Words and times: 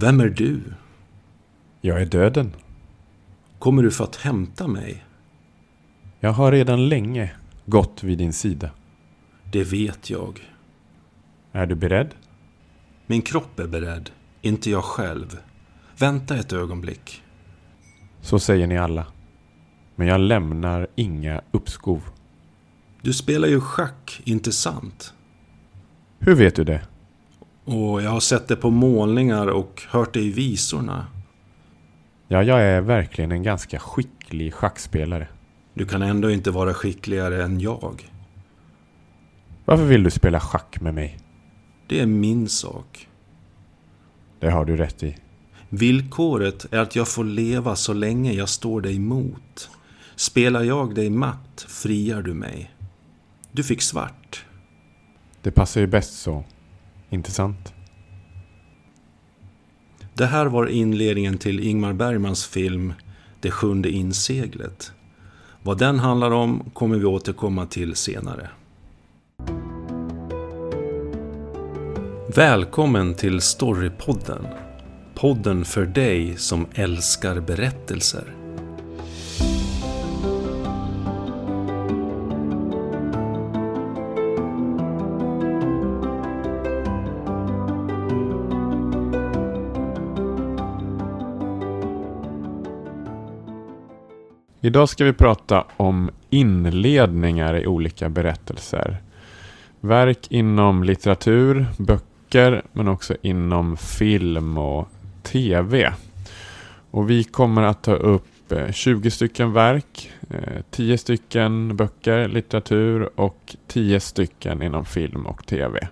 Vem 0.00 0.20
är 0.20 0.28
du? 0.28 0.60
Jag 1.80 2.02
är 2.02 2.06
döden. 2.06 2.52
Kommer 3.58 3.82
du 3.82 3.90
för 3.90 4.04
att 4.04 4.16
hämta 4.16 4.68
mig? 4.68 5.04
Jag 6.20 6.32
har 6.32 6.52
redan 6.52 6.88
länge 6.88 7.32
gått 7.66 8.02
vid 8.02 8.18
din 8.18 8.32
sida. 8.32 8.70
Det 9.52 9.64
vet 9.64 10.10
jag. 10.10 10.40
Är 11.52 11.66
du 11.66 11.74
beredd? 11.74 12.14
Min 13.06 13.22
kropp 13.22 13.58
är 13.58 13.66
beredd, 13.66 14.10
inte 14.42 14.70
jag 14.70 14.84
själv. 14.84 15.38
Vänta 15.98 16.36
ett 16.36 16.52
ögonblick. 16.52 17.22
Så 18.20 18.38
säger 18.38 18.66
ni 18.66 18.78
alla. 18.78 19.06
Men 19.96 20.06
jag 20.06 20.20
lämnar 20.20 20.86
inga 20.94 21.42
uppskov. 21.50 22.02
Du 23.02 23.12
spelar 23.12 23.48
ju 23.48 23.60
schack, 23.60 24.20
inte 24.24 24.52
sant? 24.52 25.14
Hur 26.18 26.34
vet 26.34 26.56
du 26.56 26.64
det? 26.64 26.89
Och 27.64 28.02
jag 28.02 28.10
har 28.10 28.20
sett 28.20 28.48
det 28.48 28.56
på 28.56 28.70
målningar 28.70 29.46
och 29.46 29.82
hört 29.88 30.14
det 30.14 30.20
i 30.20 30.30
visorna. 30.30 31.06
Ja, 32.28 32.42
jag 32.42 32.62
är 32.62 32.80
verkligen 32.80 33.32
en 33.32 33.42
ganska 33.42 33.78
skicklig 33.78 34.54
schackspelare. 34.54 35.28
Du 35.74 35.86
kan 35.86 36.02
ändå 36.02 36.30
inte 36.30 36.50
vara 36.50 36.74
skickligare 36.74 37.44
än 37.44 37.60
jag. 37.60 38.10
Varför 39.64 39.84
vill 39.84 40.02
du 40.02 40.10
spela 40.10 40.40
schack 40.40 40.80
med 40.80 40.94
mig? 40.94 41.18
Det 41.86 42.00
är 42.00 42.06
min 42.06 42.48
sak. 42.48 43.08
Det 44.40 44.50
har 44.50 44.64
du 44.64 44.76
rätt 44.76 45.02
i. 45.02 45.16
Villkoret 45.68 46.66
är 46.70 46.78
att 46.78 46.96
jag 46.96 47.08
får 47.08 47.24
leva 47.24 47.76
så 47.76 47.92
länge 47.92 48.32
jag 48.32 48.48
står 48.48 48.80
dig 48.80 48.96
emot. 48.96 49.70
Spelar 50.16 50.62
jag 50.62 50.94
dig 50.94 51.10
matt 51.10 51.66
friar 51.68 52.22
du 52.22 52.34
mig. 52.34 52.70
Du 53.52 53.62
fick 53.64 53.82
svart. 53.82 54.44
Det 55.42 55.50
passar 55.50 55.80
ju 55.80 55.86
bäst 55.86 56.20
så. 56.20 56.44
Intressant? 57.10 57.74
Det 60.14 60.26
här 60.26 60.46
var 60.46 60.66
inledningen 60.66 61.38
till 61.38 61.60
Ingmar 61.60 61.92
Bergmans 61.92 62.46
film 62.46 62.92
Det 63.40 63.50
sjunde 63.50 63.90
inseglet. 63.90 64.92
Vad 65.62 65.78
den 65.78 65.98
handlar 65.98 66.30
om 66.30 66.70
kommer 66.72 66.98
vi 66.98 67.04
återkomma 67.04 67.66
till 67.66 67.94
senare. 67.94 68.50
Välkommen 72.34 73.14
till 73.14 73.40
Storypodden. 73.40 74.46
Podden 75.14 75.64
för 75.64 75.86
dig 75.86 76.36
som 76.36 76.66
älskar 76.74 77.40
berättelser. 77.40 78.39
Idag 94.62 94.88
ska 94.88 95.04
vi 95.04 95.12
prata 95.12 95.64
om 95.76 96.10
inledningar 96.30 97.56
i 97.56 97.66
olika 97.66 98.08
berättelser. 98.08 98.96
Verk 99.80 100.26
inom 100.30 100.84
litteratur, 100.84 101.66
böcker, 101.78 102.62
men 102.72 102.88
också 102.88 103.16
inom 103.22 103.76
film 103.76 104.58
och 104.58 104.88
tv. 105.22 105.92
Och 106.90 107.10
vi 107.10 107.24
kommer 107.24 107.62
att 107.62 107.82
ta 107.82 107.94
upp 107.94 108.52
eh, 108.52 108.72
20 108.72 109.10
stycken 109.10 109.52
verk, 109.52 110.10
eh, 110.30 110.62
10 110.70 110.98
stycken 110.98 111.76
böcker, 111.76 112.28
litteratur 112.28 113.20
och 113.20 113.56
10 113.66 114.00
stycken 114.00 114.62
inom 114.62 114.84
film 114.84 115.26
och 115.26 115.46
tv. 115.46 115.88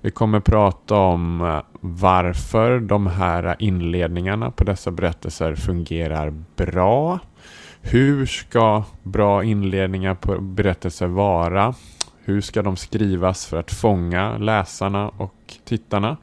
Vi 0.00 0.10
kommer 0.10 0.40
prata 0.40 0.94
om 0.94 1.40
eh, 1.40 1.60
varför 1.80 2.80
de 2.80 3.06
här 3.06 3.56
inledningarna 3.58 4.50
på 4.50 4.64
dessa 4.64 4.90
berättelser 4.90 5.54
fungerar 5.54 6.34
bra 6.56 7.20
hur 7.88 8.26
ska 8.26 8.84
bra 9.02 9.44
inledningar 9.44 10.14
på 10.14 10.40
berättelser 10.40 11.06
vara? 11.06 11.74
Hur 12.24 12.40
ska 12.40 12.62
de 12.62 12.76
skrivas 12.76 13.46
för 13.46 13.56
att 13.56 13.72
fånga 13.72 14.38
läsarna 14.38 15.08
och 15.08 15.54
tittarna? 15.64 16.16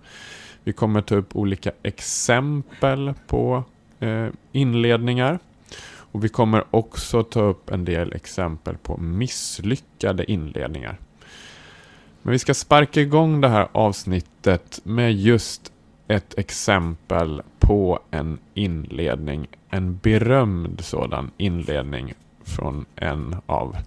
Vi 0.64 0.74
kommer 0.74 1.02
ta 1.02 1.16
upp 1.16 1.36
olika 1.36 1.72
exempel 1.84 3.14
på 3.28 3.64
eh, 4.00 4.28
inledningar. 4.52 5.40
Och 5.86 6.24
Vi 6.24 6.30
kommer 6.30 6.64
också 6.72 7.24
ta 7.24 7.42
upp 7.42 7.70
en 7.70 7.86
del 7.86 8.14
exempel 8.14 8.78
på 8.78 8.98
misslyckade 8.98 10.32
inledningar. 10.32 10.98
Men 12.22 12.32
vi 12.32 12.40
ska 12.40 12.54
sparka 12.54 13.02
igång 13.02 13.42
det 13.42 13.50
här 13.50 13.68
avsnittet 13.72 14.80
med 14.84 15.14
just 15.14 15.73
ett 16.14 16.38
exempel 16.38 17.42
på 17.60 18.00
en 18.12 18.40
inledning. 18.54 19.48
En 19.70 19.98
berömd 19.98 20.82
sådan 20.82 21.32
inledning 21.38 22.14
från 22.44 22.86
en 22.96 23.36
av 23.46 23.78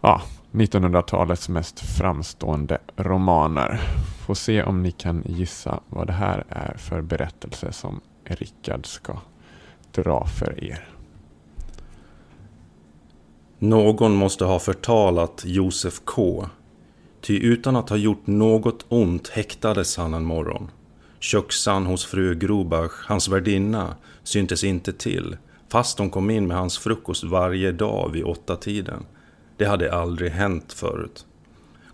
ja, 0.00 0.22
1900-talets 0.52 1.48
mest 1.48 1.80
framstående 1.80 2.78
romaner. 2.96 3.80
Får 4.26 4.34
se 4.34 4.62
om 4.62 4.82
ni 4.82 4.90
kan 4.90 5.22
gissa 5.26 5.80
vad 5.88 6.06
det 6.06 6.12
här 6.12 6.44
är 6.48 6.76
för 6.78 7.00
berättelse 7.00 7.72
som 7.72 8.00
Rickard 8.24 8.86
ska 8.86 9.18
dra 9.92 10.26
för 10.26 10.64
er. 10.64 10.88
Någon 13.58 14.14
måste 14.14 14.44
ha 14.44 14.58
förtalat 14.58 15.42
Josef 15.46 16.00
K. 16.04 16.46
Ty 17.20 17.38
utan 17.38 17.76
att 17.76 17.88
ha 17.88 17.96
gjort 17.96 18.26
något 18.26 18.86
ont 18.88 19.28
häktades 19.28 19.96
han 19.96 20.14
en 20.14 20.24
morgon. 20.24 20.70
Köksan 21.20 21.86
hos 21.86 22.04
fru 22.04 22.34
Grobach, 22.34 22.92
hans 23.06 23.28
värdinna, 23.28 23.96
syntes 24.22 24.64
inte 24.64 24.92
till, 24.92 25.36
fast 25.68 25.98
hon 25.98 26.10
kom 26.10 26.30
in 26.30 26.46
med 26.46 26.56
hans 26.56 26.78
frukost 26.78 27.24
varje 27.24 27.72
dag 27.72 28.10
vid 28.12 28.24
åtta 28.24 28.56
tiden. 28.56 29.06
Det 29.56 29.64
hade 29.64 29.92
aldrig 29.92 30.30
hänt 30.30 30.72
förut. 30.72 31.26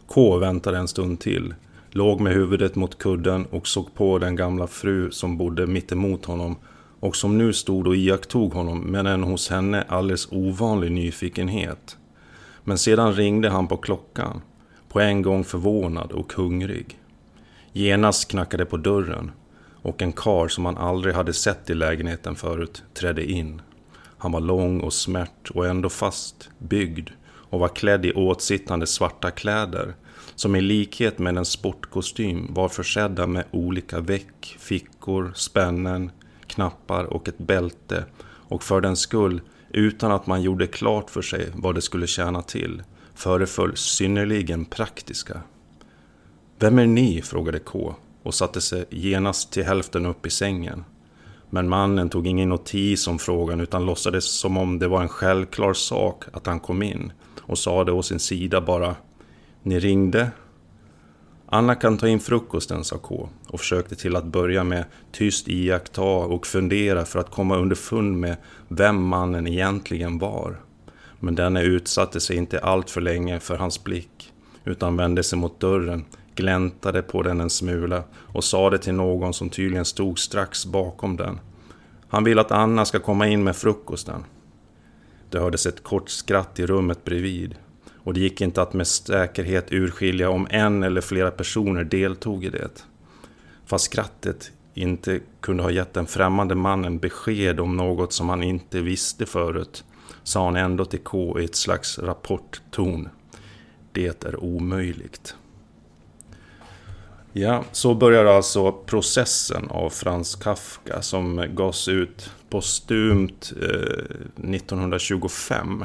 K 0.07 0.39
väntade 0.39 0.79
en 0.79 0.89
stund 0.89 1.21
till, 1.21 1.55
låg 1.91 2.21
med 2.21 2.33
huvudet 2.33 2.75
mot 2.75 2.99
kudden 2.99 3.47
och 3.47 3.69
såg 3.69 3.95
på 3.95 4.19
den 4.19 4.37
gamla 4.37 4.67
fru 4.67 5.11
som 5.11 5.39
bodde 5.39 5.67
mittemot 5.67 6.25
honom 6.25 6.57
och 7.01 7.17
som 7.17 7.39
nu 7.39 7.53
stod 7.53 7.87
och 7.87 7.97
iakttog 7.97 8.53
honom 8.53 8.81
med 8.81 9.07
en 9.07 9.23
hos 9.23 9.51
henne 9.51 9.85
alldeles 9.89 10.33
ovanlig 10.33 10.93
nyfikenhet. 10.93 11.97
Men 12.65 12.79
sedan 12.79 13.13
ringde 13.13 13.51
han 13.51 13.69
på 13.69 13.77
klockan, 13.77 14.41
på 14.89 15.01
en 15.01 15.23
gång 15.23 15.45
förvånad 15.45 16.13
och 16.13 16.33
hungrig. 16.33 16.99
Genast 17.79 18.29
knackade 18.31 18.65
på 18.65 18.77
dörren 18.77 19.31
och 19.83 20.03
en 20.03 20.13
kar 20.13 20.49
som 20.49 20.65
han 20.65 20.77
aldrig 20.77 21.15
hade 21.15 21.33
sett 21.33 21.71
i 21.71 21.75
lägenheten 21.75 22.35
förut 22.35 22.83
trädde 22.95 23.25
in. 23.25 23.63
Han 24.19 24.33
var 24.33 24.41
lång 24.41 24.81
och 24.81 24.93
smärt 24.93 25.51
och 25.51 25.67
ändå 25.67 25.89
fast, 25.89 26.51
byggd 26.59 27.11
och 27.27 27.61
var 27.61 27.69
klädd 27.69 28.07
i 28.07 28.13
åtsittande 28.13 28.87
svarta 28.87 29.31
kläder 29.31 29.95
som 30.35 30.57
i 30.57 30.61
likhet 30.61 31.19
med 31.19 31.39
en 31.39 31.45
sportkostym 31.45 32.55
var 32.55 32.69
försedda 32.69 33.27
med 33.27 33.45
olika 33.51 34.01
väck, 34.01 34.57
fickor, 34.59 35.33
spännen, 35.35 36.11
knappar 36.47 37.05
och 37.05 37.29
ett 37.29 37.39
bälte 37.39 38.05
och 38.25 38.63
för 38.63 38.81
den 38.81 38.97
skull, 38.97 39.41
utan 39.71 40.13
att 40.13 40.27
man 40.27 40.43
gjorde 40.43 40.67
klart 40.67 41.11
för 41.11 41.23
sig 41.23 41.49
vad 41.55 41.75
det 41.75 41.83
skulle 41.83 42.07
tjäna 42.07 42.43
till, 42.43 42.83
föreföll 43.15 43.77
synnerligen 43.77 44.65
praktiska. 44.65 45.43
Vem 46.59 46.79
är 46.79 46.87
ni? 46.87 47.23
frågade 47.23 47.59
K 47.59 47.95
och 48.23 48.35
satte 48.35 48.61
sig 48.61 48.85
genast 48.91 49.53
till 49.53 49.65
hälften 49.65 50.07
upp 50.07 50.27
i 50.27 50.31
sängen. 50.31 50.85
Men 51.51 51.69
mannen 51.69 52.09
tog 52.09 52.27
ingen 52.27 52.49
notis 52.49 53.07
om 53.07 53.19
frågan 53.19 53.61
utan 53.61 53.87
låtsades 53.87 54.25
som 54.25 54.57
om 54.57 54.79
det 54.79 54.89
var 54.89 55.03
en 55.03 55.09
självklar 55.09 55.73
sak 55.73 56.25
att 56.33 56.47
han 56.47 56.61
kom 56.61 56.83
in 56.83 57.13
och 57.41 57.59
sade 57.59 57.93
å 57.93 58.03
sin 58.03 58.19
sida 58.19 58.61
bara 58.61 58.97
Ni 59.63 59.81
ringde? 59.81 60.31
Anna 61.47 61.75
kan 61.75 61.99
ta 61.99 62.09
in 62.09 62.21
frukosten, 62.21 62.85
sa 62.85 62.99
K 62.99 63.29
och 63.49 63.61
försökte 63.61 63.97
till 63.97 64.17
att 64.17 64.25
börja 64.25 64.65
med 64.65 64.85
tyst 65.13 65.49
iaktta 65.49 66.03
och 66.03 66.47
fundera 66.47 67.05
för 67.05 67.19
att 67.19 67.31
komma 67.31 67.57
underfund 67.57 68.19
med 68.19 68.37
vem 68.69 69.03
mannen 69.03 69.47
egentligen 69.47 70.19
var. 70.19 70.61
Men 71.21 71.35
denne 71.35 71.63
utsatte 71.63 72.21
sig 72.21 72.37
inte 72.37 72.59
allt 72.59 72.91
för 72.91 73.01
länge 73.01 73.41
för 73.41 73.57
hans 73.57 73.85
blick 73.85 74.33
utan 74.65 74.97
vände 74.97 75.23
sig 75.23 75.39
mot 75.39 75.61
dörren 75.61 76.05
gläntade 76.37 77.03
på 77.03 77.23
den 77.23 77.41
en 77.41 77.51
smula 77.51 78.05
och 78.15 78.45
sa 78.45 78.71
det 78.71 78.79
till 78.79 78.95
någon 78.95 79.35
som 79.35 79.51
tydligen 79.51 79.85
stod 79.85 80.19
strax 80.19 80.67
bakom 80.67 81.17
den. 81.17 81.41
Han 82.09 82.25
vill 82.25 82.39
att 82.39 82.53
Anna 82.53 82.85
ska 82.85 82.99
komma 82.99 83.27
in 83.27 83.45
med 83.45 83.57
frukosten. 83.57 84.25
Det 85.31 85.39
hördes 85.39 85.67
ett 85.67 85.83
kort 85.83 86.11
skratt 86.11 86.59
i 86.59 86.67
rummet 86.67 87.05
bredvid 87.05 87.55
och 87.95 88.15
det 88.15 88.21
gick 88.21 88.41
inte 88.41 88.63
att 88.63 88.73
med 88.73 88.87
säkerhet 88.87 89.73
urskilja 89.73 90.31
om 90.31 90.47
en 90.51 90.83
eller 90.83 91.01
flera 91.01 91.31
personer 91.31 91.85
deltog 91.85 92.45
i 92.45 92.51
det. 92.51 92.85
Fast 93.67 93.85
skrattet 93.85 94.53
inte 94.75 95.21
kunde 95.41 95.63
ha 95.63 95.71
gett 95.71 95.95
den 95.95 96.07
främmande 96.07 96.55
mannen 96.55 96.99
besked 96.99 97.61
om 97.61 97.77
något 97.77 98.13
som 98.13 98.29
han 98.29 98.43
inte 98.43 98.81
visste 98.81 99.27
förut 99.27 99.85
sa 100.27 100.45
han 100.45 100.57
ändå 100.57 100.85
till 100.85 101.01
K 101.01 101.41
i 101.41 101.45
ett 101.45 101.57
slags 101.57 101.99
rapportton. 101.99 103.09
Det 103.93 104.25
är 104.25 104.45
omöjligt. 104.45 105.37
Ja, 107.39 107.65
så 107.73 107.95
börjar 107.95 108.25
alltså 108.25 108.73
processen 108.73 109.69
av 109.71 109.91
Franz 109.91 110.35
Kafka 110.35 111.03
som 111.03 111.47
gavs 111.55 111.89
ut 111.89 112.31
postumt 112.51 113.53
eh, 113.63 114.51
1925. 114.55 115.85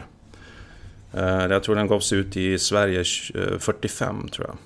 Eh, 1.13 1.24
jag 1.24 1.63
tror 1.63 1.75
den 1.75 1.88
gavs 1.88 2.13
ut 2.13 2.38
i 2.38 2.59
Sverige 2.59 3.03
eh, 3.36 3.57
45, 3.59 4.27
tror 4.27 4.48
jag. 4.48 4.57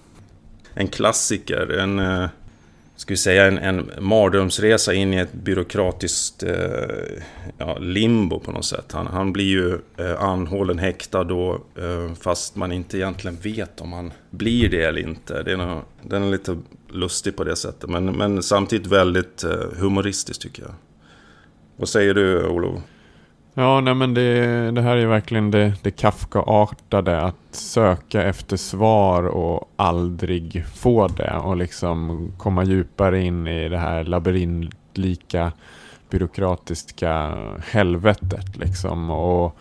En 0.74 0.88
klassiker, 0.88 1.72
en 1.72 2.00
eh, 2.00 2.30
ska 2.96 3.14
vi 3.14 3.18
säga, 3.18 3.46
en, 3.46 3.58
en 3.58 3.92
mardrömsresa 4.00 4.94
in 4.94 5.14
i 5.14 5.18
ett 5.18 5.34
byråkratiskt 5.34 6.44
eh, 6.44 6.54
ja, 7.58 7.78
limbo 7.78 8.40
på 8.40 8.52
något 8.52 8.66
sätt. 8.66 8.92
Han, 8.92 9.08
han 9.08 9.34
blir 9.34 9.46
ju 9.46 9.80
eh, 9.98 10.24
anhållen, 10.24 10.80
häktad 10.80 11.24
då, 11.24 11.54
eh, 11.54 12.14
fast 12.22 12.56
man 12.56 12.72
inte 12.72 12.98
egentligen 12.98 13.38
vet 13.42 13.82
om 13.82 13.94
han 13.94 14.14
blir 14.30 14.70
det 14.70 14.84
eller 14.84 15.02
inte. 15.02 15.44
Det 15.44 15.52
är 15.52 15.58
någon, 15.58 15.84
den 16.02 16.24
är 16.24 16.32
lite 16.32 16.58
lustig 16.90 17.36
på 17.36 17.44
det 17.44 17.56
sättet, 17.56 17.90
men, 17.90 18.06
men 18.06 18.44
samtidigt 18.44 18.88
väldigt 18.88 19.44
eh, 19.44 19.72
humoristisk 19.78 20.42
tycker 20.42 20.62
jag. 20.62 20.74
Vad 21.78 21.90
säger 21.90 22.14
du, 22.14 22.46
Olof? 22.48 22.82
Ja, 23.58 23.82
nej 23.82 23.94
men 23.96 24.14
det, 24.14 24.72
det 24.72 24.82
här 24.82 24.98
är 24.98 25.06
verkligen 25.06 25.52
det, 25.52 25.74
det 25.82 25.92
Kafka-artade. 25.92 27.22
Att 27.22 27.36
söka 27.52 28.24
efter 28.24 28.58
svar 28.58 29.24
och 29.24 29.70
aldrig 29.76 30.66
få 30.66 31.08
det. 31.08 31.38
Och 31.38 31.58
liksom 31.58 32.32
komma 32.38 32.64
djupare 32.64 33.22
in 33.22 33.48
i 33.48 33.70
det 33.70 33.78
här 33.78 34.04
labyrintlika 34.04 35.52
byråkratiska 36.10 37.38
helvetet. 37.66 38.58
Liksom. 38.58 39.10
Och 39.10 39.58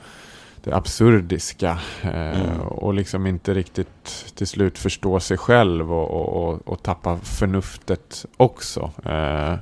det 0.64 0.72
absurdiska. 0.72 1.78
Eh, 2.02 2.40
mm. 2.40 2.60
Och 2.60 2.94
liksom 2.94 3.26
inte 3.26 3.54
riktigt 3.54 4.32
till 4.34 4.46
slut 4.46 4.78
förstå 4.78 5.20
sig 5.20 5.36
själv 5.38 5.92
och, 5.92 6.10
och, 6.10 6.48
och, 6.48 6.68
och 6.68 6.82
tappa 6.82 7.16
förnuftet 7.16 8.26
också. 8.36 8.90
Eh, 9.04 9.54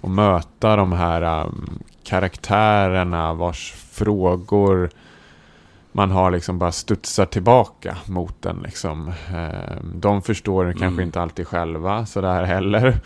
och 0.00 0.10
möta 0.10 0.76
de 0.76 0.92
här 0.92 1.44
um, 1.46 1.82
karaktärerna 2.04 3.34
vars 3.34 3.72
frågor 3.72 4.90
man 5.92 6.10
har 6.10 6.30
liksom 6.30 6.58
bara 6.58 6.72
studsar 6.72 7.26
tillbaka 7.26 7.96
mot 8.06 8.42
den. 8.42 8.62
Liksom. 8.62 9.08
Eh, 9.08 9.76
de 9.94 10.22
förstår 10.22 10.64
mm. 10.64 10.78
kanske 10.78 11.02
inte 11.02 11.20
alltid 11.20 11.46
själva 11.46 12.06
sådär 12.06 12.42
heller. 12.42 13.00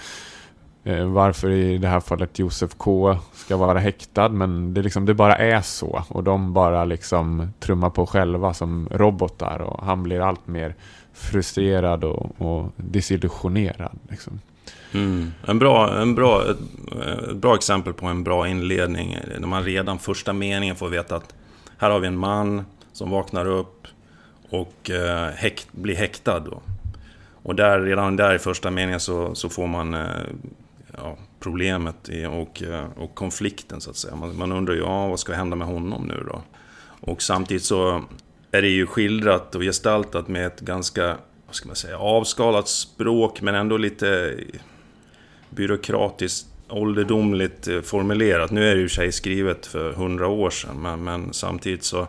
Eh, 0.84 1.04
varför 1.04 1.50
i 1.50 1.78
det 1.78 1.88
här 1.88 2.00
fallet 2.00 2.38
Josef 2.38 2.74
K 2.76 3.16
ska 3.32 3.56
vara 3.56 3.78
häktad. 3.78 4.28
Men 4.28 4.74
det, 4.74 4.82
liksom, 4.82 5.06
det 5.06 5.14
bara 5.14 5.36
är 5.36 5.60
så. 5.60 6.04
Och 6.08 6.24
de 6.24 6.52
bara 6.52 6.84
liksom 6.84 7.52
trummar 7.60 7.90
på 7.90 8.06
själva 8.06 8.54
som 8.54 8.88
robotar. 8.90 9.58
Och 9.58 9.84
han 9.84 10.02
blir 10.02 10.20
allt 10.20 10.46
mer 10.46 10.74
frustrerad 11.12 12.04
och, 12.04 12.40
och 12.40 12.72
desillusionerad. 12.76 13.98
Liksom. 14.08 14.40
Mm. 14.92 15.32
En 15.46 15.58
bra, 15.58 16.00
en 16.00 16.14
bra, 16.14 16.50
ett, 16.50 16.56
ett, 17.28 17.36
bra 17.36 17.54
exempel 17.54 17.92
på 17.92 18.06
en 18.06 18.24
bra 18.24 18.48
inledning. 18.48 19.18
När 19.38 19.48
man 19.48 19.64
redan 19.64 19.98
första 19.98 20.32
meningen 20.32 20.76
får 20.76 20.88
veta 20.88 21.16
att 21.16 21.34
här 21.78 21.90
har 21.90 21.98
vi 21.98 22.06
en 22.06 22.18
man 22.18 22.64
som 22.92 23.10
vaknar 23.10 23.46
upp 23.46 23.86
och 24.50 24.90
eh, 24.90 25.28
häkt, 25.28 25.68
blir 25.72 25.96
häktad. 25.96 26.40
Då. 26.40 26.62
Och 27.42 27.54
där, 27.54 27.80
redan 27.80 28.16
där 28.16 28.34
i 28.34 28.38
första 28.38 28.70
meningen 28.70 29.00
så, 29.00 29.34
så 29.34 29.48
får 29.48 29.66
man 29.66 29.94
eh, 29.94 30.06
ja, 30.96 31.16
problemet 31.40 32.08
och, 32.30 32.62
eh, 32.62 32.86
och 32.96 33.14
konflikten 33.14 33.80
så 33.80 33.90
att 33.90 33.96
säga. 33.96 34.16
Man, 34.16 34.36
man 34.36 34.52
undrar 34.52 34.74
ju, 34.74 34.80
ja, 34.80 35.08
vad 35.08 35.20
ska 35.20 35.32
hända 35.32 35.56
med 35.56 35.68
honom 35.68 36.06
nu 36.06 36.24
då? 36.28 36.42
Och 37.00 37.22
samtidigt 37.22 37.64
så 37.64 38.04
är 38.50 38.62
det 38.62 38.68
ju 38.68 38.86
skildrat 38.86 39.54
och 39.54 39.62
gestaltat 39.62 40.28
med 40.28 40.46
ett 40.46 40.60
ganska, 40.60 41.16
vad 41.46 41.54
ska 41.54 41.66
man 41.66 41.76
säga, 41.76 41.98
avskalat 41.98 42.68
språk 42.68 43.40
men 43.40 43.54
ändå 43.54 43.76
lite 43.76 44.36
byråkratiskt 45.56 46.48
ålderdomligt 46.68 47.68
eh, 47.68 47.80
formulerat. 47.80 48.50
Nu 48.50 48.70
är 48.70 48.74
det 48.74 48.80
ju 48.80 48.88
sig 48.88 49.12
skrivet 49.12 49.66
för 49.66 49.92
hundra 49.92 50.28
år 50.28 50.50
sedan, 50.50 50.82
men, 50.82 51.04
men, 51.04 51.32
samtidigt 51.32 51.84
så 51.84 52.00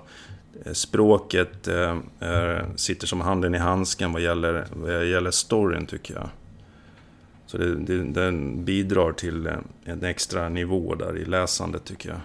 eh, 0.65 0.73
språket 0.73 1.67
eh, 1.67 1.97
är, 2.19 2.65
sitter 2.75 3.07
som 3.07 3.21
handen 3.21 3.55
i 3.55 3.57
handsken 3.57 4.13
vad 4.13 4.21
gäller, 4.21 4.65
vad 4.73 5.05
gäller 5.05 5.31
storyn 5.31 5.85
tycker 5.85 6.13
jag. 6.13 6.29
Så 7.45 7.57
det, 7.57 7.75
det, 7.75 8.03
den 8.03 8.65
bidrar 8.65 9.11
till 9.11 9.49
en 9.85 10.03
extra 10.03 10.49
nivå 10.49 10.95
där 10.95 11.17
i 11.17 11.25
läsandet 11.25 11.85
tycker 11.85 12.09
jag. 12.09 12.19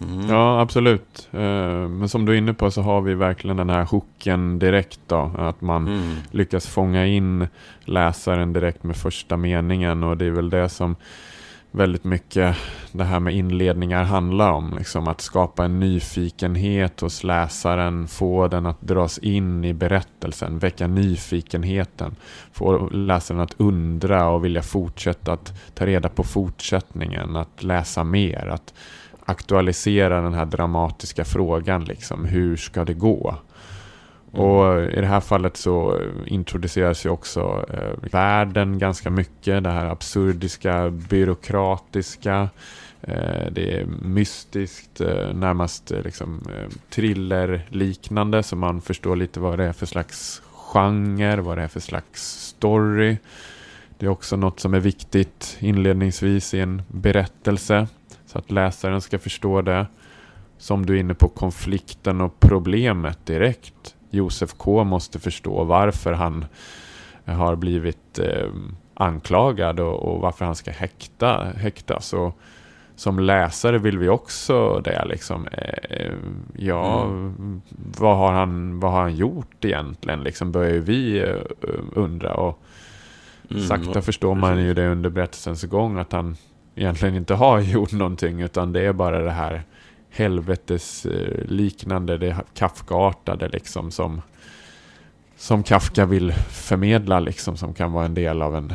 Mm. 0.00 0.28
Ja, 0.28 0.60
absolut. 0.60 1.28
Eh, 1.32 1.88
men 1.88 2.08
som 2.08 2.24
du 2.24 2.32
är 2.32 2.36
inne 2.36 2.54
på 2.54 2.70
så 2.70 2.82
har 2.82 3.00
vi 3.00 3.14
verkligen 3.14 3.56
den 3.56 3.70
här 3.70 3.84
hooken 3.84 4.58
direkt 4.58 5.00
då. 5.06 5.30
Att 5.38 5.60
man 5.60 5.88
mm. 5.88 6.16
lyckas 6.30 6.66
fånga 6.66 7.06
in 7.06 7.48
läsaren 7.84 8.52
direkt 8.52 8.82
med 8.82 8.96
första 8.96 9.36
meningen. 9.36 10.02
Och 10.02 10.16
det 10.16 10.26
är 10.26 10.30
väl 10.30 10.50
det 10.50 10.68
som 10.68 10.96
väldigt 11.70 12.04
mycket 12.04 12.56
det 12.92 13.04
här 13.04 13.20
med 13.20 13.34
inledningar 13.34 14.04
handlar 14.04 14.52
om. 14.52 14.74
Liksom 14.78 15.08
att 15.08 15.20
skapa 15.20 15.64
en 15.64 15.80
nyfikenhet 15.80 17.00
hos 17.00 17.24
läsaren, 17.24 18.08
få 18.08 18.48
den 18.48 18.66
att 18.66 18.80
dras 18.80 19.18
in 19.18 19.64
i 19.64 19.74
berättelsen, 19.74 20.58
väcka 20.58 20.86
nyfikenheten, 20.86 22.16
få 22.52 22.88
läsaren 22.88 23.40
att 23.40 23.54
undra 23.56 24.28
och 24.28 24.44
vilja 24.44 24.62
fortsätta 24.62 25.32
att 25.32 25.74
ta 25.74 25.86
reda 25.86 26.08
på 26.08 26.24
fortsättningen, 26.24 27.36
att 27.36 27.62
läsa 27.62 28.04
mer, 28.04 28.46
att 28.46 28.74
aktualisera 29.32 30.20
den 30.20 30.34
här 30.34 30.46
dramatiska 30.46 31.24
frågan. 31.24 31.84
Liksom, 31.84 32.24
hur 32.24 32.56
ska 32.56 32.84
det 32.84 32.94
gå? 32.94 33.36
Mm. 34.34 34.46
Och 34.46 34.82
i 34.82 35.00
det 35.00 35.06
här 35.06 35.20
fallet 35.20 35.56
så 35.56 36.00
introduceras 36.26 37.06
ju 37.06 37.10
också 37.10 37.66
eh, 37.72 38.10
världen 38.12 38.78
ganska 38.78 39.10
mycket. 39.10 39.64
Det 39.64 39.70
här 39.70 39.86
absurdiska, 39.86 40.90
byråkratiska. 40.90 42.48
Eh, 43.00 43.46
det 43.52 43.80
är 43.80 43.86
mystiskt, 44.02 45.00
eh, 45.00 45.34
närmast 45.34 45.90
eh, 45.90 46.02
liksom, 46.02 46.40
eh, 46.48 46.68
thrillerliknande. 46.90 48.42
Så 48.42 48.56
man 48.56 48.80
förstår 48.80 49.16
lite 49.16 49.40
vad 49.40 49.58
det 49.58 49.64
är 49.64 49.72
för 49.72 49.86
slags 49.86 50.42
genre, 50.72 51.40
vad 51.40 51.58
det 51.58 51.62
är 51.62 51.68
för 51.68 51.80
slags 51.80 52.22
story. 52.22 53.16
Det 53.98 54.06
är 54.06 54.10
också 54.10 54.36
något 54.36 54.60
som 54.60 54.74
är 54.74 54.80
viktigt 54.80 55.56
inledningsvis 55.60 56.54
i 56.54 56.60
en 56.60 56.82
berättelse. 56.88 57.86
Så 58.32 58.38
att 58.38 58.50
läsaren 58.50 59.00
ska 59.00 59.18
förstå 59.18 59.62
det. 59.62 59.86
Som 60.58 60.86
du 60.86 60.96
är 60.96 61.00
inne 61.00 61.14
på 61.14 61.28
konflikten 61.28 62.20
och 62.20 62.40
problemet 62.40 63.26
direkt. 63.26 63.96
Josef 64.10 64.54
K 64.56 64.84
måste 64.84 65.18
förstå 65.18 65.64
varför 65.64 66.12
han 66.12 66.44
har 67.26 67.56
blivit 67.56 68.18
eh, 68.18 68.48
anklagad 68.94 69.80
och, 69.80 69.94
och, 69.94 70.20
varför 70.20 70.44
han 70.44 70.54
ska 70.54 70.70
häkta, 70.70 71.44
häktas. 71.56 72.12
Och 72.12 72.38
som 72.96 73.18
läsare 73.18 73.78
vill 73.78 73.98
vi 73.98 74.08
också 74.08 74.80
det. 74.80 75.04
Liksom, 75.04 75.46
eh, 75.46 76.12
ja, 76.56 77.04
mm. 77.04 77.62
vad, 77.98 78.16
har 78.16 78.32
han, 78.32 78.80
vad 78.80 78.92
har 78.92 79.00
han 79.00 79.16
gjort 79.16 79.64
egentligen? 79.64 80.22
Liksom 80.22 80.52
börjar 80.52 80.78
vi 80.78 81.20
eh, 81.20 81.36
undra. 81.92 82.34
Och 82.34 82.62
mm, 83.50 83.62
sakta 83.62 84.02
förstår 84.02 84.34
man 84.34 84.64
ju 84.64 84.74
det 84.74 84.88
under 84.88 85.10
berättelsens 85.10 85.62
gång 85.62 85.98
att 85.98 86.12
han 86.12 86.36
egentligen 86.74 87.14
inte 87.14 87.34
har 87.34 87.60
gjort 87.72 87.92
någonting 87.92 88.40
utan 88.40 88.72
det 88.72 88.80
är 88.80 88.92
bara 88.92 89.22
det 89.22 89.30
här 89.30 89.62
helvetes 90.10 91.06
eh, 91.06 91.44
liknande, 91.44 92.18
det 92.18 92.36
Kafkaartade 92.54 93.48
liksom 93.48 93.90
som, 93.90 94.22
som 95.36 95.62
Kafka 95.62 96.06
vill 96.06 96.32
förmedla 96.32 97.20
liksom 97.20 97.56
som 97.56 97.74
kan 97.74 97.92
vara 97.92 98.04
en 98.04 98.14
del 98.14 98.42
av 98.42 98.56
en, 98.56 98.72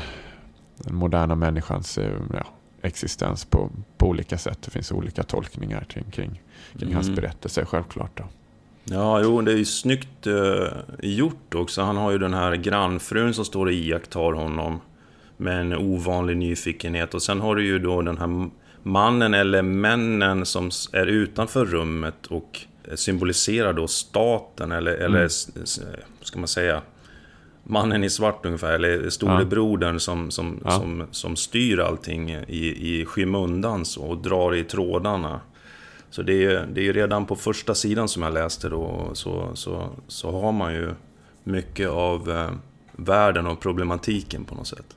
den 0.78 0.96
moderna 0.96 1.36
människans 1.36 1.98
eh, 1.98 2.22
ja, 2.34 2.48
existens 2.82 3.46
på, 3.46 3.70
på 3.98 4.08
olika 4.08 4.38
sätt. 4.38 4.62
Det 4.62 4.72
finns 4.72 4.92
olika 4.92 5.24
tolkningar 5.24 5.84
kring, 5.90 6.04
kring, 6.04 6.42
kring 6.74 6.82
mm. 6.84 6.96
hans 6.96 7.10
berättelse 7.10 7.66
självklart. 7.66 8.18
Då. 8.18 8.24
Ja, 8.84 9.22
jo, 9.22 9.42
det 9.42 9.52
är 9.52 9.58
ju 9.58 9.66
snyggt 9.66 10.28
uh, 10.28 10.68
gjort 11.04 11.56
också. 11.56 11.82
Han 11.82 11.98
har 11.98 12.12
ju 12.12 12.18
den 12.18 12.34
här 12.34 12.56
grannfrun 12.56 13.34
som 13.34 13.46
står 13.46 13.66
och 13.66 13.72
iakttar 13.72 14.34
honom 14.34 14.80
med 15.38 15.62
en 15.62 15.74
ovanlig 15.74 16.38
nyfikenhet. 16.38 17.14
Och 17.14 17.22
sen 17.22 17.42
har 17.42 17.56
du 17.56 17.66
ju 17.66 17.80
då 17.80 18.02
den 18.02 18.18
här 18.18 18.50
mannen 18.84 19.34
eller 19.34 19.62
männen 19.62 20.46
som 20.46 20.70
är 20.92 21.06
utanför 21.06 21.66
rummet 21.66 22.26
och 22.28 22.60
symboliserar 22.96 23.74
då 23.74 23.88
staten 23.88 24.72
eller, 24.72 24.94
mm. 24.94 25.06
eller 25.06 25.28
ska 26.24 26.40
man 26.40 26.48
säga, 26.48 26.82
mannen 27.64 28.04
i 28.04 28.10
svart 28.10 28.46
ungefär, 28.46 28.74
eller 28.74 29.10
storebrodern 29.10 29.94
ja. 29.94 30.00
som, 30.00 30.32
som, 30.32 30.60
ja. 30.66 30.72
som, 30.72 31.04
som 31.12 31.36
styr 31.36 31.80
allting 31.80 32.32
i, 32.32 33.00
i 33.00 33.06
skymundan 33.06 33.86
så, 33.86 34.04
och 34.04 34.18
drar 34.18 34.56
i 34.56 34.64
trådarna. 34.64 35.40
Så 36.10 36.22
det 36.22 36.46
är, 36.46 36.68
det 36.74 36.88
är 36.88 36.94
redan 36.94 37.26
på 37.26 37.36
första 37.36 37.76
sidan 37.76 38.08
som 38.08 38.24
jag 38.24 38.34
läste 38.34 38.70
då, 38.70 39.10
så, 39.14 39.52
så, 39.54 39.90
så 40.08 40.42
har 40.42 40.52
man 40.52 40.74
ju 40.74 40.90
mycket 41.44 41.90
av 41.90 42.32
eh, 42.32 42.52
världen 42.92 43.48
och 43.48 43.60
problematiken 43.60 44.46
på 44.46 44.56
något 44.56 44.68
sätt. 44.68 44.97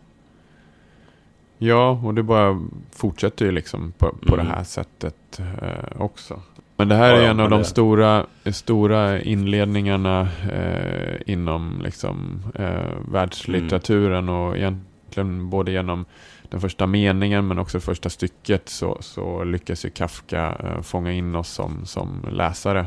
Ja, 1.62 2.00
och 2.05 2.14
det 2.14 2.23
bara 2.23 2.61
fortsätter 2.93 3.45
ju 3.45 3.52
liksom 3.52 3.93
på, 3.99 4.14
på 4.26 4.35
mm. 4.35 4.47
det 4.47 4.52
här 4.52 4.64
sättet 4.64 5.40
eh, 5.40 6.02
också. 6.02 6.40
Men 6.76 6.88
det 6.88 6.95
här 6.95 7.14
Ja, 7.14 7.23
är 7.23 7.31
en 7.31 7.40
av 7.40 7.50
de 7.50 7.64
stora, 7.64 8.26
stora 8.52 9.23
inledningarna 9.23 10.29
eh, 10.52 11.14
inom 11.26 11.81
liksom, 11.85 12.43
eh, 12.55 13.12
världslitteraturen 13.12 14.29
och 14.29 14.57
egentligen 14.57 15.50
både 15.50 15.73
genom 15.73 16.05
den 16.50 16.61
första 16.61 16.87
meningen 16.87 17.49
men 17.49 17.59
också 17.59 17.81
första 17.81 18.11
stycket 18.11 18.69
så, 18.69 18.99
så 19.00 19.45
lyckas 19.45 19.85
ju 19.85 19.90
Kafka 19.90 20.57
eh, 20.64 20.83
fånga 20.83 21.12
in 21.12 21.35
oss 21.35 21.49
som, 21.49 21.87
som 21.87 22.26
läsare. 22.33 22.87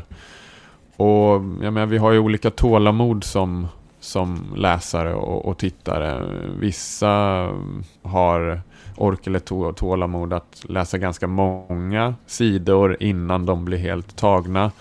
Och 0.96 1.32
jag 1.62 1.72
menar, 1.72 1.86
vi 1.86 1.98
har 1.98 2.12
ju 2.12 2.18
olika 2.18 2.50
tålamod 2.50 3.24
som, 3.24 3.68
som 4.04 4.54
läsare 4.56 5.14
och, 5.14 5.44
och 5.44 5.58
tittare. 5.58 6.22
Vissa 6.58 7.08
har 8.02 8.60
ork 8.96 9.26
eller 9.26 9.72
tålamod 9.72 10.32
att 10.32 10.64
läsa 10.68 10.98
ganska 10.98 11.26
många 11.26 12.14
sidor 12.26 12.96
innan 13.00 13.46
de 13.46 13.64
blir 13.64 13.78
helt 13.78 14.16
tagna. 14.16 14.72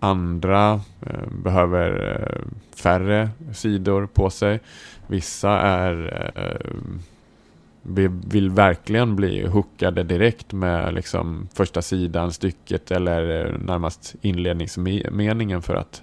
Andra 0.00 0.80
eh, 1.00 1.28
behöver 1.42 2.20
eh, 2.20 2.42
färre 2.76 3.30
sidor 3.54 4.06
på 4.06 4.30
sig. 4.30 4.60
Vissa 5.06 5.50
är 5.60 6.30
eh, 6.36 6.72
vill 8.08 8.50
verkligen 8.50 9.16
bli 9.16 9.46
hookade 9.46 10.02
direkt 10.02 10.52
med 10.52 10.94
liksom 10.94 11.48
första 11.54 11.82
sidan, 11.82 12.32
stycket 12.32 12.90
eller 12.90 13.46
eh, 13.46 13.58
närmast 13.58 14.14
inledningsmeningen 14.20 15.62
för 15.62 15.74
att, 15.74 16.02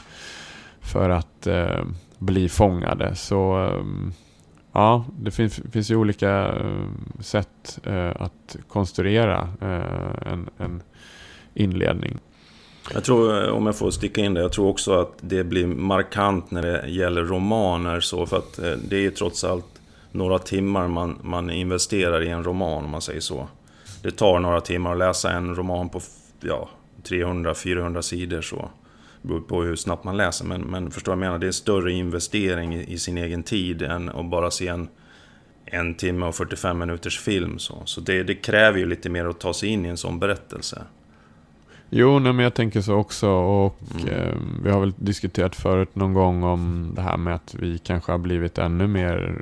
för 0.81 1.09
att 1.09 1.47
eh, 1.47 1.83
bli 2.21 2.49
fångade. 2.49 3.15
Så 3.15 3.53
ehm, 3.53 4.13
ja, 4.71 5.05
det 5.19 5.31
finns, 5.31 5.59
finns 5.71 5.91
ju 5.91 5.95
olika 5.95 6.31
ehm, 6.31 7.11
sätt 7.19 7.79
eh, 7.83 8.11
att 8.15 8.57
konstruera 8.67 9.49
eh, 9.61 10.31
en, 10.31 10.49
en 10.57 10.83
inledning. 11.53 12.19
Jag 12.93 13.03
tror, 13.03 13.43
eh, 13.43 13.49
om 13.49 13.65
jag 13.65 13.75
får 13.75 13.91
sticka 13.91 14.21
in 14.21 14.33
det, 14.33 14.41
jag 14.41 14.51
tror 14.51 14.67
också 14.67 14.99
att 14.99 15.13
det 15.21 15.43
blir 15.43 15.67
markant 15.67 16.51
när 16.51 16.61
det 16.61 16.89
gäller 16.89 17.23
romaner 17.23 17.99
så, 17.99 18.25
för 18.25 18.37
att 18.37 18.59
det 18.89 18.95
är 18.95 19.01
ju 19.01 19.11
trots 19.11 19.43
allt 19.43 19.81
några 20.11 20.39
timmar 20.39 20.87
man, 20.87 21.19
man 21.21 21.49
investerar 21.49 22.23
i 22.23 22.29
en 22.29 22.43
roman, 22.43 22.83
om 22.83 22.89
man 22.89 23.01
säger 23.01 23.21
så. 23.21 23.47
Det 24.03 24.11
tar 24.11 24.39
några 24.39 24.61
timmar 24.61 24.91
att 24.91 24.97
läsa 24.97 25.31
en 25.31 25.55
roman 25.55 25.89
på 25.89 26.01
ja, 26.41 26.69
300-400 27.03 28.01
sidor 28.01 28.41
så. 28.41 28.69
Beror 29.21 29.41
på 29.41 29.63
hur 29.63 29.75
snabbt 29.75 30.03
man 30.03 30.17
läser, 30.17 30.45
men, 30.45 30.61
men 30.61 30.91
förstår 30.91 31.11
jag 31.11 31.19
menar? 31.19 31.39
Det 31.39 31.45
är 31.45 31.47
en 31.47 31.53
större 31.53 31.91
investering 31.91 32.75
i, 32.75 32.93
i 32.93 32.97
sin 32.97 33.17
egen 33.17 33.43
tid 33.43 33.81
än 33.81 34.09
att 34.09 34.29
bara 34.29 34.51
se 34.51 34.67
en 34.67 34.87
en 35.65 35.95
timme 35.95 36.25
och 36.25 36.35
45 36.35 36.79
minuters 36.79 37.19
film. 37.19 37.59
Så, 37.59 37.81
så 37.85 38.01
det, 38.01 38.23
det 38.23 38.35
kräver 38.35 38.79
ju 38.79 38.85
lite 38.85 39.09
mer 39.09 39.25
att 39.25 39.39
ta 39.39 39.53
sig 39.53 39.69
in 39.69 39.85
i 39.85 39.89
en 39.89 39.97
sån 39.97 40.19
berättelse. 40.19 40.81
Jo, 41.89 42.19
nej, 42.19 42.33
men 42.33 42.43
jag 42.43 42.53
tänker 42.53 42.81
så 42.81 42.95
också. 42.95 43.29
Och 43.29 43.77
Mm. 44.01 44.07
eh, 44.13 44.35
vi 44.63 44.69
har 44.71 44.79
väl 44.79 44.93
diskuterat 44.97 45.55
förut 45.55 45.95
någon 45.95 46.13
gång 46.13 46.43
om 46.43 46.91
det 46.95 47.01
här 47.01 47.17
med 47.17 47.35
att 47.35 47.55
vi 47.59 47.77
kanske 47.77 48.11
har 48.11 48.19
blivit 48.19 48.57
ännu 48.57 48.87
mer, 48.87 49.35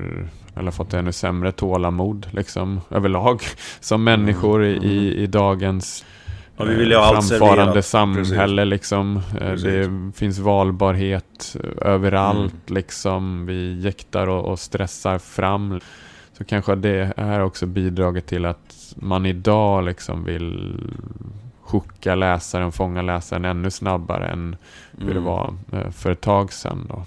eller 0.55 0.71
fått 0.71 0.93
ännu 0.93 1.12
sämre 1.12 1.51
tålamod 1.51 2.27
liksom 2.31 2.81
överlag 2.89 3.41
som 3.79 4.03
människor 4.03 4.65
i, 4.65 4.71
i, 4.71 5.24
i 5.24 5.27
dagens 5.27 6.05
Ja, 6.60 6.66
vi 6.66 6.75
vill 6.75 6.89
ju 6.92 6.96
ha 6.98 7.13
eh, 7.16 7.22
framfarande 7.22 7.82
samhälle 7.82 8.66
liksom. 8.66 9.18
Eh, 9.18 9.22
Precis. 9.39 9.63
Det 9.63 10.12
finns 10.16 10.39
valbarhet 10.39 11.56
överallt 11.82 12.39
Mm. 12.54 12.75
liksom. 12.75 13.46
Vi 13.46 13.80
jäktar 13.80 14.28
och, 14.30 14.46
och 14.51 14.60
stressar 14.60 15.18
fram. 15.18 15.80
Så 16.38 16.44
kanske 16.46 16.75
det 16.75 17.13
här 17.18 17.39
också 17.39 17.66
bidragit 17.66 18.28
till 18.28 18.46
att 18.46 18.94
man 18.96 19.25
idag 19.25 19.84
liksom 19.86 20.24
vill 20.24 20.75
hooka 21.62 22.16
läsaren, 22.16 22.72
fånga 22.72 23.01
läsaren 23.01 23.46
ännu 23.46 23.72
snabbare 23.72 24.28
än 24.28 24.56
hur 24.98 25.06
det 25.06 25.12
Mm. 25.12 25.24
var 25.24 25.54
eh, 25.74 25.89
för 25.92 26.12
ett 26.12 26.22
tag 26.22 26.54
sedan. 26.54 26.88
Då. 26.89 27.04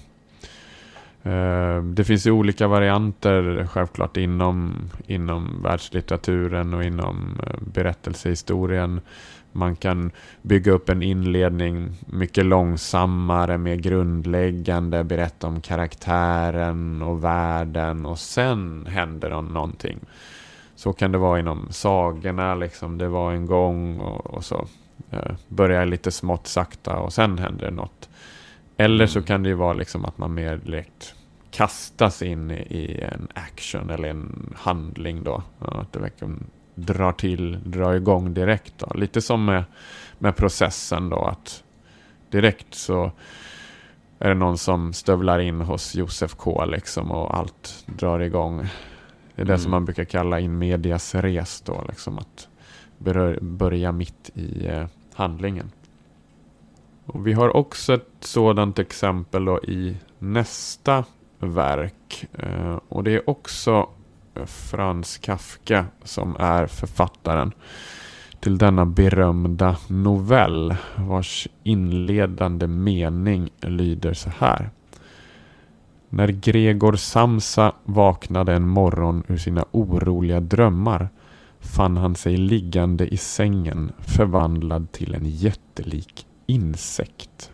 Eh, 1.30 1.82
Det 1.82 2.04
finns 2.04 2.26
ju 2.26 2.30
olika 2.30 2.66
varianter 2.68 3.66
självklart 3.70 4.16
inom, 4.16 4.74
inom 5.06 5.62
världslitteraturen 5.62 6.74
och 6.74 6.84
inom 6.84 7.40
eh, 7.46 7.52
berättelsehistorien. 7.72 9.00
Man 9.52 9.76
kan 9.76 10.10
bygga 10.42 10.72
upp 10.72 10.88
en 10.88 11.02
inledning 11.02 11.92
mycket 12.06 12.46
långsammare, 12.46 13.58
mer 13.58 13.76
grundläggande, 13.76 15.04
berätta 15.04 15.46
om 15.46 15.60
karaktären 15.60 17.02
och 17.02 17.24
världen 17.24 18.06
och 18.06 18.18
sen 18.18 18.86
händer 18.86 19.30
någonting. 19.42 19.98
Så 20.74 20.92
kan 20.92 21.12
det 21.12 21.18
vara 21.18 21.40
inom 21.40 21.66
sagorna, 21.70 22.54
liksom. 22.54 22.98
det 22.98 23.08
var 23.08 23.32
en 23.32 23.46
gång 23.46 24.00
och, 24.00 24.26
och 24.26 24.44
så 24.44 24.66
eh, 25.10 25.32
börjar 25.48 25.86
lite 25.86 26.10
smått 26.10 26.46
sakta 26.46 26.96
och 26.96 27.12
sen 27.12 27.38
händer 27.38 27.70
något. 27.70 28.08
Eller 28.76 29.06
så 29.06 29.18
Mm. 29.18 29.26
kan 29.26 29.42
det 29.42 29.48
ju 29.48 29.54
vara 29.54 29.72
liksom 29.72 30.04
att 30.04 30.18
man 30.18 30.34
mer 30.34 30.56
direkt 30.56 31.14
kastas 31.50 32.22
in 32.22 32.50
i, 32.50 32.54
i 32.54 33.00
en 33.00 33.28
action 33.34 33.90
eller 33.90 34.08
en 34.08 34.54
handling 34.56 35.22
då. 35.24 35.42
Att 35.58 35.92
det 35.92 35.98
verkligen 35.98 36.44
drar 36.74 37.12
till, 37.12 37.58
drar 37.70 37.94
igång 37.94 38.34
direkt 38.34 38.74
då. 38.78 38.94
Lite 38.94 39.20
som 39.20 39.44
med, 39.44 39.64
med 40.18 40.36
processen 40.36 41.08
då 41.08 41.24
att 41.24 41.64
direkt 42.30 42.74
så 42.74 43.12
är 44.18 44.28
det 44.28 44.34
någon 44.34 44.58
som 44.58 44.92
stövlar 44.92 45.38
in 45.38 45.60
hos 45.60 45.94
Josef 45.94 46.34
K 46.34 46.64
liksom 46.64 47.10
och 47.10 47.36
allt 47.36 47.84
drar 47.86 48.20
igång. 48.20 48.58
Det 49.34 49.42
är 49.42 49.46
det 49.46 49.52
Mm. 49.52 49.58
som 49.62 49.70
man 49.70 49.84
brukar 49.84 50.04
kalla 50.04 50.40
in 50.40 50.58
medias 50.58 51.14
res 51.14 51.60
då, 51.60 51.84
liksom 51.88 52.18
att 52.18 52.48
börja 53.40 53.92
mitt 53.92 54.30
i 54.34 54.66
eh, 54.66 54.86
handlingen. 55.14 55.70
Och 57.06 57.26
vi 57.26 57.32
har 57.32 57.56
också 57.56 57.94
ett 57.94 58.08
sådant 58.20 58.78
exempel 58.78 59.44
då 59.44 59.60
i 59.64 59.96
nästa 60.18 61.04
verk. 61.38 62.26
Eh, 62.32 62.78
och 62.88 63.04
det 63.04 63.10
är 63.14 63.30
också 63.30 63.88
Frans 64.46 65.18
Kafka 65.18 65.86
som 66.04 66.36
är 66.38 66.66
författaren 66.66 67.52
till 68.40 68.58
denna 68.58 68.86
berömda 68.86 69.76
novell 69.88 70.76
vars 70.96 71.48
inledande 71.62 72.66
mening 72.66 73.50
lyder 73.60 74.14
så 74.14 74.30
här. 74.38 74.70
När 76.08 76.28
Gregor 76.28 76.96
Samsa 76.96 77.72
vaknade 77.84 78.54
en 78.54 78.68
morgon 78.68 79.22
ur 79.28 79.36
sina 79.36 79.64
oroliga 79.70 80.40
drömmar 80.40 81.08
fann 81.60 81.96
han 81.96 82.14
sig 82.14 82.36
liggande 82.36 83.06
i 83.06 83.16
sängen 83.16 83.92
förvandlad 83.98 84.92
till 84.92 85.14
en 85.14 85.26
jättelik 85.26 86.26
insekt. 86.46 87.51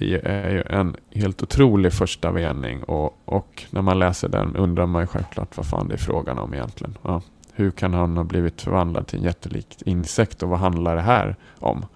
Det 0.00 0.20
är 0.24 0.50
ju 0.50 0.62
en 0.62 0.96
helt 1.10 1.42
otrolig 1.42 1.92
första 1.92 2.32
mening 2.32 2.82
och, 2.82 3.18
och 3.24 3.64
när 3.70 3.82
man 3.82 3.98
läser 3.98 4.28
den 4.28 4.56
undrar 4.56 4.86
man 4.86 5.02
ju 5.02 5.06
självklart 5.06 5.56
vad 5.56 5.66
fan 5.66 5.88
det 5.88 5.94
är 5.94 5.98
frågan 5.98 6.38
om 6.38 6.54
egentligen. 6.54 6.98
Ja, 7.02 7.22
hur 7.52 7.70
kan 7.70 7.94
han 7.94 8.16
ha 8.16 8.24
blivit 8.24 8.62
förvandlad 8.62 9.06
till 9.06 9.18
en 9.18 9.24
jättelik 9.24 9.82
insekt 9.84 10.42
och 10.42 10.48
vad 10.48 10.58
handlar 10.58 10.96
det 10.96 11.02
här 11.02 11.36
om? 11.58 11.86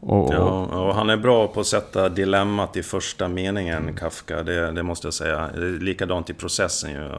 Och, 0.00 0.26
och, 0.26 0.34
Ja, 0.34 0.64
och 0.64 0.94
han 0.94 1.10
är 1.10 1.16
bra 1.16 1.48
på 1.48 1.60
att 1.60 1.66
sätta 1.66 2.08
dilemmat 2.08 2.76
i 2.76 2.82
första 2.82 3.28
meningen, 3.28 3.94
Kafka. 3.94 4.42
Det, 4.42 4.72
det 4.72 4.82
måste 4.82 5.06
jag 5.06 5.14
säga. 5.14 5.50
Det 5.54 5.66
är 5.66 5.80
likadant 5.80 6.30
i 6.30 6.34
processen 6.34 6.90
ju. 6.90 7.10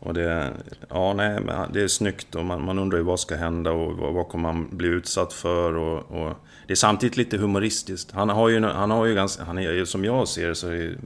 Och 0.00 0.14
det, 0.14 0.50
ja, 0.88 1.12
nej, 1.12 1.38
det 1.72 1.82
är 1.82 1.88
snyggt 1.88 2.34
och 2.34 2.44
man, 2.44 2.64
man 2.64 2.78
undrar 2.78 2.98
ju 2.98 3.04
vad 3.04 3.20
ska 3.20 3.36
hända 3.36 3.70
och 3.70 3.96
vad, 3.96 4.14
vad 4.14 4.28
kommer 4.28 4.52
man 4.52 4.68
bli 4.76 4.88
utsatt 4.88 5.32
för. 5.32 5.76
Och, 5.76 6.26
och 6.26 6.36
det 6.66 6.72
är 6.72 6.76
samtidigt 6.76 7.16
lite 7.16 7.36
humoristiskt. 7.36 8.10
Han 8.12 8.28
har 8.28 8.48
ju, 8.48 8.64
han 8.64 8.90
har 8.90 9.06
ju 9.06 9.14
ganska, 9.14 9.44
han 9.44 9.58
är 9.58 9.84
som 9.84 10.04
jag 10.04 10.28
ser 10.28 10.48
det 10.48 10.54
så 10.54 10.68
är 10.68 10.72
det 10.74 10.96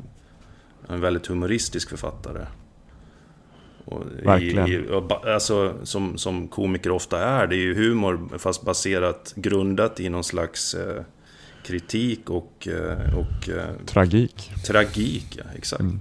en 0.94 1.00
väldigt 1.00 1.26
humoristisk 1.26 1.90
författare. 1.90 2.46
Och 3.84 4.02
i- 4.20 4.24
Verkligen. 4.24 4.68
I, 4.68 5.00
ba- 5.08 5.32
alltså, 5.34 5.74
som, 5.82 6.18
som 6.18 6.48
komiker 6.48 6.90
ofta 6.90 7.24
är, 7.24 7.46
det 7.46 7.56
är 7.56 7.60
ju 7.60 7.74
humor 7.74 8.38
fast 8.38 8.62
baserat, 8.64 9.32
grundat 9.36 10.00
i 10.00 10.08
någon 10.08 10.24
slags 10.24 10.74
eh, 10.74 11.02
kritik 11.64 12.30
och, 12.30 12.68
eh, 12.68 13.18
och 13.18 13.48
eh, 13.48 13.64
tragik. 13.86 14.52
tragik. 14.66 15.26
Ja, 15.38 15.44
exakt. 15.56 15.80
Mm. 15.80 16.00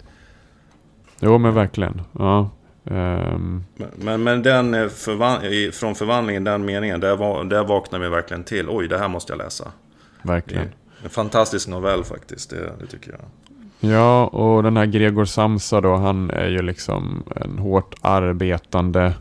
Jo 1.20 1.38
men 1.38 1.54
verkligen. 1.54 2.02
Ja. 2.20 2.50
Ehm, 2.92 3.64
Men, 3.96 4.24
men, 4.24 4.44
den 4.44 4.74
eh, 4.74 4.88
förvan- 4.88 5.72
från 5.72 5.96
förvandlingen, 5.96 6.44
den 6.44 6.66
meningen, 6.66 7.00
där, 7.00 7.16
var, 7.16 7.44
där 7.44 7.64
vaknar 7.64 8.00
vi 8.00 8.10
verkligen 8.10 8.44
till. 8.44 8.66
Oj, 8.70 8.88
det 8.88 8.98
här 8.98 9.08
måste 9.08 9.34
jag 9.34 9.38
läsa. 9.38 9.72
Verkligen. 10.22 10.70
en 11.04 11.10
fantastisk 11.10 11.68
novell 11.68 12.04
faktiskt, 12.04 12.50
det, 12.50 12.72
det 12.80 12.86
tycker 12.88 13.12
jag. 13.12 13.22
Ja, 13.92 14.26
och 14.28 14.64
den 14.64 14.78
här 14.78 14.86
Gregor 14.86 15.26
Samsa 15.26 15.82
då, 15.82 15.96
han 15.96 16.30
är 16.30 16.48
ju 16.48 16.62
liksom 16.62 17.24
en 17.36 17.58
hårt 17.60 17.96
arbetande 18.02 19.14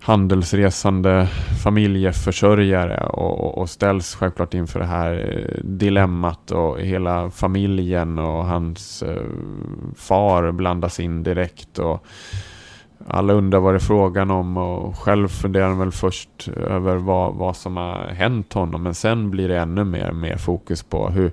handelsresande 0.00 1.28
familjeförsörjare 1.64 3.06
och, 3.06 3.40
och- 3.40 3.58
och 3.58 3.70
ställs 3.70 4.14
självklart 4.14 4.54
inför 4.54 4.80
det 4.80 4.86
här 4.86 5.12
eh, 5.32 5.60
dilemmat 5.64 6.50
och 6.50 6.80
hela 6.80 7.30
familjen 7.30 8.18
och 8.18 8.44
hans 8.44 9.02
eh, 9.02 9.22
far 9.96 10.52
blandas 10.52 11.00
in 11.00 11.22
direkt 11.22 11.78
och 11.78 12.06
alla 13.06 13.32
undrar 13.32 13.58
vad 13.58 13.74
det 13.74 13.76
är 13.76 13.80
frågan 13.80 14.30
om 14.30 14.56
och 14.56 14.98
själv 14.98 15.28
funderar 15.28 15.68
han 15.68 15.78
väl 15.78 15.92
först 15.92 16.48
över 16.48 16.96
vad, 16.96 17.34
vad 17.34 17.56
som 17.56 17.76
har 17.76 18.06
hänt 18.08 18.52
honom. 18.52 18.82
Men 18.82 18.94
sen 18.94 19.30
blir 19.30 19.48
det 19.48 19.58
ännu 19.58 19.84
mer, 19.84 20.12
mer 20.12 20.36
fokus 20.36 20.82
på 20.82 21.08
hur 21.08 21.32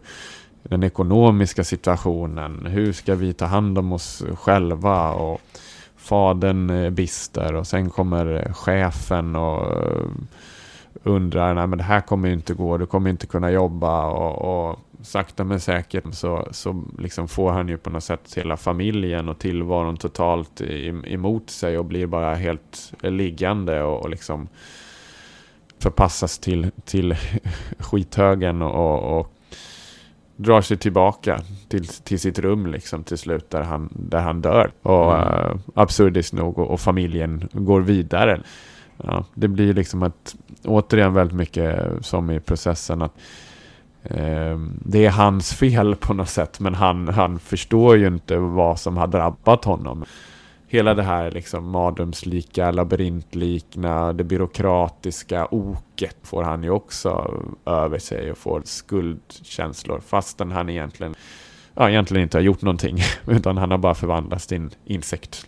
den 0.63 0.83
ekonomiska 0.83 1.63
situationen. 1.63 2.65
Hur 2.65 2.93
ska 2.93 3.15
vi 3.15 3.33
ta 3.33 3.45
hand 3.45 3.77
om 3.77 3.91
oss 3.91 4.23
själva? 4.35 5.11
Och 5.11 5.41
fadern 5.97 6.69
är 6.69 6.89
bister 6.89 7.55
och 7.55 7.67
sen 7.67 7.89
kommer 7.89 8.53
chefen 8.53 9.35
och 9.35 9.83
eh, 9.83 10.07
undrar, 11.03 11.53
nej 11.53 11.67
men 11.67 11.77
det 11.77 11.83
här 11.83 12.01
kommer 12.01 12.27
ju 12.27 12.33
inte 12.33 12.53
gå, 12.53 12.77
du 12.77 12.85
kommer 12.85 13.09
inte 13.09 13.27
kunna 13.27 13.51
jobba 13.51 14.05
och, 14.05 14.69
och 14.69 14.79
sakta 15.01 15.43
men 15.43 15.59
säkert 15.59 16.13
så, 16.13 16.47
så 16.51 16.83
liksom 16.99 17.27
får 17.27 17.51
han 17.51 17.67
ju 17.67 17.77
på 17.77 17.89
något 17.89 18.03
sätt 18.03 18.33
hela 18.35 18.57
familjen 18.57 19.29
och 19.29 19.39
tillvaron 19.39 19.97
totalt 19.97 20.61
emot 21.05 21.49
sig 21.49 21.77
och 21.77 21.85
blir 21.85 22.07
bara 22.07 22.35
helt 22.35 22.93
liggande 23.01 23.83
och, 23.83 24.01
och 24.01 24.09
liksom 24.09 24.47
förpassas 25.79 26.39
till, 26.39 26.71
till 26.85 27.15
skithögen 27.79 28.61
och, 28.61 29.19
och 29.19 29.33
drar 30.35 30.61
sig 30.61 30.77
tillbaka 30.77 31.41
till, 31.67 31.87
till 31.87 32.19
sitt 32.19 32.39
rum 32.39 32.67
liksom 32.67 33.03
till 33.03 33.17
slut 33.17 33.49
där 33.49 33.61
han, 33.61 33.89
där 33.91 34.21
han 34.21 34.41
dör. 34.41 34.71
Och 34.81 35.15
mm. 35.15 35.27
uh, 35.27 35.59
absurdiskt 35.73 36.33
nog 36.33 36.59
och, 36.59 36.71
och, 36.71 36.79
familjen 36.79 37.49
går 37.51 37.81
vidare. 37.81 38.41
Ja, 38.97 39.25
det 39.33 39.47
blir 39.47 39.73
liksom 39.73 40.03
att 40.03 40.35
återigen 40.65 41.13
väldigt 41.13 41.37
mycket 41.37 42.05
som 42.05 42.31
i 42.31 42.39
processen 42.39 43.01
att 43.01 43.13
eh, 44.03 44.59
det 44.85 45.05
är 45.05 45.09
hans 45.09 45.53
fel 45.53 45.95
på 45.95 46.13
något 46.13 46.29
sätt 46.29 46.59
men 46.59 46.75
han, 46.75 47.07
han 47.07 47.39
förstår 47.39 47.97
ju 47.97 48.07
inte 48.07 48.37
vad 48.37 48.79
som 48.79 48.97
har 48.97 49.07
drabbat 49.07 49.65
honom. 49.65 50.05
Hela 50.67 50.93
det 50.93 51.03
här 51.03 51.31
liksom 51.31 51.69
mardrömslika, 51.69 52.71
labyrintlikna, 52.71 54.13
det 54.13 54.23
byråkratiska 54.23 55.47
oket 55.51 56.17
får 56.23 56.43
han 56.43 56.63
ju 56.63 56.69
också 56.69 57.41
över 57.65 57.99
sig 57.99 58.31
och 58.31 58.37
får 58.37 58.61
skuldkänslor 58.65 59.99
fastän 59.99 60.51
han 60.51 60.69
egentligen, 60.69 61.15
ja, 61.73 61.89
egentligen 61.89 62.23
inte 62.23 62.37
har 62.37 62.43
gjort 62.43 62.61
någonting 62.61 62.97
utan 63.27 63.57
han 63.57 63.71
har 63.71 63.77
bara 63.77 63.95
förvandlats 63.95 64.47
till 64.47 64.57
en 64.57 64.71
insekt. 64.85 65.47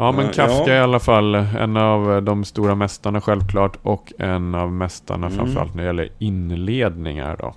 Ja, 0.00 0.12
men 0.12 0.28
Kafka 0.28 0.70
ja. 0.70 0.74
i 0.74 0.78
alla 0.78 0.98
fall 0.98 1.34
en 1.34 1.76
av 1.76 2.22
de 2.22 2.44
stora 2.44 2.74
mästarna 2.74 3.20
självklart 3.20 3.76
och 3.82 4.12
en 4.18 4.54
av 4.54 4.72
mästarna 4.72 5.26
mm. 5.26 5.38
framförallt 5.38 5.74
när 5.74 5.82
det 5.82 5.86
gäller 5.86 6.08
inledningar 6.18 7.36
då. 7.40 7.54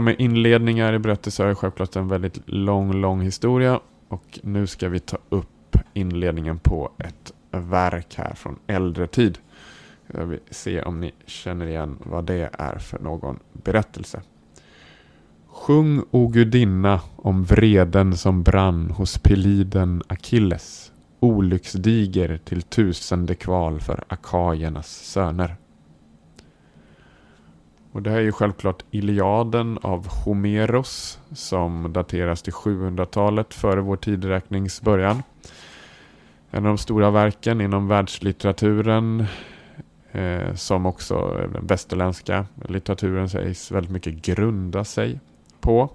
Här 0.00 0.04
med 0.04 0.20
inledningar 0.20 0.92
i 0.92 0.98
berättelser 0.98 1.46
är 1.46 1.54
självklart 1.54 1.96
en 1.96 2.08
väldigt 2.08 2.40
lång, 2.46 2.92
lång 2.92 3.20
historia. 3.20 3.80
Och 4.08 4.38
nu 4.42 4.66
ska 4.66 4.88
vi 4.88 5.00
ta 5.00 5.18
upp 5.28 5.76
inledningen 5.94 6.58
på 6.58 6.90
ett 6.98 7.32
verk 7.50 8.14
här 8.16 8.34
från 8.34 8.58
äldre 8.66 9.06
tid. 9.06 9.38
Jag 10.06 10.26
vill 10.26 10.40
se 10.50 10.82
om 10.82 11.00
ni 11.00 11.12
känner 11.26 11.66
igen 11.66 11.98
vad 12.04 12.24
det 12.24 12.50
är 12.52 12.78
för 12.78 12.98
någon 12.98 13.38
berättelse. 13.52 14.22
Sjung, 15.46 16.02
o 16.10 16.28
gudinna, 16.28 17.00
om 17.16 17.44
vreden 17.44 18.16
som 18.16 18.42
brann 18.42 18.90
hos 18.90 19.18
Peliden 19.18 20.02
Akilles, 20.06 20.92
olycksdiger 21.20 22.40
till 22.44 22.62
tusende 22.62 23.34
kval 23.34 23.80
för 23.80 24.04
akajernas 24.08 24.88
söner. 24.88 25.56
Och 27.92 28.02
det 28.02 28.10
här 28.10 28.16
är 28.16 28.22
ju 28.22 28.32
självklart 28.32 28.84
Iliaden 28.90 29.78
av 29.82 30.06
Homeros 30.08 31.18
som 31.32 31.92
dateras 31.92 32.42
till 32.42 32.52
700-talet 32.52 33.54
före 33.54 33.80
vår 33.80 33.96
tideräknings 33.96 34.82
början. 34.82 35.22
En 36.50 36.66
av 36.66 36.68
de 36.68 36.78
stora 36.78 37.10
verken 37.10 37.60
inom 37.60 37.88
världslitteraturen 37.88 39.24
eh, 40.12 40.54
som 40.54 40.86
också 40.86 41.46
den 41.52 41.66
västerländska 41.66 42.46
litteraturen 42.68 43.28
sägs 43.28 43.70
väldigt 43.70 43.92
mycket 43.92 44.22
grunda 44.22 44.84
sig 44.84 45.20
på. 45.60 45.90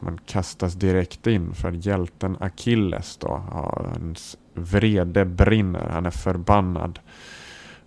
Man 0.00 0.18
kastas 0.26 0.74
direkt 0.74 1.26
in 1.26 1.54
för 1.54 1.72
hjälten 1.72 2.36
Achilles 2.40 3.16
då. 3.16 3.42
hans 3.50 4.36
vrede 4.54 5.24
brinner, 5.24 5.88
han 5.88 6.06
är 6.06 6.10
förbannad 6.10 6.98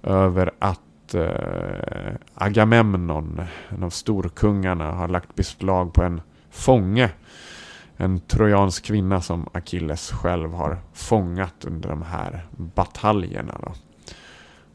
över 0.04 0.52
att 0.60 0.82
eh, 1.16 2.14
Agamemnon, 2.34 3.42
en 3.70 3.84
av 3.84 3.90
storkungarna, 3.90 4.92
har 4.92 5.08
lagt 5.08 5.36
beslag 5.36 5.94
på 5.94 6.04
en 6.04 6.22
fånge. 6.52 7.10
En 7.98 8.20
trojansk 8.20 8.86
kvinna 8.86 9.22
som 9.22 9.50
Achilles 9.54 10.12
själv 10.12 10.54
har 10.54 10.78
fångat 10.94 11.66
under 11.66 11.90
de 11.90 12.02
här 12.02 12.46
bataljerna. 12.52 13.60
Då. 13.64 13.74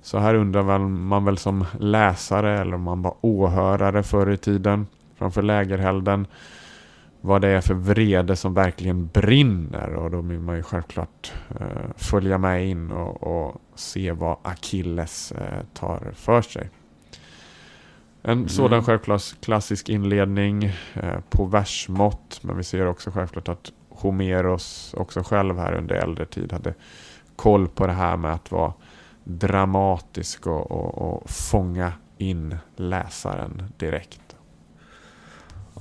Så 0.03 0.18
här 0.18 0.35
undrar 0.35 0.79
man 0.79 1.25
väl 1.25 1.38
som 1.38 1.64
läsare 1.79 2.61
eller 2.61 2.75
om 2.75 2.83
man 2.83 3.03
var 3.03 3.14
åhörare 3.21 4.03
förr 4.03 4.31
i 4.31 4.37
tiden 4.37 4.87
framför 5.18 5.42
lägerhelden 5.42 6.27
vad 7.25 7.41
det 7.41 7.49
är 7.49 7.61
för 7.61 7.75
vrede 7.75 8.37
som 8.37 8.55
verkligen 8.55 9.07
brinner 9.07 9.95
och 9.95 10.11
då 10.11 10.21
vill 10.21 10.41
man 10.41 10.57
ju 10.57 10.63
självklart 10.63 11.33
eh, 11.61 11.67
följa 11.97 12.39
med 12.39 12.69
in 12.69 12.91
och, 12.91 13.23
och 13.23 13.63
se 13.75 14.13
vad 14.13 14.37
Achilles 14.43 15.33
eh, 15.33 15.65
tar 15.75 16.13
för 16.15 16.43
sig. 16.43 16.71
En 18.23 18.33
mm. 18.33 18.49
sådan 18.49 18.85
självklart 18.85 19.23
klassisk 19.41 19.89
inledning 19.89 20.65
eh, 20.95 21.21
på 21.31 21.45
versmått 21.45 22.41
men 22.43 22.57
vi 22.57 22.65
ser 22.65 22.87
också 22.87 23.11
självklart 23.11 23.49
att 23.49 23.73
Homeros 23.89 24.95
också 24.99 25.23
själv 25.23 25.59
här 25.59 25.73
under 25.73 25.95
äldre 25.95 26.27
tid 26.27 26.53
hade 26.53 26.75
koll 27.37 27.69
på 27.69 27.87
det 27.87 27.93
här 27.93 28.17
med 28.17 28.33
att 28.33 28.51
vara 28.51 28.73
dramatisk 29.25 30.47
och, 30.47 30.71
och, 30.71 30.99
och 30.99 31.31
fånga 31.31 31.93
in 32.19 32.57
läsaren 32.77 33.63
direkt. 33.77 34.32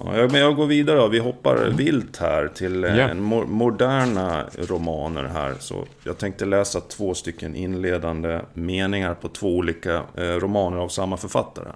Ja, 0.05 0.27
men 0.31 0.41
jag 0.41 0.55
går 0.55 0.65
vidare 0.65 0.97
då. 0.97 1.07
Vi 1.07 1.19
hoppar 1.19 1.69
vilt 1.69 2.17
här 2.17 2.47
till 2.47 2.85
yeah. 2.85 3.13
mo 3.13 3.45
moderna 3.45 4.45
romaner 4.57 5.23
här. 5.23 5.55
Så 5.59 5.85
jag 6.03 6.17
tänkte 6.17 6.45
läsa 6.45 6.81
två 6.81 7.13
stycken 7.13 7.55
inledande 7.55 8.41
meningar 8.53 9.13
på 9.13 9.27
två 9.27 9.57
olika 9.57 10.03
eh, 10.15 10.23
romaner 10.23 10.77
av 10.77 10.87
samma 10.87 11.17
författare. 11.17 11.71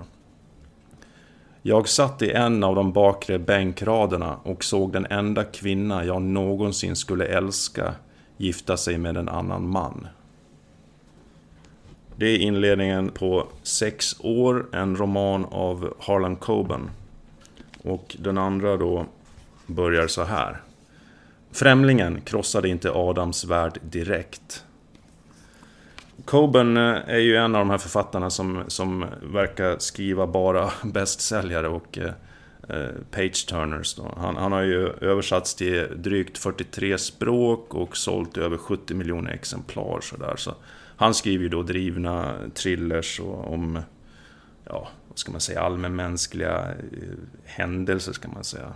Jag 1.62 1.88
satt 1.88 2.22
i 2.22 2.32
en 2.32 2.64
av 2.64 2.76
de 2.76 2.92
bakre 2.92 3.40
bänkraderna 3.40 4.38
och 4.44 4.64
såg 4.64 4.94
den 4.94 5.06
enda 5.06 5.44
kvinna 5.44 6.06
jag 6.06 6.22
någonsin 6.22 6.96
skulle 6.96 7.26
älska 7.26 7.94
gifta 8.38 8.78
sig 8.78 8.98
med 8.98 9.18
en 9.18 9.30
annan 9.30 9.68
man. 9.70 10.08
Det 12.16 12.26
är 12.26 12.38
inledningen 12.38 13.10
på 13.10 13.48
Sex 13.64 14.16
år, 14.20 14.66
en 14.72 14.96
roman 14.96 15.46
av 15.46 15.94
Harlan 16.00 16.36
Coben. 16.36 16.90
Och 17.86 18.16
den 18.20 18.38
andra 18.38 18.78
då 18.78 19.06
börjar 19.66 20.08
så 20.08 20.24
här. 20.24 20.62
Främlingen 21.52 22.22
krossade 22.22 22.70
inte 22.70 22.92
Adams 22.92 23.46
värld 23.46 23.80
direkt. 23.82 24.66
Coben 26.26 26.78
eh, 26.78 26.98
är 27.08 27.18
ju 27.18 27.36
en 27.36 27.56
av 27.56 27.60
de 27.60 27.70
här 27.70 27.78
författarna 27.78 28.30
som, 28.30 28.64
som 28.68 29.06
verkar 29.24 29.80
skriva 29.80 30.28
bara 30.28 30.72
bästsäljare 30.84 31.68
och 31.68 31.98
eh, 31.98 32.12
eh 32.70 32.92
page-turners. 33.12 34.00
Han, 34.18 34.36
han, 34.36 34.52
har 34.52 34.62
ju 34.62 34.90
översatts 35.02 35.56
till 35.56 35.88
drygt 35.96 36.38
43 36.38 36.98
språk 36.98 37.74
och 37.74 37.98
sålt 37.98 38.38
över 38.38 38.58
70 38.58 38.94
miljoner 38.94 39.32
exemplar. 39.32 40.00
Så 40.02 40.18
där. 40.18 40.36
Så 40.36 40.54
han 40.98 41.14
skriver 41.14 41.44
ju 41.44 41.50
då 41.50 41.64
drivna 41.64 42.34
thrillers 42.54 43.20
och 43.20 43.54
om 43.54 43.80
ja, 44.66 44.88
ska 45.16 45.32
man 45.32 45.42
säga, 45.42 45.62
allmänmänskliga 45.62 46.58
eh, 46.58 47.08
händelser, 47.46 48.14
ska 48.14 48.28
man 48.28 48.44
säga. 48.44 48.74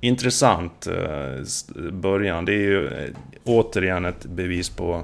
Intressant 0.00 0.86
eh, 0.86 1.90
början. 1.92 2.44
Det 2.44 2.52
är 2.52 2.58
ju 2.58 2.86
eh, 2.86 3.10
återigen 3.44 4.04
ett 4.04 4.26
bevis 4.26 4.68
på 4.68 5.02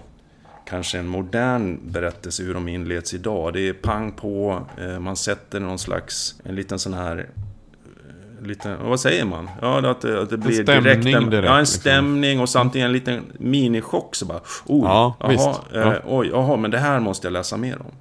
kanske 0.66 0.99
en 0.99 1.09
modern 1.09 1.79
berättelse 1.92 2.42
hur 2.42 2.55
de 2.55 2.68
inleds 2.68 3.14
idag. 3.14 3.53
Det 3.53 3.68
är 3.68 3.73
pang 3.73 4.12
på, 4.12 4.66
man 5.01 5.16
sätter 5.16 5.61
någon 5.61 5.79
slags, 5.79 6.40
en 6.45 6.55
liten 6.55 6.79
sån 6.79 6.95
här 6.95 7.29
lite, 8.47 8.77
vad 8.77 9.01
säger 9.01 9.25
man? 9.25 9.51
Ja, 9.61 9.90
att 9.90 10.01
det, 10.01 10.23
att 10.23 10.31
det 10.31 10.37
blir 10.37 10.62
stämning 10.62 10.83
direkt 10.83 11.07
en, 11.07 11.31
direkt, 11.31 11.47
ja, 11.47 11.55
en 11.55 11.61
liksom. 11.61 11.81
stämning 11.81 12.40
och 12.40 12.49
samtidigt 12.49 12.85
en 12.87 12.92
liten 12.92 13.25
minichock. 13.38 14.14
Så 14.14 14.27
bara, 14.27 14.40
oh, 14.66 14.85
Ja, 14.85 15.16
visst. 15.29 15.47
Eh, 15.47 15.81
Ja. 15.81 15.95
oj, 16.07 16.29
jaha, 16.33 16.57
men 16.57 16.71
det 16.71 16.79
här 16.79 17.01
måste 17.01 17.27
jag 17.27 17.33
läsa 17.33 17.57
mer 17.57 17.81
om. 17.81 17.92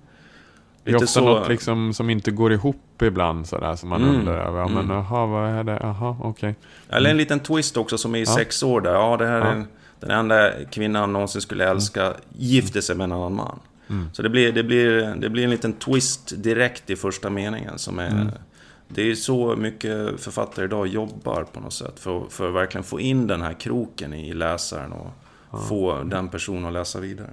Det 0.83 0.91
är 0.91 1.03
ofta 1.03 1.21
något 1.21 1.47
liksom 1.49 1.93
som 1.93 2.09
inte 2.09 2.31
går 2.31 2.53
ihop 2.53 3.01
ibland 3.01 3.47
sådär 3.47 3.75
som 3.75 3.89
man 3.89 4.03
Mm, 4.03 4.15
undrar 4.15 4.47
över. 4.47 4.59
Ja, 4.59 4.67
men 4.67 4.77
mm. 4.77 4.95
jaha, 4.97 5.25
vad 5.25 5.49
är 5.49 5.63
det? 5.63 5.79
Jaha, 5.81 6.15
okej. 6.21 6.55
Eller 6.89 7.09
en 7.09 7.17
liten 7.17 7.39
twist 7.39 7.77
också 7.77 7.97
som 7.97 8.15
är 8.15 8.19
i 8.19 8.23
Ja. 8.23 8.35
sex 8.35 8.63
år 8.63 8.81
där. 8.81 8.93
Ja, 8.93 9.17
det 9.17 9.27
här 9.27 9.39
Ja. 9.39 9.45
är 9.45 9.51
en, 9.51 9.67
den 9.99 10.11
enda 10.11 10.51
kvinnan 10.71 11.13
någonsin 11.13 11.41
skulle 11.41 11.69
älska 11.69 12.13
gifter 12.37 12.81
sig 12.81 12.95
med 12.95 13.03
en 13.03 13.11
annan 13.11 13.35
man. 13.35 13.59
Mm. 13.89 14.09
Så 14.13 14.21
det 14.21 14.29
blir, 14.29 14.51
det, 14.51 14.63
blir, 14.63 15.15
det 15.15 15.29
blir 15.29 15.43
en 15.43 15.49
liten 15.49 15.73
twist 15.73 16.33
direkt 16.43 16.89
i 16.89 16.95
första 16.95 17.29
meningen 17.29 17.77
som 17.79 17.99
är... 17.99 18.11
Mm. 18.11 18.27
Det 18.87 19.11
är 19.11 19.15
så 19.15 19.55
mycket 19.55 20.19
författare 20.21 20.65
idag 20.65 20.87
jobbar 20.87 21.43
på 21.43 21.59
något 21.59 21.73
sätt 21.73 21.99
för, 21.99 22.23
för 22.29 22.47
att 22.47 22.53
verkligen 22.55 22.83
få 22.83 22.99
in 22.99 23.27
den 23.27 23.41
här 23.41 23.53
kroken 23.53 24.13
i 24.13 24.33
läsaren 24.33 24.91
och 24.91 25.11
få 25.67 26.03
den 26.03 26.29
personen 26.29 26.65
att 26.65 26.73
läsa 26.73 26.99
vidare. 26.99 27.29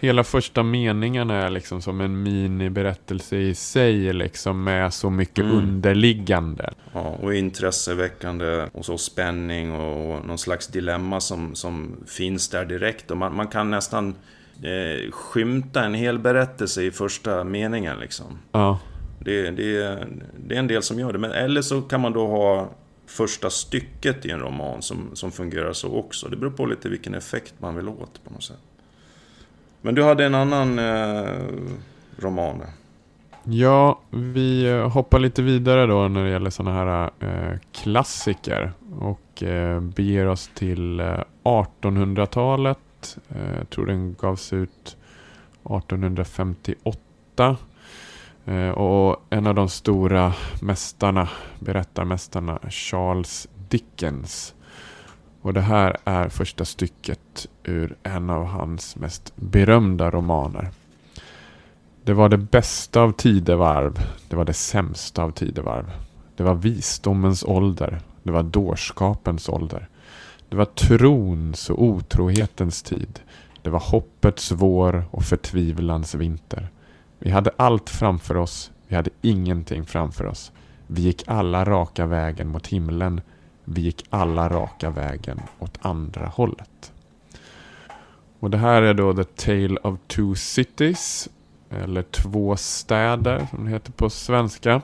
Hela 0.00 0.24
första 0.24 0.62
meningen 0.62 1.30
är 1.30 1.50
liksom 1.50 1.82
som 1.82 2.00
en 2.00 2.22
miniberättelse 2.22 3.36
i 3.36 3.54
sig, 3.54 4.12
liksom 4.12 4.64
med 4.64 4.94
så 4.94 5.10
mycket 5.10 5.44
Mm. 5.44 5.56
underliggande. 5.56 6.72
Ja, 6.92 7.00
och 7.22 7.34
intresseväckande 7.34 8.66
och 8.72 8.84
så 8.84 8.98
spänning 8.98 9.72
och 9.72 10.26
någon 10.26 10.38
slags 10.38 10.66
dilemma 10.66 11.20
som, 11.20 11.54
som 11.54 11.96
finns 12.06 12.48
där 12.48 12.64
direkt. 12.64 13.10
Och 13.10 13.16
man, 13.16 13.36
man 13.36 13.46
kan 13.48 13.70
nästan 13.70 14.14
eh, 14.62 15.10
skymta 15.10 15.84
en 15.84 15.94
hel 15.94 16.18
berättelse 16.18 16.82
i 16.82 16.90
första 16.90 17.44
meningen 17.44 17.98
liksom. 18.00 18.38
Ja, 18.52 18.78
Det, 19.20 19.50
det, 19.50 19.98
det 20.36 20.54
är 20.54 20.58
en 20.58 20.66
del 20.66 20.82
som 20.82 20.98
gör 20.98 21.12
det. 21.12 21.18
Men, 21.18 21.32
eller 21.32 21.62
så 21.62 21.82
kan 21.82 22.00
man 22.00 22.12
då 22.12 22.26
ha 22.26 22.70
första 23.06 23.50
stycket 23.50 24.26
i 24.26 24.30
en 24.30 24.40
roman 24.40 24.82
som, 24.82 25.10
som 25.14 25.32
fungerar 25.32 25.72
så 25.72 25.94
också. 25.98 26.28
Det 26.28 26.36
beror 26.36 26.50
på 26.50 26.66
lite 26.66 26.88
vilken 26.88 27.14
effekt 27.14 27.54
man 27.58 27.76
vill 27.76 27.88
åt 27.88 28.24
på 28.24 28.32
något 28.32 28.42
sätt. 28.44 28.56
Men 29.80 29.94
du 29.94 30.02
hade 30.02 30.24
en 30.24 30.34
annan 30.34 30.78
eh, 30.78 31.32
roman. 32.18 32.62
Ja, 33.44 34.00
vi 34.10 34.70
eh, 34.70 34.88
hoppar 34.90 35.18
lite 35.18 35.42
vidare 35.42 35.86
då 35.86 36.08
när 36.08 36.24
det 36.24 36.30
gäller 36.30 36.50
sådana 36.50 36.76
här 36.76 37.10
eh, 37.20 37.58
klassiker 37.72 38.72
och 39.00 39.42
eh, 39.42 39.80
beger 39.80 40.26
oss 40.26 40.50
till 40.54 41.00
eh, 41.00 41.20
1800-talet. 41.42 43.18
Eh, 43.28 43.56
jag 43.58 43.70
tror 43.70 43.86
den 43.86 44.14
gavs 44.14 44.52
ut 44.52 44.96
1858. 45.64 47.56
Eh, 48.44 48.68
och 48.70 49.22
en 49.30 49.46
av 49.46 49.54
de 49.54 49.68
stora 49.68 50.32
mästarna, 50.62 51.28
berättarmästarna, 51.58 52.58
Charles 52.70 53.48
Dickens. 53.68 54.54
Och 55.42 55.54
det 55.54 55.60
här 55.60 55.96
är 56.04 56.28
första 56.28 56.64
stycket 56.64 57.46
ur 57.64 57.96
en 58.02 58.30
av 58.30 58.44
hans 58.44 58.96
mest 58.96 59.32
berömda 59.36 60.10
romaner. 60.10 60.70
Det 62.04 62.12
var 62.12 62.28
det 62.28 62.38
bästa 62.38 63.00
av 63.00 63.12
tidevarv. 63.12 64.00
Det 64.28 64.36
var 64.36 64.44
det 64.44 64.52
sämsta 64.52 65.22
av 65.22 65.30
tidevarv. 65.30 65.90
Det 66.36 66.42
var 66.42 66.54
visdomens 66.54 67.44
ålder. 67.44 68.00
Det 68.22 68.32
var 68.32 68.42
dårskapens 68.42 69.48
ålder. 69.48 69.88
Det 70.48 70.56
var 70.56 70.64
trons 70.64 71.70
och 71.70 71.82
otrohetens 71.82 72.82
tid. 72.82 73.20
Det 73.62 73.70
var 73.70 73.80
hoppets 73.80 74.52
vår 74.52 75.04
och 75.10 75.24
förtvivlans 75.24 76.14
vinter. 76.14 76.68
Vi 77.18 77.30
hade 77.30 77.50
allt 77.56 77.90
framför 77.90 78.36
oss. 78.36 78.70
Vi 78.88 78.96
hade 78.96 79.10
ingenting 79.22 79.84
framför 79.84 80.26
oss. 80.26 80.52
Vi 80.86 81.02
gick 81.02 81.22
alla 81.26 81.64
raka 81.64 82.06
vägen 82.06 82.48
mot 82.48 82.66
himlen. 82.66 83.20
Vi 83.70 83.80
gick 83.80 84.06
alla 84.10 84.48
raka 84.48 84.90
vägen 84.90 85.40
åt 85.58 85.78
andra 85.80 86.26
hållet. 86.26 86.92
Och 88.40 88.50
det 88.50 88.58
här 88.58 88.82
är 88.82 88.94
då 88.94 89.14
The 89.14 89.24
Tale 89.24 89.76
of 89.82 89.98
Two 90.06 90.34
Cities. 90.34 91.28
Eller 91.70 92.02
Två 92.02 92.56
städer 92.56 93.46
som 93.50 93.64
det 93.64 93.70
heter 93.70 93.92
på 93.92 94.10
svenska. 94.10 94.82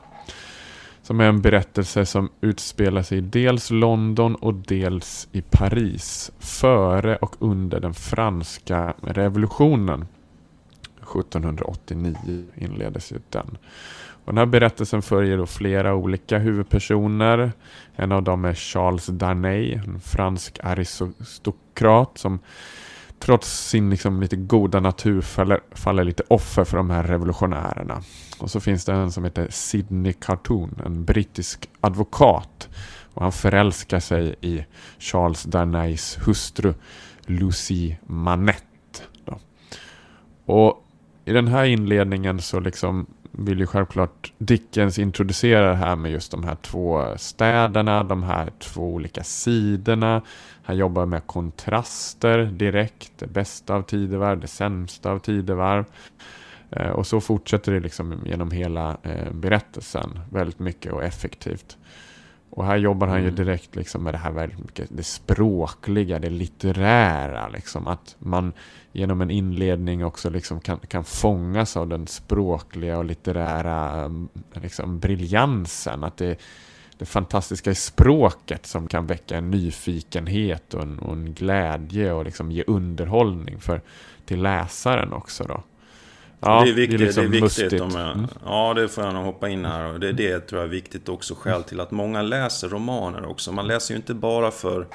Som 1.03 1.21
är 1.21 1.25
en 1.25 1.43
berättelse 1.43 2.07
som 2.07 2.29
utspelar 2.41 3.03
sig 3.03 3.19
i 3.19 3.21
dels 3.21 3.71
London 3.71 4.35
och 4.35 4.55
dels 4.55 5.29
i 5.33 5.43
Paris. 5.43 6.31
Före 6.39 7.17
och 7.17 7.37
under 7.39 7.81
den 7.81 7.95
franska 7.95 8.95
revolutionen. 9.01 10.07
1789 11.03 12.45
inleddes 12.55 13.13
ju 13.13 13.19
den. 13.31 13.59
Och 14.25 14.33
den 14.33 14.39
här 14.39 14.47
berättelsen 14.47 15.03
följer 15.03 15.37
då 15.37 15.47
flera 15.47 15.95
olika 15.95 16.39
huvudpersoner. 16.39 17.53
En 17.97 18.13
av 18.13 18.23
dem 18.23 18.45
är 18.45 18.55
Charles 18.55 19.07
Darnay, 19.07 19.73
en 19.73 20.01
fransk 20.01 20.59
aristokrat 20.63 22.19
som 22.19 22.39
trots 23.19 23.69
sin 23.69 23.91
liksom 23.91 24.21
lite 24.21 24.37
goda 24.37 24.81
natur 24.81 25.21
faller, 25.21 25.61
faller 25.71 26.05
lite 26.05 26.23
offer 26.29 26.65
för 26.65 26.77
de 26.77 26.91
här 26.91 27.03
revolutionärerna. 27.03 28.03
Och 28.39 28.51
så 28.51 28.61
finns 28.61 28.85
det 28.85 28.93
en 28.93 29.13
som 29.13 29.25
heter 29.25 29.49
Sidney 29.51 30.13
Cartoon, 30.13 30.81
en 30.85 31.05
brittisk 31.05 31.69
advokat. 31.81 32.69
Och 33.15 33.23
han 33.23 33.33
förälskar 33.33 34.01
sig 34.01 34.35
i 34.41 34.65
Charles 34.99 35.43
Darnays 35.43 36.19
hustru 36.27 36.75
Lucy 37.27 37.95
Manette. 38.07 39.03
Då. 39.25 39.39
Och 40.45 40.85
i 41.25 41.33
den 41.33 41.49
här 41.49 41.65
inledningen 41.65 42.41
så 42.41 42.61
liksom 42.61 43.07
vill 43.39 43.59
ju 43.59 43.67
självklart 43.67 44.33
Dickens 44.39 44.99
introducera 44.99 45.71
det 45.71 45.77
här 45.77 45.97
med 45.97 46.13
just 46.13 46.31
de 46.31 46.45
här 46.45 46.55
två 46.55 47.05
städerna, 47.17 48.05
de 48.05 48.23
här 48.23 48.53
två 48.59 48.83
olika 48.83 49.25
sidorna. 49.25 50.23
Han 50.63 50.77
jobbar 50.77 51.07
med 51.07 51.27
kontraster 51.27 52.45
direkt, 52.45 53.13
det 53.19 53.27
bästa 53.27 53.75
av 53.75 53.83
tidevarv, 53.83 54.41
det 54.41 54.47
sämsta 54.47 55.11
av 55.11 55.19
tidevarv. 55.19 55.85
Eh, 56.71 56.91
och 56.91 57.07
så 57.07 57.21
fortsätter 57.21 57.73
det 57.73 57.81
liksom 57.81 58.19
genom 58.25 58.51
hela 58.51 58.97
eh, 59.03 59.33
berättelsen 59.33 60.21
väldigt 60.31 60.59
mycket 60.59 60.93
och 60.93 61.05
effektivt. 61.05 61.77
Och 62.57 62.67
här 62.67 62.77
jobbar 62.77 63.07
han 63.07 63.17
ju 63.23 63.29
Mm. 63.29 63.35
direkt 63.35 63.77
liksom 63.77 64.03
med 64.03 64.15
det 64.15 64.19
här 64.19 64.31
väldigt 64.31 64.59
mycket, 64.59 64.89
det 64.91 65.03
språkliga, 65.03 66.19
det 66.19 66.31
litterära. 66.31 67.49
Liksom, 67.49 67.87
att 67.87 68.17
man 68.19 68.53
genom 68.93 69.21
en 69.21 69.31
inledning 69.31 70.05
också 70.05 70.31
liksom 70.31 70.61
kan, 70.61 70.79
kan 70.79 71.05
fångas 71.05 71.77
av 71.77 71.89
den 71.89 72.07
språkliga 72.07 72.99
och 72.99 73.05
litterära 73.05 74.05
um, 74.05 74.29
liksom, 74.53 74.99
briljansen. 74.99 76.05
Att 76.05 76.17
det, 76.17 76.41
det 76.99 77.05
fantastiska 77.05 77.71
i 77.71 77.75
språket 77.75 78.67
som 78.67 78.87
kan 78.89 79.07
väcka 79.07 79.37
en 79.37 79.51
nyfikenhet 79.51 80.75
och 80.75 80.83
en, 80.83 80.99
och 80.99 81.13
en 81.13 81.35
glädje 81.35 82.13
och 82.13 82.25
liksom 82.25 82.53
ge 82.53 82.65
underhållning 82.67 83.61
för, 83.61 83.81
till 84.25 84.43
läsaren 84.43 85.13
också. 85.13 85.45
Då. 85.45 85.63
Det 86.45 86.71
är 86.71 86.75
viktigt. 86.75 87.01
liksom 87.01 87.31
det 87.31 87.39
är 87.39 87.43
viktigt 87.43 87.81
om 87.81 87.91
jag, 87.91 88.11
Mm. 88.11 88.27
Ja, 88.45 88.75
det 88.75 88.89
får 88.89 89.05
jag 89.05 89.15
nog 89.15 89.25
hoppa 89.25 89.49
in 89.49 89.65
här. 89.65 89.93
Och 89.93 90.01
det, 90.01 90.13
det 90.13 90.41
tror 90.41 90.61
jag 90.61 90.67
är 90.69 90.73
viktigt 90.73 91.09
också 91.09 91.35
skäl 91.35 91.63
till 91.63 91.81
att 91.81 91.91
många 91.91 92.23
läser 92.23 92.69
romaner 92.69 93.27
också. 93.27 93.53
Man 93.53 93.67
läser 93.67 93.95
ju 93.95 93.97
inte 93.97 94.15
bara 94.15 94.51
för 94.51 94.87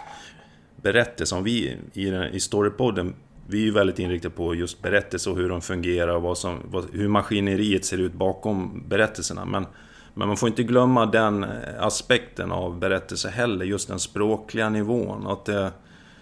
berättelser. 0.75 1.38
Om 1.38 1.43
vi 1.43 1.77
i, 1.93 2.07
i 2.31 2.39
Storypodden, 2.39 3.15
vi 3.47 3.62
är 3.62 3.65
ju 3.65 3.71
väldigt 3.71 3.99
inriktade 3.99 4.35
på 4.35 4.55
just 4.55 4.81
berättelser 4.81 5.31
och 5.31 5.38
hur 5.38 5.49
de 5.49 5.62
fungerar 5.62 6.15
och 6.15 6.21
vad 6.21 6.38
som, 6.38 6.57
vad, 6.65 6.85
hur 6.93 7.07
maskineriet 7.07 7.85
ser 7.85 7.97
ut 7.97 8.13
bakom 8.13 8.83
berättelserna. 8.88 9.45
Men, 9.45 9.65
men 10.13 10.27
man 10.27 10.38
får 10.38 10.49
inte 10.49 10.63
glömma 10.63 11.05
den 11.05 11.43
eh, 11.43 11.49
aspekten 11.79 12.51
av 12.51 12.79
berättelse 12.79 13.29
heller, 13.29 13.65
just 13.65 13.88
den 13.88 13.99
språkliga 13.99 14.69
nivån. 14.69 15.27
Att 15.27 15.45
det, 15.45 15.71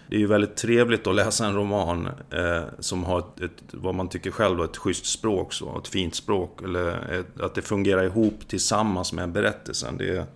det 0.08 0.16
är 0.16 0.20
ju 0.20 0.26
väldigt 0.26 0.56
trevligt 0.56 1.06
att 1.06 1.14
läsa 1.14 1.46
en 1.46 1.54
roman 1.54 2.08
eh, 2.30 2.62
som 2.78 3.04
har 3.04 3.18
ett, 3.18 3.40
ett, 3.40 3.62
vad 3.70 3.94
man 3.94 4.08
tycker 4.08 4.30
själv 4.30 4.56
då, 4.56 4.64
ett 4.64 4.76
schysst 4.76 5.06
språk, 5.06 5.52
så, 5.52 5.78
ett 5.78 5.88
fint 5.88 6.14
språk. 6.14 6.62
Eller 6.64 6.88
ett, 7.20 7.40
att 7.40 7.54
det 7.54 7.62
fungerar 7.62 8.04
ihop 8.04 8.48
tillsammans 8.48 9.12
med 9.12 9.32
berättelsen. 9.32 9.96
Det, 9.98 10.26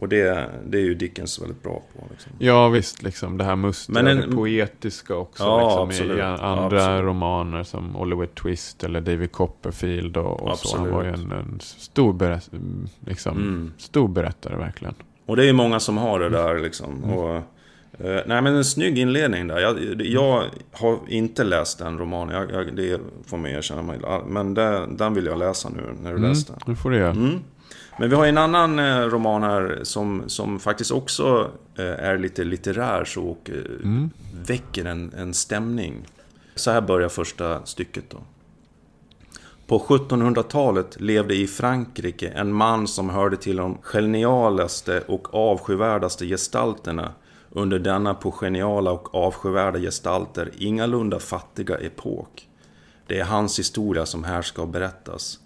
och 0.00 0.08
det, 0.08 0.50
det 0.66 0.78
är 0.78 0.82
ju 0.82 0.94
Dickens 0.94 1.42
väldigt 1.42 1.62
bra 1.62 1.82
på. 1.96 2.06
Liksom. 2.10 2.32
Ja 2.38 2.68
visst, 2.68 3.02
liksom 3.02 3.38
det 3.38 3.44
här 3.44 3.56
mustiga, 3.56 4.02
Men 4.02 4.06
en- 4.06 4.30
det 4.30 4.36
poetiska 4.36 5.14
också. 5.14 5.42
Ja, 5.44 5.84
liksom. 5.84 6.16
I 6.18 6.20
andra 6.20 6.82
Ja, 6.96 7.02
romaner 7.02 7.62
som 7.62 7.96
Oliver 7.96 8.26
Twist 8.26 8.84
eller 8.84 9.00
David 9.00 9.32
Copperfield 9.32 10.16
och, 10.16 10.42
och 10.42 10.58
så. 10.58 10.76
Han 10.78 10.90
var 10.90 11.02
ju 11.04 11.08
en, 11.10 11.32
en 11.32 11.60
stor, 11.60 12.12
berätt, 12.12 12.50
liksom, 13.06 13.36
Mm. 13.36 13.72
stor 13.78 14.08
berättare 14.08 14.56
verkligen. 14.56 14.94
Och 15.26 15.36
det 15.36 15.42
är 15.42 15.46
ju 15.46 15.52
många 15.52 15.80
som 15.80 15.96
har 15.96 16.20
det 16.20 16.28
där 16.28 16.58
liksom. 16.58 17.04
Och, 17.04 17.42
eh, 17.98 18.20
nej 18.26 18.42
men 18.42 18.46
en 18.46 18.64
snygg 18.64 18.98
inledning 18.98 19.46
där. 19.48 19.58
Jag, 19.58 20.02
jag 20.06 20.44
har 20.72 20.98
inte 21.08 21.44
läst 21.44 21.78
den 21.78 21.98
romanen, 21.98 22.34
jag, 22.34 22.52
jag, 22.52 22.76
det 22.76 23.00
får 23.26 23.36
man 23.36 23.50
erkänna. 23.50 23.82
mig. 23.82 24.00
Men 24.26 24.54
den, 24.54 24.96
den 24.96 25.14
vill 25.14 25.26
jag 25.26 25.38
läsa 25.38 25.68
nu 25.68 25.82
när 26.02 26.10
du 26.10 26.16
Mm, 26.16 26.28
läste 26.30 26.52
den. 26.52 26.60
det 26.74 26.80
får 26.80 26.90
du 26.90 26.96
göra. 26.96 27.10
Mm. 27.10 27.38
Men 27.98 28.10
vi 28.10 28.16
har 28.16 28.26
en 28.26 28.38
annan 28.38 28.78
eh, 28.78 29.00
roman 29.00 29.42
här 29.42 29.80
som, 29.82 30.22
som 30.26 30.58
faktiskt 30.58 30.90
också 30.90 31.50
eh, 31.78 31.84
är 31.84 32.18
lite 32.18 32.44
litterär 32.44 33.04
så 33.04 33.24
och 33.24 33.50
eh, 33.50 33.56
Mm. 33.84 34.10
väcker 34.46 34.84
en, 34.84 35.12
en 35.16 35.34
stämning. 35.34 36.06
Så 36.54 36.70
här 36.70 36.80
börjar 36.80 37.08
första 37.08 37.66
stycket 37.66 38.04
då. 38.10 38.18
På 39.66 39.78
1700-talet 39.78 41.00
levde 41.00 41.34
i 41.34 41.46
Frankrike 41.46 42.28
en 42.28 42.52
man 42.52 42.88
som 42.88 43.10
hörde 43.10 43.36
till 43.36 43.56
de 43.56 43.78
genialaste 43.82 45.00
och 45.00 45.34
avskyvärdaste 45.34 46.26
gestalterna 46.26 47.12
under 47.50 47.78
denna 47.78 48.14
på 48.14 48.32
geniala 48.32 48.92
och 48.92 49.14
avskyvärda 49.14 49.78
gestalter 49.78 50.50
ingalunda 50.58 51.18
fattiga 51.18 51.78
epok. 51.78 52.48
Det 53.06 53.18
är 53.18 53.24
hans 53.24 53.58
historia 53.58 54.06
som 54.06 54.24
här 54.24 54.42
ska 54.42 54.66
berättas. 54.66 55.38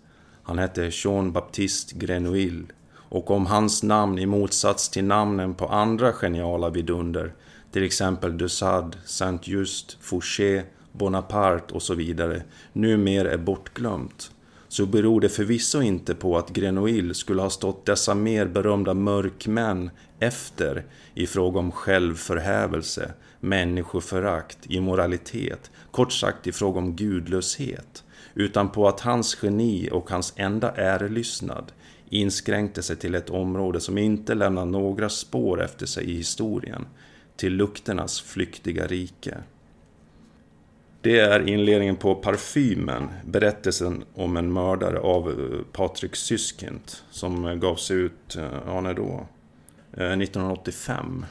Han 0.43 0.59
hette 0.59 0.91
Jean-Baptiste 0.93 1.99
Grenouille 1.99 2.65
och 2.95 3.31
om 3.31 3.47
hans 3.47 3.83
namn 3.83 4.19
i 4.19 4.27
motsats 4.27 4.89
till 4.89 5.05
namnen 5.05 5.55
på 5.55 5.67
andra 5.67 6.13
geniala 6.13 6.71
vidunder, 6.71 7.35
till 7.73 7.85
exempel 7.85 8.39
Dussad, 8.39 8.97
Saint-Just, 9.05 9.99
Fouché, 10.01 10.63
Bonaparte 10.93 11.75
och 11.75 11.83
så 11.83 11.95
vidare, 11.95 12.43
numera 12.73 13.31
är 13.31 13.39
bortglömt, 13.39 14.31
så 14.69 14.87
beror 14.87 15.21
det 15.21 15.29
förvisso 15.29 15.83
inte 15.83 16.15
på 16.15 16.39
att 16.39 16.51
Grenouille 16.51 17.15
skulle 17.15 17.43
ha 17.43 17.51
stått 17.51 17.87
dessa 17.87 18.15
mer 18.15 18.47
berömda 18.47 18.95
mörkmän 18.95 19.91
efter 20.19 20.85
i 21.15 21.27
fråga 21.27 21.59
om 21.59 21.73
självförhävelse, 21.73 23.13
människoförakt, 23.41 24.59
immoralitet, 24.67 25.71
kort 25.91 26.13
sagt 26.13 26.47
i 26.47 26.53
fråga 26.53 26.79
om 26.79 26.97
gudlöshet, 26.97 28.05
utan 28.35 28.69
på 28.69 28.89
att 28.89 29.01
hans 29.01 29.39
geni 29.43 29.89
och 29.93 30.11
hans 30.11 30.33
enda 30.37 30.71
ärelystnad 30.71 31.73
inskränkte 32.09 32.83
sig 32.83 32.97
till 32.97 33.15
ett 33.15 33.31
område 33.31 33.81
som 33.81 33.99
inte 33.99 34.35
lämnar 34.35 34.67
några 34.67 35.09
spår 35.09 35.63
efter 35.63 35.87
sig 35.87 36.05
i 36.05 36.17
historien, 36.17 36.87
till 37.37 37.53
lukternas 37.53 38.21
flyktiga 38.21 38.87
rike. 38.87 39.39
Det 41.03 41.19
är 41.19 41.49
inledningen 41.49 41.97
på 41.97 42.15
Parfymen, 42.15 43.09
berättelsen 43.25 44.05
om 44.15 44.37
en 44.37 44.53
mördare 44.53 44.99
av 44.99 45.31
eh, 45.31 45.65
Patrik 45.73 46.17
Syskind 46.17 46.93
som 47.11 47.61
gavs 47.61 47.91
ut, 47.91 48.37
eh, 48.37 48.45
ja 48.67 48.81
när 48.81 48.95
då? 48.95 49.27
1985. 49.93 51.25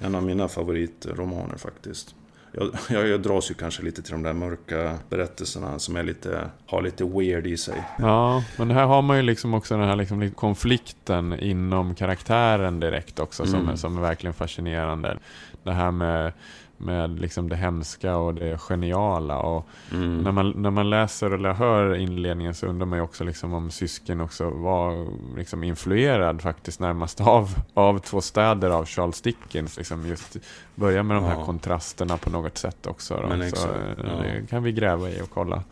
Eh, 0.00 0.06
en 0.06 0.14
av 0.14 0.22
mina 0.22 0.48
favoritromaner 0.48 1.56
faktiskt. 1.56 2.14
Jag, 2.52 2.70
jag, 2.90 3.08
jag 3.08 3.22
dras 3.22 3.50
ju 3.50 3.54
kanske 3.54 3.82
lite 3.82 4.02
till 4.02 4.12
de 4.12 4.22
där 4.22 4.32
mörka 4.32 4.98
berättelserna 5.08 5.78
som 5.78 5.96
är 5.96 6.02
lite, 6.02 6.50
har 6.66 6.82
lite 6.82 7.04
weird 7.04 7.46
i 7.46 7.56
sig. 7.56 7.84
Ja, 7.98 8.44
men 8.58 8.70
här 8.70 8.84
har 8.84 9.02
man 9.02 9.16
ju 9.16 9.22
liksom 9.22 9.54
också 9.54 9.76
den 9.76 9.88
här 9.88 9.96
liksom 9.96 10.30
konflikten 10.30 11.38
inom 11.40 11.94
karaktären 11.94 12.80
direkt 12.80 13.18
också 13.18 13.46
som, 13.46 13.60
mm. 13.60 13.76
som 13.76 13.96
är 13.98 14.02
verkligen 14.02 14.34
fascinerande. 14.34 15.18
Det 15.62 15.72
här 15.72 15.90
med 15.90 16.32
med 16.78 17.20
liksom 17.20 17.48
det 17.48 17.56
hemska 17.56 18.16
och 18.16 18.34
det 18.34 18.58
geniala. 18.60 19.38
Och 19.38 19.66
mm. 19.92 20.18
när, 20.18 20.32
man, 20.32 20.50
när 20.50 20.70
man 20.70 20.90
läser 20.90 21.30
eller 21.30 21.52
hör 21.52 21.94
inledningen 21.94 22.54
så 22.54 22.66
undrar 22.66 22.86
man 22.86 22.98
ju 22.98 23.02
också 23.02 23.24
liksom 23.24 23.54
om 23.54 23.70
sysken 23.70 24.20
också 24.20 24.50
var 24.50 25.06
liksom 25.36 25.64
influerad 25.64 26.42
faktiskt 26.42 26.80
närmast 26.80 27.20
av, 27.20 27.48
av 27.74 27.98
två 27.98 28.20
städer 28.20 28.70
av 28.70 28.86
Charles 28.86 29.20
Dickens. 29.20 29.76
Liksom 29.76 30.06
just 30.06 30.36
börja 30.74 31.02
med 31.02 31.16
de 31.16 31.24
här 31.24 31.44
kontrasterna 31.44 32.16
på 32.16 32.30
något 32.30 32.58
sätt 32.58 32.86
också. 32.86 33.24
Men 33.28 33.50
så, 33.50 33.66
eh, 33.66 33.74
ja. 33.96 34.04
Det 34.04 34.46
kan 34.50 34.62
vi 34.62 34.72
gräva 34.72 35.10
i 35.10 35.20
och 35.22 35.30
kolla 35.30 35.62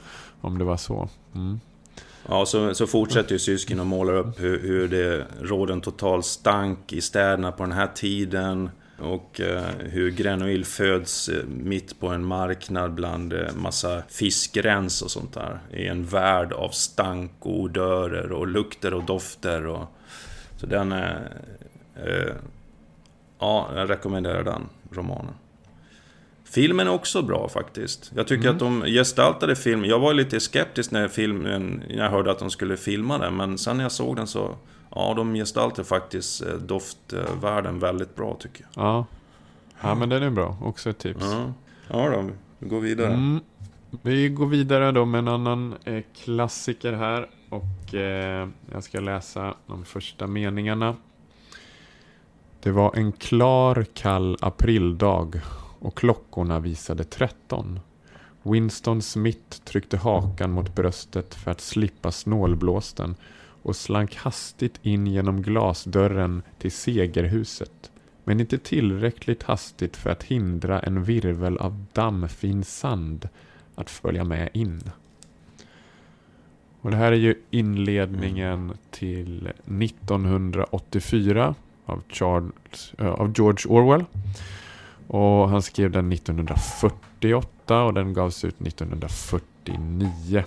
om 0.41 0.59
det 0.59 0.65
var 0.65 0.77
så. 0.77 1.09
Mm. 1.35 1.61
Ja, 2.29 2.47
så, 2.47 2.75
så 2.75 2.87
fortsätter 2.87 3.33
ju 3.33 3.39
Syskin 3.39 3.81
och 3.81 3.87
målar 3.87 4.13
upp 4.13 4.41
hur, 4.41 4.61
hur 4.63 4.89
det 4.89 5.27
råder 5.41 5.73
en 5.73 5.81
total 5.81 6.23
stank 6.23 6.93
i 6.93 7.01
städerna 7.01 7.53
på 7.53 7.63
den 7.63 7.73
här 7.73 7.87
tiden. 7.95 8.71
Och 8.99 9.41
eh, 9.41 9.65
hur 9.79 10.11
Grenouille 10.11 10.65
föds 10.65 11.29
eh, 11.29 11.45
mitt 11.47 12.01
på 12.01 12.09
en 12.09 12.25
marknad 12.25 12.95
bland 12.95 13.33
eh, 13.33 13.55
massa 13.55 14.03
fiskrens 14.09 15.03
och 15.03 15.11
sånt 15.11 15.35
där. 15.35 15.59
I 15.73 15.87
en 15.87 16.05
värld 16.05 16.53
av 16.53 16.69
stank 16.69 17.33
och 17.39 17.61
odörer 17.61 18.33
och 18.33 18.47
lukter 18.47 18.95
och 18.95 19.05
dofter. 19.05 19.67
Och, 19.67 19.87
så 20.57 20.67
den 20.67 20.93
är... 20.93 21.33
Ja, 23.39 23.71
jag 23.75 23.91
rekommenderar 23.91 24.45
den 24.45 24.63
romanen. 24.91 25.35
Filmen 26.45 26.87
är 26.87 26.93
också 26.93 27.23
bra 27.23 27.49
faktiskt. 27.49 28.13
Jag 28.17 28.27
tycker 28.27 28.45
mm. 28.45 28.55
att 28.55 28.59
de 28.59 28.85
gestaltade 28.85 29.57
filmen. 29.57 29.91
Jag 29.91 29.99
var 29.99 30.15
lite 30.15 30.41
skeptisk 30.41 30.91
när, 30.91 31.09
filmen, 31.09 31.83
när 31.89 31.97
jag 31.97 32.11
hörde 32.11 32.31
att 32.31 32.39
de 32.39 32.51
skulle 32.51 32.77
filma 32.77 33.19
den. 33.19 33.37
Men 33.37 33.59
sen 33.59 33.77
när 33.77 33.85
jag 33.85 33.93
såg 33.93 34.17
den 34.17 34.27
så 34.27 34.57
Ja, 34.95 35.15
de 35.15 35.35
gestaltar 35.35 35.83
faktiskt 35.83 36.43
eh, 36.43 36.55
doftvärlden 36.55 37.79
väldigt 37.79 38.17
bra 38.17 38.37
tycker 38.41 38.67
jag. 38.75 38.85
Ja, 38.85 39.07
ja 39.81 39.95
men 39.95 40.09
den 40.09 40.23
är 40.23 40.31
bra. 40.31 40.57
Också 40.63 40.91
ett 40.91 40.99
tips. 40.99 41.25
Ja, 41.25 41.53
ja 41.89 42.09
då, 42.11 42.31
vi 42.59 42.69
går 42.69 42.81
vidare. 42.81 43.13
Mm. 43.13 43.41
Vi 44.03 44.29
går 44.29 44.47
vidare 44.47 44.93
då 44.93 45.05
med 45.05 45.19
en 45.19 45.29
annan 45.29 45.75
eh, 45.85 46.03
klassiker 46.25 46.93
här. 46.93 47.29
Och 47.49 47.95
eh, 47.95 48.49
jag 48.73 48.85
ska 48.85 49.01
läsa 49.01 49.55
de 49.67 49.85
första 49.85 50.27
meningarna. 50.27 50.97
Det 52.61 52.71
var 52.71 52.97
en 52.97 53.13
klar 53.13 53.87
kall 53.95 54.37
aprildag 54.41 55.41
och 55.79 55.99
klockorna 55.99 56.61
visade 56.61 57.05
13. 57.05 57.81
Winston 58.43 59.03
Smith 59.03 59.61
tryckte 59.65 59.97
hakan 59.97 60.51
mot 60.51 60.75
bröstet 60.75 61.35
för 61.35 61.51
att 61.51 61.61
slippa 61.61 62.11
snålblåsten 62.11 63.17
och 63.65 63.77
slank 63.77 64.17
hastigt 64.17 64.79
in 64.83 65.07
genom 65.07 65.43
glasdörren 65.43 66.43
till 66.59 66.73
segerhuset. 66.73 67.91
Men 68.25 68.41
inte 68.41 68.59
tillräckligt 68.59 69.43
hastigt 69.43 69.97
för 69.97 70.11
att 70.11 70.23
hindra 70.23 70.81
en 70.81 71.05
virvel 71.05 71.59
av 71.59 71.85
dammfin 71.93 72.65
sand 72.65 73.29
att 73.75 73.91
följa 73.91 74.25
med 74.25 74.49
in. 74.53 74.81
Och 76.81 76.91
det 76.91 76.97
här 76.97 77.13
är 77.13 77.17
ju 77.17 77.35
inledningen 77.51 78.73
till 78.91 79.53
1984 79.67 81.55
av, 81.87 82.03
Charles, 82.09 82.95
äh, 82.99 83.07
av 83.07 83.33
George 83.37 83.67
Orwell. 83.69 84.05
Och 85.07 85.49
han 85.49 85.63
skrev 85.63 85.91
den 85.91 86.13
1948 86.13 87.83
och 87.85 87.95
den 87.95 88.15
gavs 88.15 88.45
ut 88.45 88.61
1949. 88.61 90.45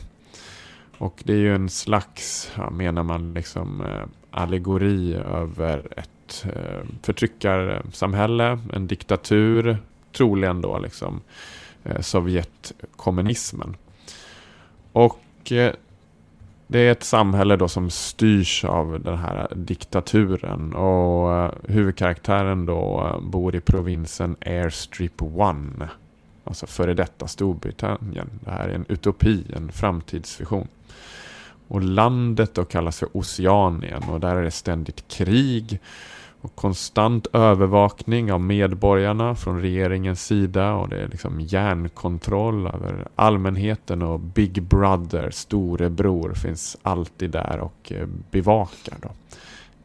Och 0.98 1.22
det 1.26 1.34
är 1.34 1.38
ju 1.38 1.56
en 1.56 1.70
slags, 1.70 2.52
ja, 2.58 2.70
menar 2.70 3.04
man, 3.04 3.34
liksom 3.34 3.82
eh, 3.82 4.06
allegori 4.32 5.14
över 5.14 5.88
ett 5.98 6.46
eh, 6.46 6.88
förtryckarsamhälle, 7.02 8.60
en 8.74 8.88
diktatur, 8.88 9.78
troligen 10.18 10.62
då 10.62 10.80
liksom 10.80 11.22
eh, 11.84 12.02
Sovjetkommunismen. 12.02 13.76
Och 14.92 15.52
eh, 15.52 15.74
det 16.68 16.80
är 16.80 16.92
ett 16.92 17.04
samhälle 17.04 17.56
då 17.56 17.68
som 17.68 17.90
styrs 17.90 18.66
av 18.66 19.00
den 19.04 19.18
här 19.18 19.48
diktaturen 19.56 20.74
och 20.74 21.34
eh, 21.34 21.52
huvudkaraktären 21.68 22.66
då 22.66 23.12
eh, 23.14 23.22
bor 23.22 23.56
i 23.56 23.60
provinsen 23.60 24.36
Airstrip 24.46 25.22
One. 25.22 25.90
Alltså 26.44 26.68
före 26.68 26.94
detta 26.94 27.28
Storbritannien. 27.28 28.30
Det 28.44 28.52
här 28.52 28.70
är 28.70 28.76
en 28.76 28.86
utopi, 28.90 29.44
en 29.56 29.72
framtidsvision. 29.72 30.68
Och 31.68 31.82
landet 31.82 32.54
då 32.54 32.66
kallas 32.66 33.00
för 33.00 33.10
Oceanien 33.14 34.04
och 34.04 34.20
där 34.20 34.36
är 34.36 34.44
det 34.44 34.52
ständigt 34.52 35.08
krig 35.08 35.80
och 36.42 36.56
konstant 36.56 37.28
övervakning 37.34 38.32
av 38.32 38.42
medborgarna 38.42 39.36
från 39.36 39.62
regeringens 39.62 40.26
sida 40.26 40.74
och 40.74 40.90
det 40.90 41.02
är 41.02 41.08
liksom 41.08 41.42
järnkontroll 41.42 42.68
över 42.68 43.08
allmänheten 43.16 44.02
och 44.02 44.20
Big 44.20 44.64
Brother, 44.64 45.32
storebror, 45.32 46.34
finns 46.34 46.78
alltid 46.82 47.32
där 47.32 47.60
och 47.60 47.92
eh, 47.92 48.08
bevakar. 48.32 48.98
Då. 49.02 49.10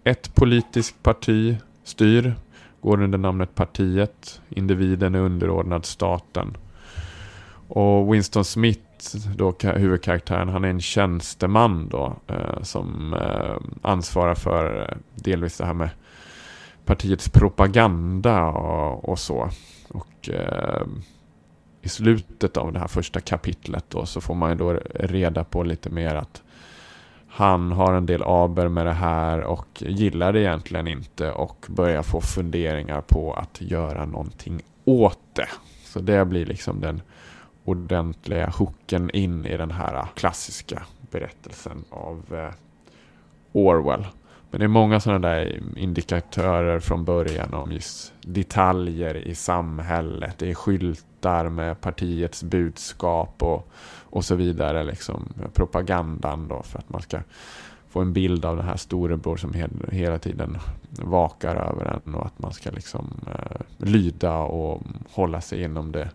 Ett 0.04 0.34
politiskt 0.34 1.02
parti 1.02 1.56
styr, 1.84 2.34
går 2.80 3.02
under 3.02 3.18
namnet 3.18 3.54
partiet, 3.54 4.40
individen 4.48 5.14
är 5.14 5.18
underordnad 5.18 5.84
staten. 5.84 6.56
Och 7.68 8.14
Winston 8.14 8.44
Smith 8.44 8.80
då 9.36 9.54
huvudkaraktären, 9.60 10.48
han 10.48 10.64
är 10.64 10.68
en 10.68 10.80
tjänsteman 10.80 11.88
då 11.88 12.16
eh, 12.26 12.62
som 12.62 13.14
eh, 13.14 13.56
ansvarar 13.82 14.34
för 14.34 14.80
eh, 14.80 14.96
delvis 15.14 15.58
det 15.58 15.64
här 15.64 15.74
med 15.74 15.90
partiets 16.84 17.28
propaganda 17.28 18.44
och, 18.46 19.08
och 19.08 19.18
så. 19.18 19.50
Och 19.88 20.28
eh, 20.28 20.86
i 21.82 21.88
slutet 21.88 22.56
av 22.56 22.72
det 22.72 22.78
här 22.78 22.88
första 22.88 23.20
kapitlet 23.20 23.84
då 23.88 24.06
så 24.06 24.20
får 24.20 24.34
man 24.34 24.50
ju 24.50 24.56
då 24.56 24.72
reda 24.94 25.44
på 25.44 25.62
lite 25.62 25.90
mer 25.90 26.14
att 26.14 26.42
han 27.28 27.72
har 27.72 27.92
en 27.92 28.06
del 28.06 28.22
aber 28.22 28.68
med 28.68 28.86
det 28.86 28.92
här 28.92 29.40
och 29.40 29.66
gillar 29.78 30.32
det 30.32 30.40
egentligen 30.40 30.88
inte 30.88 31.32
och 31.32 31.66
börjar 31.68 32.02
få 32.02 32.20
funderingar 32.20 33.00
på 33.00 33.32
att 33.32 33.60
göra 33.60 34.04
någonting 34.04 34.60
åt 34.84 35.18
det. 35.32 35.48
Så 35.84 36.00
det 36.00 36.24
blir 36.24 36.46
liksom 36.46 36.80
den 36.80 37.02
ordentliga 37.64 38.50
hooken 38.58 39.10
in 39.10 39.46
i 39.46 39.56
den 39.56 39.70
här 39.70 40.06
klassiska 40.14 40.82
berättelsen 41.10 41.84
av 41.90 42.22
eh, 42.30 42.54
Orwell. 43.52 44.06
Men 44.50 44.58
det 44.58 44.66
är 44.66 44.68
många 44.68 45.00
sådana 45.00 45.28
där 45.28 45.62
indikatörer 45.76 46.80
från 46.80 47.04
början 47.04 47.54
om 47.54 47.72
just 47.72 48.12
detaljer 48.20 49.16
i 49.16 49.34
samhället. 49.34 50.38
Det 50.38 50.50
är 50.50 50.54
skyltar 50.54 51.48
med 51.48 51.80
partiets 51.80 52.42
budskap 52.42 53.42
och 53.42 53.72
och 54.12 54.24
så 54.24 54.34
vidare. 54.34 54.84
Liksom, 54.84 55.28
propagandan 55.52 56.48
då 56.48 56.62
för 56.62 56.78
att 56.78 56.88
man 56.88 57.02
ska 57.02 57.20
få 57.88 58.00
en 58.00 58.12
bild 58.12 58.44
av 58.44 58.56
den 58.56 58.66
här 58.66 58.76
storebror 58.76 59.36
som 59.36 59.54
hela 59.90 60.18
tiden 60.18 60.58
vakar 60.90 61.56
över 61.56 62.00
en 62.06 62.14
och 62.14 62.26
att 62.26 62.38
man 62.38 62.52
ska 62.52 62.70
liksom 62.70 63.20
eh, 63.26 63.86
lyda 63.86 64.38
och 64.38 64.82
hålla 65.10 65.40
sig 65.40 65.62
inom 65.62 65.92
det, 65.92 66.10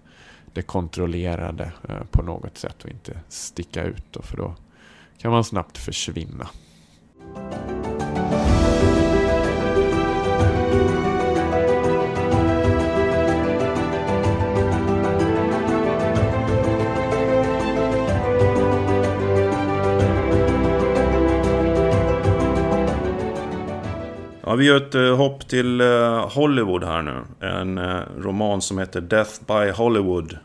det 0.58 0.64
kontrollerade 0.64 1.72
eh, 1.90 2.04
på 2.12 2.22
något 2.22 2.58
sätt 2.58 2.84
och 2.84 2.90
inte 2.90 3.20
sticka 3.30 3.84
ut. 3.84 4.04
Då, 4.12 4.22
för 4.22 4.38
då 4.38 4.56
kan 5.18 5.32
man 5.32 5.44
snabbt 5.44 5.78
försvinna. 5.78 6.48
Ja, 24.48 24.56
vi 24.56 24.66
gör 24.66 24.78
ett 24.78 24.96
uh, 24.96 25.16
hopp 25.16 25.48
till 25.48 25.82
uh, 25.82 26.30
Hollywood 26.30 26.84
här 26.84 27.02
nu. 27.02 27.48
En 27.48 27.78
uh, 27.78 28.02
roman 28.18 28.62
som 28.62 28.78
heter 28.78 29.02
Death 29.02 29.32
by 29.48 29.72
Hollywood. 29.72 30.38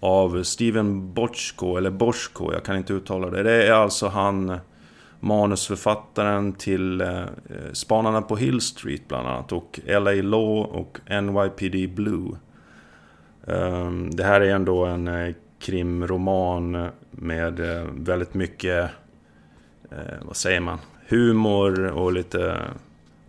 Av 0.00 0.42
Steven 0.42 1.14
Bochco, 1.14 1.76
eller 1.76 1.90
Boschko, 1.90 2.52
jag 2.52 2.64
kan 2.64 2.76
inte 2.76 2.92
uttala 2.92 3.30
det. 3.30 3.42
Det 3.42 3.66
är 3.66 3.72
alltså 3.72 4.08
han 4.08 4.58
manusförfattaren 5.20 6.52
till 6.52 7.02
Spanarna 7.72 8.22
på 8.22 8.36
Hill 8.36 8.60
Street 8.60 9.08
bland 9.08 9.28
annat. 9.28 9.52
Och 9.52 9.80
LA 9.86 10.12
Law 10.12 10.66
och 10.66 11.00
NYPD 11.22 11.94
Blue. 11.94 12.36
Um, 13.44 14.10
det 14.10 14.24
här 14.24 14.40
är 14.40 14.54
ändå 14.54 14.84
en 14.84 15.34
krimroman 15.60 16.88
med 17.10 17.60
väldigt 17.94 18.34
mycket, 18.34 18.90
vad 20.22 20.36
säger 20.36 20.60
man, 20.60 20.78
humor 21.08 21.86
och 21.86 22.12
lite 22.12 22.56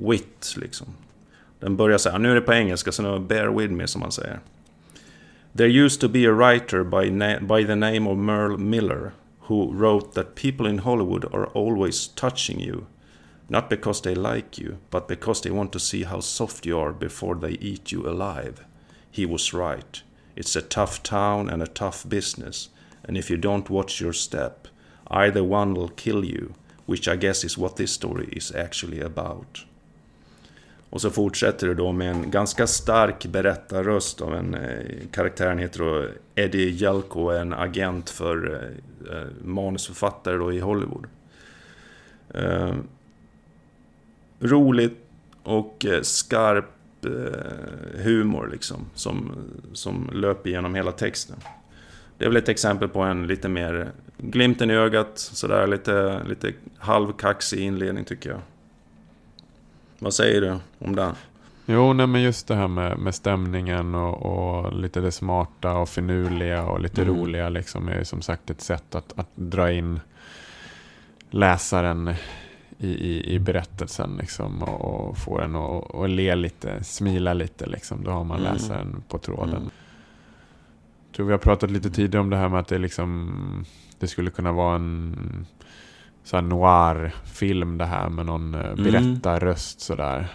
wit 0.01 0.55
liksom. 0.57 0.87
Den 1.59 1.77
börjar 1.77 1.97
så 1.97 2.09
här, 2.09 2.19
nu 2.19 2.31
är 2.31 2.35
det 2.35 2.41
på 2.41 2.53
engelska 2.53 2.91
så 2.91 3.01
nu 3.01 3.19
bear 3.19 3.47
with 3.47 3.73
me 3.73 3.87
som 3.87 4.01
man 4.01 4.11
säger. 4.11 4.39
There 5.53 5.85
used 5.85 6.01
to 6.01 6.07
be 6.07 6.25
a 6.25 6.31
writer 6.31 6.83
by, 6.83 7.11
by 7.39 7.65
the 7.65 7.75
name 7.75 8.09
of 8.09 8.17
Merle 8.17 8.57
Miller 8.57 9.11
who 9.51 9.73
wrote 9.73 10.13
that 10.13 10.35
people 10.35 10.69
in 10.69 10.77
Hollywood 10.77 11.25
are 11.33 11.47
always 11.47 12.07
touching 12.07 12.59
you. 12.59 12.85
Not 13.49 13.69
because 13.69 14.01
they 14.01 14.15
like 14.15 14.57
you, 14.57 14.77
but 14.89 15.09
because 15.09 15.41
they 15.41 15.51
want 15.51 15.73
to 15.73 15.79
see 15.79 16.03
how 16.03 16.21
soft 16.21 16.65
you 16.65 16.79
are 16.79 16.93
before 16.93 17.35
they 17.35 17.57
eat 17.59 17.91
you 17.91 18.07
alive. 18.07 18.63
He 19.11 19.25
was 19.25 19.53
right. 19.53 20.01
It's 20.37 20.55
a 20.55 20.61
tough 20.61 21.03
town 21.03 21.49
and 21.49 21.61
a 21.61 21.67
tough 21.67 22.07
business, 22.07 22.69
and 23.03 23.17
if 23.17 23.29
you 23.29 23.35
don't 23.35 23.69
watch 23.69 23.99
your 23.99 24.13
step, 24.13 24.69
either 25.07 25.43
one 25.43 25.73
will 25.73 25.89
kill 25.89 26.23
you, 26.23 26.53
which 26.85 27.09
I 27.09 27.17
guess 27.17 27.43
is 27.43 27.57
what 27.57 27.75
this 27.75 27.91
story 27.91 28.29
is 28.31 28.55
actually 28.55 29.01
about. 29.01 29.65
Och 30.91 31.01
så 31.01 31.09
fortsätter 31.09 31.67
det 31.67 31.73
då 31.73 31.91
med 31.91 32.11
en 32.11 32.31
ganska 32.31 32.67
stark 32.67 33.25
berättarröst 33.25 34.21
av 34.21 34.35
en 34.35 34.53
eh, 34.53 34.85
karaktären 35.11 35.57
heter 35.57 35.79
då 35.79 36.07
Eddie 36.35 36.69
Jelko, 36.69 37.29
en 37.29 37.53
agent 37.53 38.09
för 38.09 38.53
eh, 38.53 39.17
eh, 39.17 39.27
manusförfattare 39.43 40.37
då 40.37 40.53
i 40.53 40.59
Hollywood. 40.59 41.05
Eh, 42.33 42.75
roligt 44.39 44.97
och 45.43 45.85
eh, 45.85 46.01
skarp 46.01 47.05
eh, 47.05 48.01
humor 48.03 48.49
liksom, 48.51 48.85
som, 48.93 49.31
som 49.73 50.09
löper 50.13 50.49
genom 50.49 50.75
hela 50.75 50.91
texten. 50.91 51.37
Det 52.17 52.25
är 52.25 52.29
väl 52.29 52.37
ett 52.37 52.49
exempel 52.49 52.87
på 52.87 53.01
en 53.01 53.27
lite 53.27 53.49
mer 53.49 53.91
glimten 54.17 54.71
i 54.71 54.73
ögat, 54.73 55.19
sådär 55.19 55.67
lite, 55.67 56.23
lite 56.23 56.53
halvkaxig 56.77 57.59
inledning 57.59 58.05
tycker 58.05 58.29
jag. 58.29 58.41
Vad 60.03 60.13
säger 60.13 60.41
du 60.41 60.57
om 60.79 60.95
den? 60.95 61.15
Jo, 61.65 61.93
nej, 61.93 62.07
men 62.07 62.21
just 62.21 62.47
det 62.47 62.55
här 62.55 62.67
med, 62.67 62.97
med 62.97 63.15
stämningen 63.15 63.95
och, 63.95 64.25
och 64.25 64.73
lite 64.73 65.01
det 65.01 65.11
smarta 65.11 65.73
och 65.73 65.89
finurliga 65.89 66.63
och 66.63 66.79
lite 66.79 67.01
mm. 67.01 67.15
roliga 67.15 67.49
liksom 67.49 67.87
är 67.87 68.03
som 68.03 68.21
sagt 68.21 68.49
ett 68.49 68.61
sätt 68.61 68.95
att, 68.95 69.19
att 69.19 69.29
dra 69.35 69.71
in 69.71 69.99
läsaren 71.29 72.13
i, 72.77 72.87
i, 72.87 73.33
i 73.35 73.39
berättelsen 73.39 74.17
liksom, 74.19 74.63
och, 74.63 75.09
och 75.09 75.17
få 75.17 75.37
den 75.37 75.55
att 75.55 76.09
le 76.09 76.35
lite, 76.35 76.83
smila 76.83 77.33
lite. 77.33 77.65
Liksom. 77.65 78.03
Då 78.03 78.11
har 78.11 78.23
man 78.23 78.39
mm. 78.39 78.53
läsaren 78.53 79.03
på 79.07 79.17
tråden. 79.17 79.55
Mm. 79.55 79.69
Jag 81.07 81.15
tror 81.15 81.25
vi 81.25 81.31
har 81.31 81.39
pratat 81.39 81.71
lite 81.71 81.89
tidigare 81.89 82.21
om 82.21 82.29
det 82.29 82.37
här 82.37 82.49
med 82.49 82.59
att 82.59 82.67
det, 82.67 82.77
liksom, 82.77 83.65
det 83.99 84.07
skulle 84.07 84.31
kunna 84.31 84.51
vara 84.51 84.75
en 84.75 85.45
så 86.23 86.41
noir-film 86.41 87.77
det 87.77 87.85
här 87.85 88.09
med 88.09 88.25
någon 88.25 88.55
eh, 88.55 88.65
mm. 88.65 88.83
berättarröst 88.83 89.81
sådär. 89.81 90.27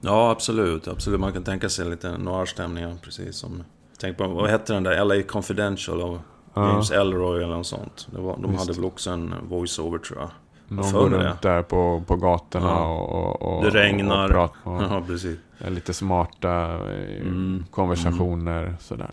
Ja, 0.00 0.30
absolut. 0.30 0.88
Absolut. 0.88 1.20
Man 1.20 1.32
kan 1.32 1.44
tänka 1.44 1.68
sig 1.68 1.90
lite 1.90 2.18
noir-stämning, 2.18 2.98
precis 3.02 3.36
som... 3.36 3.64
Tänk 4.00 4.18
på, 4.18 4.28
vad 4.28 4.50
hette 4.50 4.72
den 4.72 4.82
där? 4.82 5.04
LA 5.04 5.22
Confidential 5.22 6.02
av 6.02 6.20
ja. 6.54 6.68
James 6.68 6.90
Elroy 6.90 7.42
eller 7.42 7.56
något 7.56 7.66
sånt. 7.66 8.08
Var, 8.12 8.36
de 8.36 8.52
Just. 8.52 8.58
hade 8.58 8.72
väl 8.72 8.84
också 8.84 9.10
en 9.10 9.34
voice-over 9.48 9.98
tror 9.98 10.18
jag. 10.20 10.30
Någon 10.68 10.92
går 10.92 11.10
runt 11.10 11.42
där 11.42 11.62
på, 11.62 12.02
på 12.06 12.16
gatorna 12.16 12.66
ja. 12.66 12.98
och, 12.98 13.42
och, 13.42 13.64
Det 13.64 13.70
regnar. 13.70 14.36
Och, 14.36 14.56
och, 14.62 14.82
ja, 14.82 15.02
precis. 15.06 15.38
Lite 15.58 15.94
smarta 15.94 16.74
eh, 16.74 17.20
mm. 17.20 17.64
konversationer 17.70 18.62
mm. 18.62 18.76
sådär. 18.78 19.10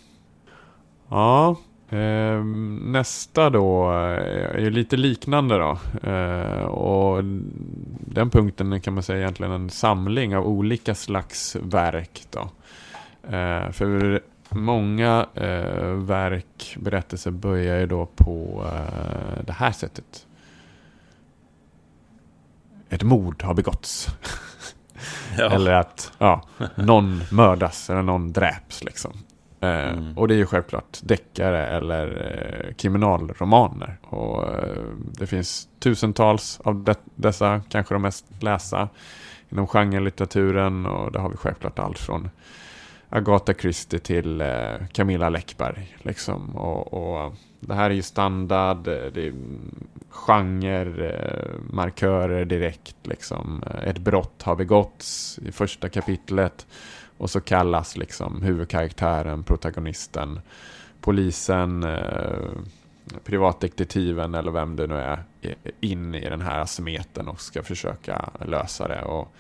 Ja, 1.10 1.56
nästa 2.82 3.50
då 3.50 3.92
är 3.92 4.58
ju 4.60 4.70
lite 4.70 4.98
liknande 4.98 5.58
då. 5.58 5.80
Ehm, 6.04 6.66
och 6.66 7.24
den 8.00 8.30
punkten 8.30 8.82
kan 8.82 8.94
man 8.94 9.04
säga 9.04 9.20
egentligen 9.20 9.52
en 9.52 9.70
samling 9.70 10.36
av 10.36 10.48
olika 10.48 10.96
slags 10.96 11.56
verk. 11.56 12.22
Då. 12.32 12.50
Ehm, 13.30 13.74
för 13.74 14.22
många 14.50 15.26
eh, 15.34 15.90
verk, 15.90 16.78
berättelser 16.80 17.32
börjar 17.32 17.80
ju 17.80 17.86
då 17.86 18.06
på 18.06 18.64
eh, 18.74 19.44
det 19.46 19.54
här 19.54 19.72
sättet. 19.72 20.28
Ett 22.90 23.04
mord 23.04 23.44
har 23.44 23.54
begåtts. 23.54 24.08
Ja. 25.38 25.50
eller 25.52 25.74
att 25.74 26.12
ja, 26.18 26.44
någon 26.76 27.22
mördas 27.32 27.90
eller 27.90 28.02
någon 28.02 28.34
dräps. 28.34 28.84
Liksom. 28.84 29.12
Eh, 29.60 29.90
mm. 29.90 30.18
Och 30.18 30.28
det 30.28 30.34
är 30.34 30.38
ju 30.38 30.46
självklart 30.46 31.00
deckare 31.04 31.68
eller 31.68 32.08
eh, 32.08 32.74
kriminalromaner. 32.74 33.98
Och 34.02 34.54
eh, 34.54 34.84
det 35.18 35.28
finns 35.28 35.68
tusentals 35.80 36.60
av 36.64 36.76
de 36.76 36.96
dessa, 37.16 37.62
kanske 37.70 37.96
de 37.96 38.02
mest 38.02 38.26
lästa 38.40 38.90
inom 39.50 39.68
genrelitteraturen. 39.68 40.86
Och 40.86 41.12
där 41.12 41.20
har 41.20 41.30
vi 41.30 41.38
självklart 41.38 41.80
allt 41.80 42.00
från 42.00 42.30
Agatha 43.10 43.54
Christie 43.54 44.00
till 44.00 44.44
Camilla 44.92 45.30
Läckberg. 45.30 45.98
Liksom. 46.02 46.56
Och, 46.56 46.94
och, 46.94 47.34
det 47.60 47.74
här 47.74 47.90
är 47.90 47.94
ju 47.94 48.02
standard, 48.02 48.78
det 48.84 49.18
är 49.18 49.34
genremarkörer 50.10 52.46
direkt. 52.46 52.96
Liksom. 53.04 53.64
Ett 53.84 53.98
brott 53.98 54.42
har 54.42 54.56
begåtts 54.56 55.40
i 55.40 55.52
första 55.52 55.90
kapitlet. 55.90 56.66
Och 57.18 57.30
så 57.30 57.42
kallas 57.42 57.98
liksom 57.98 58.42
huvudkaraktären, 58.42 59.44
protagonisten, 59.44 60.40
polisen, 61.02 61.84
eh, 61.84 62.50
privatdetektiven 63.24 64.36
eller 64.36 64.52
vem 64.52 64.76
det 64.76 64.88
nu 64.88 64.96
är 64.96 65.24
in 65.80 66.16
i 66.16 66.30
den 66.30 66.42
här 66.42 66.66
smeten 66.66 67.28
och 67.28 67.42
ska 67.42 67.64
försöka 67.64 68.30
lösa 68.46 68.88
det. 68.88 69.02
Och 69.02 69.36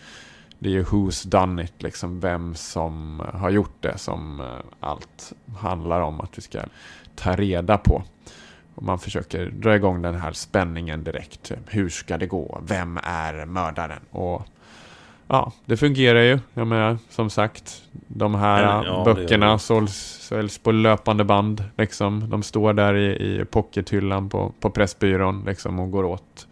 det 0.59 0.69
är 0.69 0.73
ju 0.73 0.83
who's 0.83 1.27
done 1.27 1.63
it, 1.63 1.83
liksom 1.83 2.19
vem 2.19 2.55
som 2.55 3.23
har 3.33 3.49
gjort 3.49 3.75
det 3.79 3.97
som 3.97 4.39
eh, 4.39 4.45
allt 4.79 5.33
handlar 5.57 6.01
om 6.01 6.21
att 6.21 6.37
vi 6.37 6.41
ska 6.41 6.59
ta 7.15 7.35
reda 7.35 7.77
på. 7.77 8.03
Och 8.75 8.83
man 8.83 8.99
försöker 8.99 9.45
dra 9.45 9.75
igång 9.75 10.01
den 10.01 10.15
här 10.15 10.31
spänningen 10.31 11.03
direkt. 11.03 11.51
Hur 11.67 11.89
ska 11.89 12.17
det 12.17 12.27
gå? 12.27 12.61
Vem 12.67 12.99
är 13.03 13.45
mördaren? 13.45 14.01
Och 14.11 14.41
ja, 15.27 15.51
det 15.65 15.77
fungerar 15.77 16.21
ju. 16.21 16.39
Jag 16.53 16.67
menar, 16.67 16.97
som 17.09 17.29
sagt, 17.29 17.81
de 18.07 18.35
här 18.35 18.83
ja, 18.85 19.03
böckerna 19.05 19.59
såls, 19.59 19.93
säljs 20.21 20.57
på 20.57 20.71
löpande 20.71 21.23
band. 21.23 21.63
Liksom. 21.77 22.29
De 22.29 22.43
står 22.43 22.73
där 22.73 22.95
i, 22.95 23.41
i 23.41 23.45
pockethyllan 23.45 24.29
på, 24.29 24.53
på 24.59 24.69
Pressbyrån 24.69 25.43
liksom, 25.45 25.79
och 25.79 25.91
går 25.91 26.03
åt 26.03 26.47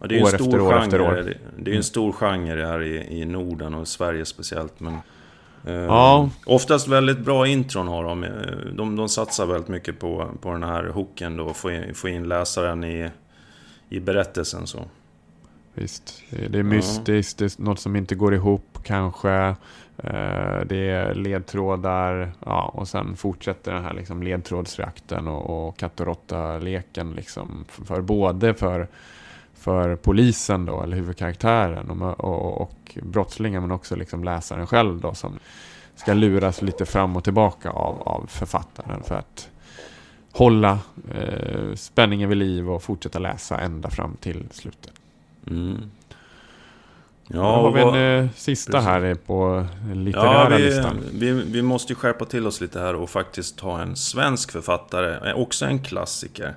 ja, 0.00 0.06
det 0.06 0.18
är 0.18 0.22
år 0.22 0.34
efter 0.34 0.60
år 0.60 0.70
genre, 0.70 0.82
efter 0.82 1.00
år. 1.00 1.12
Det, 1.12 1.34
det 1.58 1.72
är 1.72 1.76
en 1.76 1.82
stor 1.82 2.12
genre 2.12 2.66
här 2.66 2.82
i, 2.82 3.20
i 3.20 3.24
Norden 3.24 3.74
och 3.74 3.88
Sverige 3.88 4.24
speciellt. 4.24 4.80
Men, 4.80 4.94
eh, 5.66 5.74
ja. 5.74 6.30
Oftast 6.46 6.88
väldigt 6.88 7.18
bra 7.18 7.46
intron 7.46 7.88
har 7.88 8.04
de. 8.04 8.26
De, 8.72 8.96
de 8.96 9.08
satsar 9.08 9.46
väldigt 9.46 9.68
mycket 9.68 10.00
på, 10.00 10.30
på 10.40 10.52
den 10.52 10.62
här 10.62 10.84
hooken 10.84 11.36
då, 11.36 11.54
få 11.54 11.70
in, 11.70 11.94
få 11.94 12.08
in 12.08 12.28
läsaren 12.28 12.84
i, 12.84 13.10
i 13.88 14.00
berättelsen. 14.00 14.66
så. 14.66 14.78
Visst, 15.74 16.22
det 16.30 16.58
är 16.58 16.62
mystiskt, 16.62 17.38
det 17.38 17.44
är 17.44 17.62
något 17.62 17.78
som 17.78 17.96
inte 17.96 18.14
går 18.14 18.34
ihop 18.34 18.78
kanske. 18.82 19.54
Eh, 19.96 20.60
det 20.66 20.90
är 20.90 21.14
ledtrådar 21.14 22.32
ja, 22.46 22.70
och 22.74 22.88
sen 22.88 23.16
fortsätter 23.16 23.72
den 23.72 23.84
här 23.84 23.94
liksom 23.94 24.22
ledtrådsreakten 24.22 25.28
och, 25.28 25.68
och 25.68 25.76
katt 25.76 26.00
och 26.00 26.06
råtta-leken. 26.06 27.12
Liksom 27.12 27.64
för, 27.68 28.00
både 28.00 28.54
för, 28.54 28.88
för 29.54 29.96
polisen 29.96 30.64
då, 30.66 30.82
eller 30.82 30.96
huvudkaraktären 30.96 31.90
och, 31.90 32.20
och, 32.20 32.60
och 32.60 32.98
brottslingen 33.02 33.62
men 33.62 33.70
också 33.70 33.96
liksom 33.96 34.24
läsaren 34.24 34.66
själv 34.66 35.00
då 35.00 35.14
som 35.14 35.38
ska 35.96 36.14
luras 36.14 36.62
lite 36.62 36.86
fram 36.86 37.16
och 37.16 37.24
tillbaka 37.24 37.70
av, 37.70 38.02
av 38.02 38.26
författaren 38.28 39.02
för 39.02 39.14
att 39.14 39.48
hålla 40.32 40.78
eh, 41.14 41.74
spänningen 41.74 42.28
vid 42.28 42.38
liv 42.38 42.70
och 42.70 42.82
fortsätta 42.82 43.18
läsa 43.18 43.60
ända 43.60 43.90
fram 43.90 44.16
till 44.20 44.44
slutet. 44.50 45.01
Mm. 45.46 45.90
Ja, 47.28 47.38
Då 47.38 47.42
har 47.42 47.72
vi 47.72 47.80
en 47.80 48.24
eh, 48.24 48.30
sista 48.34 48.72
precis. 48.72 48.86
här 48.86 49.14
på 49.14 49.66
litterära 49.94 50.50
ja, 50.50 50.56
vi, 50.56 50.64
listan. 50.64 51.00
Vi, 51.12 51.32
vi 51.32 51.62
måste 51.62 51.92
ju 51.92 51.96
skärpa 51.96 52.24
till 52.24 52.46
oss 52.46 52.60
lite 52.60 52.80
här 52.80 52.94
och 52.94 53.10
faktiskt 53.10 53.58
ta 53.58 53.80
en 53.80 53.96
svensk 53.96 54.52
författare, 54.52 55.30
eh, 55.30 55.36
också 55.36 55.64
en 55.64 55.78
klassiker. 55.78 56.54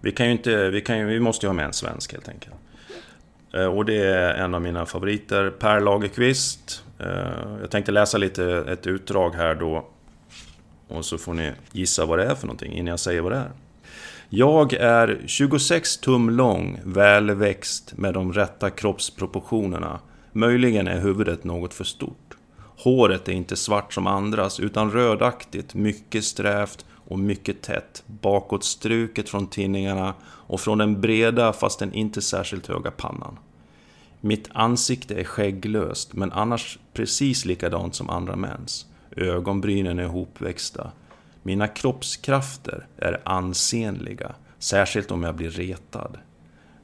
Vi, 0.00 0.12
kan 0.12 0.26
ju 0.26 0.32
inte, 0.32 0.70
vi, 0.70 0.80
kan 0.80 0.98
ju, 0.98 1.06
vi 1.06 1.20
måste 1.20 1.46
ju 1.46 1.48
ha 1.48 1.54
med 1.54 1.64
en 1.64 1.72
svensk 1.72 2.12
helt 2.12 2.28
enkelt. 2.28 2.54
Eh, 3.54 3.66
och 3.66 3.84
det 3.84 3.96
är 3.96 4.34
en 4.34 4.54
av 4.54 4.62
mina 4.62 4.86
favoriter, 4.86 5.50
Per 5.50 5.80
Lagerkvist. 5.80 6.84
Eh, 6.98 7.06
jag 7.60 7.70
tänkte 7.70 7.92
läsa 7.92 8.18
lite 8.18 8.64
ett 8.68 8.86
utdrag 8.86 9.34
här 9.34 9.54
då. 9.54 9.86
Och 10.88 11.04
så 11.04 11.18
får 11.18 11.34
ni 11.34 11.52
gissa 11.72 12.06
vad 12.06 12.18
det 12.18 12.24
är 12.24 12.34
för 12.34 12.46
någonting 12.46 12.72
innan 12.72 12.86
jag 12.86 13.00
säger 13.00 13.20
vad 13.20 13.32
det 13.32 13.38
är. 13.38 13.50
Jag 14.34 14.72
är 14.72 15.22
26 15.26 15.96
tum 15.96 16.30
lång, 16.30 16.80
välväxt 16.84 17.92
med 17.96 18.14
de 18.14 18.32
rätta 18.32 18.70
kroppsproportionerna. 18.70 20.00
Möjligen 20.32 20.88
är 20.88 21.00
huvudet 21.00 21.44
något 21.44 21.74
för 21.74 21.84
stort. 21.84 22.36
Håret 22.78 23.28
är 23.28 23.32
inte 23.32 23.56
svart 23.56 23.92
som 23.92 24.06
andras 24.06 24.60
utan 24.60 24.90
rödaktigt, 24.90 25.74
mycket 25.74 26.24
strävt 26.24 26.84
och 27.08 27.18
mycket 27.18 27.62
tätt. 27.62 28.02
Bakåtstruket 28.06 29.28
från 29.28 29.46
tinningarna 29.46 30.14
och 30.24 30.60
från 30.60 30.78
den 30.78 31.00
breda 31.00 31.52
fast 31.52 31.78
den 31.78 31.92
inte 31.92 32.22
särskilt 32.22 32.66
höga 32.66 32.90
pannan. 32.90 33.38
Mitt 34.20 34.48
ansikte 34.52 35.14
är 35.14 35.24
skägglöst 35.24 36.12
men 36.12 36.32
annars 36.32 36.78
precis 36.92 37.44
likadant 37.44 37.94
som 37.94 38.10
andra 38.10 38.36
mäns. 38.36 38.86
Ögonbrynen 39.16 39.98
är 39.98 40.06
hopväxta. 40.06 40.90
Mina 41.42 41.68
kroppskrafter 41.68 42.86
är 42.96 43.20
ansenliga, 43.24 44.34
särskilt 44.58 45.10
om 45.10 45.22
jag 45.22 45.34
blir 45.34 45.50
retad. 45.50 46.18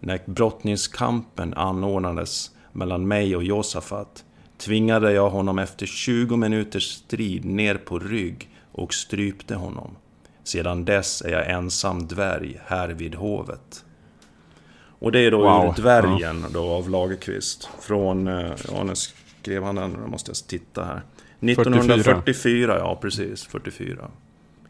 När 0.00 0.20
brottningskampen 0.26 1.54
anordnades 1.54 2.50
mellan 2.72 3.08
mig 3.08 3.36
och 3.36 3.44
Josafat 3.44 4.24
tvingade 4.58 5.12
jag 5.12 5.30
honom 5.30 5.58
efter 5.58 5.86
20 5.86 6.36
minuters 6.36 6.90
strid 6.90 7.44
ner 7.44 7.74
på 7.74 7.98
rygg 7.98 8.50
och 8.72 8.94
strypte 8.94 9.54
honom. 9.54 9.96
Sedan 10.44 10.84
dess 10.84 11.22
är 11.22 11.30
jag 11.30 11.50
ensam 11.50 12.06
dvärg 12.06 12.60
här 12.66 12.88
vid 12.88 13.14
hovet. 13.14 13.84
Och 14.98 15.12
det 15.12 15.20
är 15.20 15.30
då 15.30 15.42
wow. 15.42 15.66
ur 15.66 15.82
Dvärgen 15.82 16.44
då 16.52 16.70
av 16.70 16.90
Lagerqvist. 16.90 17.68
Från, 17.80 18.28
eh, 18.28 18.52
ja 18.68 18.84
nu 18.84 18.94
skrev 18.94 19.62
han 19.62 19.74
den, 19.74 19.90
nu 19.90 20.06
måste 20.06 20.30
jag 20.30 20.36
titta 20.36 20.84
här. 20.84 21.02
1944, 21.40 22.14
44. 22.14 22.78
ja 22.78 22.98
precis, 23.02 23.44
44 23.46 24.10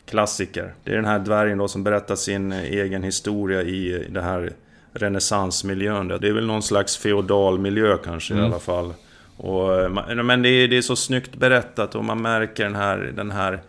klassiker. 0.09 0.75
Det 0.85 0.91
är 0.91 0.97
den 0.97 1.05
här 1.05 1.19
dvärgen 1.19 1.59
då 1.59 1.69
som 1.69 1.85
berättar 1.85 2.17
sin 2.17 2.53
egen 2.53 3.03
historia 3.03 3.63
i 3.63 4.07
det 4.11 4.23
här 4.23 4.53
renässansmiljön. 4.93 6.09
Det 6.09 6.29
är 6.29 6.33
väl 6.33 6.47
någon 6.47 6.63
slags 6.63 6.97
feodal 6.97 7.59
miljö 7.59 7.97
kanske 8.05 8.35
mm. 8.35 8.45
i 8.45 8.49
alla 8.49 8.59
fall. 8.59 8.95
Och, 9.37 9.81
eh, 9.81 10.23
men 10.23 10.43
det 10.43 10.49
är, 10.49 10.69
det 10.69 10.77
är 10.77 10.83
så 10.83 10.97
snyggt 10.97 11.37
berättat 11.37 11.95
och 11.95 12.05
man 12.05 12.23
märker 12.23 12.65
den 12.65 12.75
här, 12.75 13.13
den 13.17 13.31
här 13.31 13.61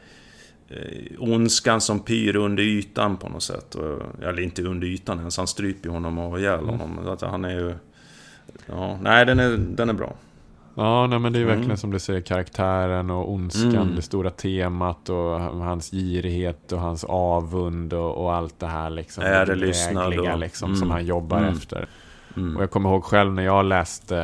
eh, 0.70 0.80
ondskan 1.20 1.82
som 1.82 2.00
pyr 2.00 2.36
under 2.36 2.64
ytan 2.64 3.18
på 3.18 3.30
något 3.30 3.44
sätt. 3.44 3.76
Och, 3.76 4.02
eller 4.24 4.40
inte 4.42 4.64
under 4.64 4.88
ytan 4.88 5.20
ens, 5.20 5.38
han 5.38 5.48
stryper 5.48 5.90
honom 5.90 6.18
och 6.18 6.40
ihjäl 6.40 6.60
mm. 6.60 6.70
honom. 6.70 7.00
Mm. 7.00 7.18
han 7.32 7.46
är 7.46 7.60
ju... 7.60 7.74
Ja, 8.66 9.00
nej, 9.02 9.26
den 9.26 9.40
är, 9.40 9.58
den 9.58 9.90
är 9.90 9.94
bra. 9.94 10.16
Ja, 10.76 11.08
nej, 11.08 11.20
men 11.20 11.34
det 11.34 11.40
är 11.40 11.46
verkligen 11.46 11.66
mm. 11.66 11.78
som 11.78 11.92
du 11.92 12.00
säger 12.00 12.22
karaktären 12.22 13.10
och 13.10 13.32
ondskan, 13.32 13.76
mm. 13.76 13.96
det 13.96 14.02
stora 14.02 14.30
temat 14.30 15.10
och 15.10 15.40
hans 15.40 15.92
girighet 15.92 16.72
och 16.72 16.80
hans 16.80 17.04
avund 17.04 17.94
och, 17.94 18.24
och 18.24 18.34
allt 18.34 18.60
det 18.60 18.68
här 18.68 18.90
liksom. 18.90 19.24
Är 19.24 19.46
det 19.46 19.56
lyssnade 19.56 20.36
liksom, 20.36 20.70
mm. 20.70 20.80
som 20.80 20.92
han 20.92 21.06
jobbar 21.06 21.38
mm. 21.38 21.50
efter. 21.50 21.88
Mm. 22.38 22.58
Och 22.58 22.64
jag 22.64 22.72
kommer 22.72 22.90
ihåg 22.90 23.04
själv 23.04 23.34
när 23.34 23.44
jag 23.44 23.66
läste 23.66 24.16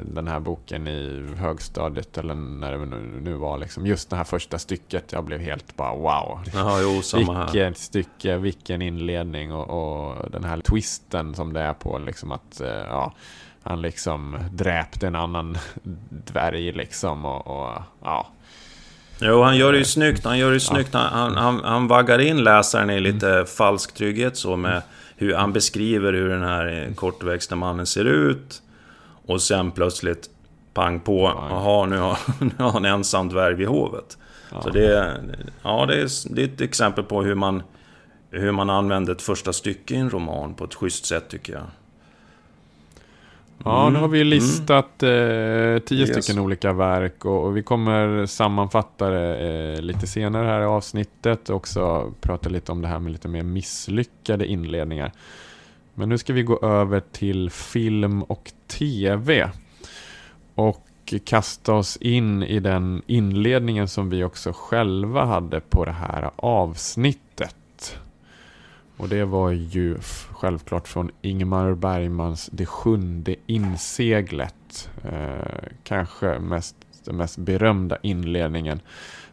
den 0.00 0.28
här 0.28 0.40
boken 0.40 0.88
i 0.88 1.26
högstadiet 1.36 2.18
eller 2.18 2.34
när 2.34 2.72
det 2.72 2.86
nu 3.20 3.34
var 3.34 3.58
liksom. 3.58 3.86
Just 3.86 4.10
det 4.10 4.16
här 4.16 4.24
första 4.24 4.58
stycket. 4.58 5.12
Jag 5.12 5.24
blev 5.24 5.40
helt 5.40 5.76
bara 5.76 5.94
wow. 5.94 6.40
Aha, 6.56 6.78
jo, 6.82 7.02
samma 7.02 7.44
vilket 7.44 7.64
här. 7.64 7.72
stycke, 7.72 8.36
vilken 8.36 8.82
inledning 8.82 9.52
och, 9.52 9.70
och, 9.70 10.30
den 10.30 10.44
här 10.44 10.60
twisten 10.60 11.34
som 11.34 11.52
det 11.52 11.60
är 11.60 11.74
på 11.74 11.98
liksom 11.98 12.32
att 12.32 12.60
eh, 12.60 12.68
ja 12.68 13.12
han 13.62 13.82
liksom 13.82 14.38
dräpte 14.50 15.06
en 15.06 15.16
annan 15.16 15.58
dvärg 16.10 16.72
liksom 16.72 17.24
och, 17.24 17.46
och 17.46 17.82
ja. 18.02 18.28
Jo, 19.20 19.42
han 19.42 19.56
gör 19.56 19.72
det 19.72 19.78
ju 19.78 19.84
snyggt. 19.84 20.24
Han 20.24 20.38
gör 20.38 20.48
det 20.48 20.54
ju 20.54 20.60
snyggt. 20.60 20.94
Han, 20.94 21.36
han, 21.36 21.60
han 21.64 21.88
vaggar 21.88 22.18
in 22.18 22.44
läsaren 22.44 22.90
i 22.90 23.00
lite 23.00 23.30
mm. 23.30 23.46
falsk 23.46 23.94
trygghet 23.94 24.36
så 24.36 24.56
med 24.56 24.82
hur 25.16 25.34
han 25.34 25.52
beskriver 25.52 26.12
hur 26.12 26.28
den 26.28 26.42
här 26.42 26.92
kortväxta 26.94 27.56
mannen 27.56 27.86
ser 27.86 28.04
ut. 28.04 28.62
Och 29.26 29.42
sen 29.42 29.70
plötsligt 29.70 30.30
pang 30.74 31.00
på. 31.00 31.32
Jaha, 31.50 31.86
nu 31.86 31.98
har, 31.98 32.18
nu 32.44 32.52
har 32.58 32.70
han 32.70 32.84
ensam 32.84 33.28
dvärg 33.28 33.54
vid 33.54 33.68
hovet. 33.68 34.18
Ja. 34.52 34.62
Så 34.62 34.70
det, 34.70 35.16
ja, 35.62 35.86
det, 35.86 35.94
är, 35.94 36.34
det 36.34 36.42
är 36.42 36.46
ett 36.46 36.60
exempel 36.60 37.04
på 37.04 37.22
hur 37.22 37.34
man, 37.34 37.62
hur 38.30 38.52
man 38.52 38.70
använder 38.70 39.12
ett 39.12 39.22
första 39.22 39.52
stycke 39.52 39.94
i 39.94 39.98
en 39.98 40.10
roman 40.10 40.54
på 40.54 40.64
ett 40.64 40.74
schysst 40.74 41.06
sätt 41.06 41.28
tycker 41.28 41.52
jag. 41.52 41.62
Ja, 43.64 43.90
nu 43.90 43.98
har 43.98 44.08
vi 44.08 44.20
mm. 44.20 44.28
listat 44.28 45.02
eh, 45.02 45.08
tio 45.78 46.06
yes. 46.06 46.10
stycken 46.10 46.42
olika 46.42 46.72
verk 46.72 47.24
och, 47.24 47.44
och, 47.44 47.56
vi 47.56 47.62
kommer 47.62 48.26
sammanfatta 48.26 49.10
det 49.10 49.36
eh, 49.36 49.82
lite 49.82 50.06
senare 50.06 50.46
här 50.46 50.60
i 50.60 50.64
avsnittet 50.64 51.50
och 51.50 51.56
också 51.56 52.12
prata 52.20 52.48
lite 52.48 52.72
om 52.72 52.82
det 52.82 52.88
här 52.88 52.98
med 52.98 53.12
lite 53.12 53.28
mer 53.28 53.42
misslyckade 53.42 54.46
inledningar. 54.46 55.12
Men 55.94 56.08
nu 56.08 56.18
ska 56.18 56.32
vi 56.32 56.42
gå 56.42 56.58
över 56.62 57.00
till 57.00 57.50
film 57.50 58.22
och 58.22 58.52
tv 58.66 59.50
och 60.54 60.86
kasta 61.24 61.74
oss 61.74 61.96
in 61.96 62.42
i 62.42 62.60
den 62.60 63.02
inledningen 63.06 63.88
som 63.88 64.10
vi 64.10 64.24
också 64.24 64.52
själva 64.54 65.24
hade 65.24 65.60
på 65.60 65.84
det 65.84 65.92
här 65.92 66.30
avsnittet. 66.36 67.31
Och 69.02 69.08
det 69.08 69.24
var 69.24 69.50
ju 69.50 69.98
självklart 70.30 70.88
från 70.88 71.10
Ingmar 71.22 71.74
Bergmans 71.74 72.50
Det 72.52 72.66
sjunde 72.66 73.34
inseglet. 73.46 74.90
Eh, 75.04 75.68
kanske 75.84 76.38
mest, 76.38 76.76
den 77.04 77.16
mest 77.16 77.38
berömda 77.38 77.98
inledningen 78.02 78.80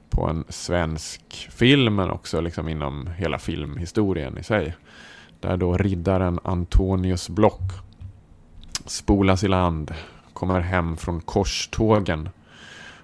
på 0.10 0.28
en 0.28 0.44
svensk 0.50 1.50
film, 1.52 1.96
men 1.96 2.10
också 2.10 2.42
liksom 2.42 2.70
inom 2.70 3.08
hela 3.08 3.40
filmhistorien 3.40 4.38
i 4.38 4.44
sig. 4.44 4.76
Där 5.40 5.58
då 5.58 5.78
riddaren 5.78 6.40
Antonius 6.44 7.30
Block 7.30 7.72
spolas 8.86 9.44
i 9.44 9.48
land, 9.48 9.94
kommer 10.34 10.60
hem 10.60 10.98
från 10.98 11.22
korstågen 11.22 12.30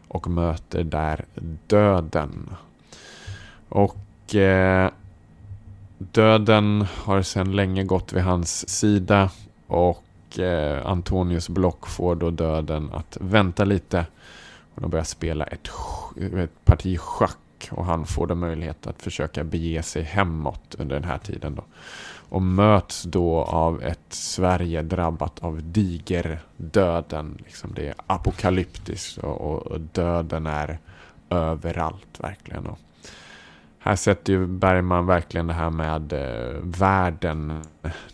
och 0.07 0.27
möter 0.27 0.83
där 0.83 1.25
döden. 1.67 2.49
Och 3.69 4.35
eh, 4.35 4.91
Döden 5.97 6.85
har 6.95 7.21
sedan 7.21 7.55
länge 7.55 7.83
gått 7.83 8.13
vid 8.13 8.23
hans 8.23 8.69
sida 8.69 9.29
och 9.67 10.39
eh, 10.39 10.87
Antonius 10.87 11.49
Block 11.49 11.87
får 11.87 12.15
då 12.15 12.29
döden 12.29 12.89
att 12.93 13.17
vänta 13.21 13.65
lite. 13.65 14.05
Och 14.75 14.81
de 14.81 14.89
börjar 14.89 15.03
spela 15.03 15.45
ett, 15.45 15.69
ett 16.37 16.65
parti 16.65 16.99
schack 16.99 17.37
och 17.71 17.85
han 17.85 18.05
får 18.05 18.27
då 18.27 18.35
möjlighet 18.35 18.87
att 18.87 19.01
försöka 19.01 19.43
bege 19.43 19.83
sig 19.83 20.03
hemåt 20.03 20.75
under 20.77 20.95
den 20.95 21.09
här 21.09 21.17
tiden. 21.17 21.55
Då. 21.55 21.63
Och 22.29 22.41
möts 22.41 23.03
då 23.03 23.41
av 23.43 23.83
ett 23.83 23.99
Sverige 24.09 24.81
drabbat 24.81 25.39
av 25.43 25.63
digerdöden. 25.63 27.37
Liksom 27.45 27.73
det 27.75 27.87
är 27.87 27.95
apokalyptiskt 28.07 29.17
och, 29.17 29.67
och 29.67 29.81
döden 29.81 30.47
är 30.47 30.79
överallt 31.29 32.19
verkligen. 32.19 32.65
Och 32.65 32.79
här 33.85 33.95
sätter 33.95 34.33
ju 34.33 34.47
Bergman 34.47 35.05
verkligen 35.05 35.47
det 35.47 35.53
här 35.53 35.69
med 35.69 36.13
eh, 36.13 36.59
världen 36.61 37.61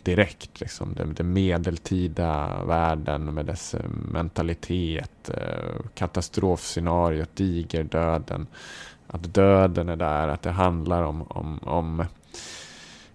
direkt. 0.03 0.59
Liksom. 0.59 0.93
Den, 0.93 1.13
den 1.13 1.33
medeltida 1.33 2.63
världen 2.63 3.33
med 3.33 3.45
dess 3.45 3.73
eh, 3.73 3.89
mentalitet, 4.11 5.29
eh, 5.29 5.85
katastrofscenariot, 5.93 7.35
digerdöden. 7.35 8.47
Att 9.07 9.33
döden 9.33 9.89
är 9.89 9.95
där, 9.95 10.27
att 10.27 10.41
det 10.41 10.51
handlar 10.51 11.03
om, 11.03 11.21
om, 11.21 11.59
om 11.59 11.99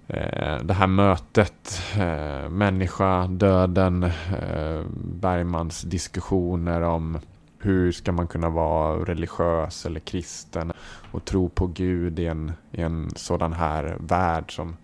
eh, 0.07 0.59
det 0.63 0.75
här 0.75 0.87
mötet, 0.87 1.83
eh, 1.97 2.49
människa, 2.49 3.27
döden, 3.27 4.03
eh, 4.03 4.83
Bergmans 4.97 5.83
diskussioner 5.83 6.81
om 6.81 7.19
hur 7.59 7.93
ska 7.93 8.13
man 8.13 8.27
kunna 8.27 8.49
vara 8.49 9.05
religiös 9.05 9.87
eller 9.87 10.01
kristen 10.01 10.73
och 11.17 11.25
tro 11.25 11.49
på 11.49 11.67
Gud 11.67 12.19
i 12.19 12.27
en, 12.27 12.53
i 12.73 12.81
en 12.81 13.11
sådan 13.17 13.53
här 13.53 13.97
värld 14.01 14.55
som 14.57 14.77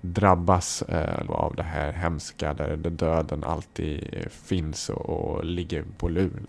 drabbas 0.00 0.82
eh, 0.82 1.30
av 1.30 1.54
det 1.54 1.62
här 1.62 1.92
hemska 1.92 2.54
där, 2.54 2.76
där 2.76 2.90
döden 2.90 3.44
alltid 3.44 4.26
finns 4.30 4.88
och, 4.88 5.08
och 5.08 5.44
ligger 5.44 5.84
på 5.98 6.08
lur. 6.08 6.42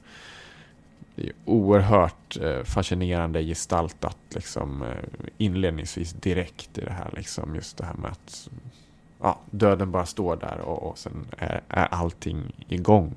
Det 1.15 1.24
är 1.24 1.32
oerhört 1.45 2.38
eh, 2.41 2.63
fascinerande 2.63 3.43
gestaltat 3.43 4.17
liksom, 4.30 4.84
eh, 4.84 5.30
inledningsvis 5.38 6.13
direkt 6.13 6.78
i 6.78 6.82
det 6.82 6.93
här. 6.93 7.09
Liksom, 7.17 7.55
just 7.55 7.78
det 7.78 7.86
här 7.86 7.93
med 7.93 8.11
att 8.11 8.49
ja, 9.22 9.39
döden 9.51 9.91
bara 9.91 10.05
står 10.05 10.36
där 10.36 10.59
och, 10.59 10.89
och 10.89 10.97
sen 10.97 11.28
är, 11.38 11.61
är 11.67 11.86
allting 11.86 12.65
igång. 12.67 13.15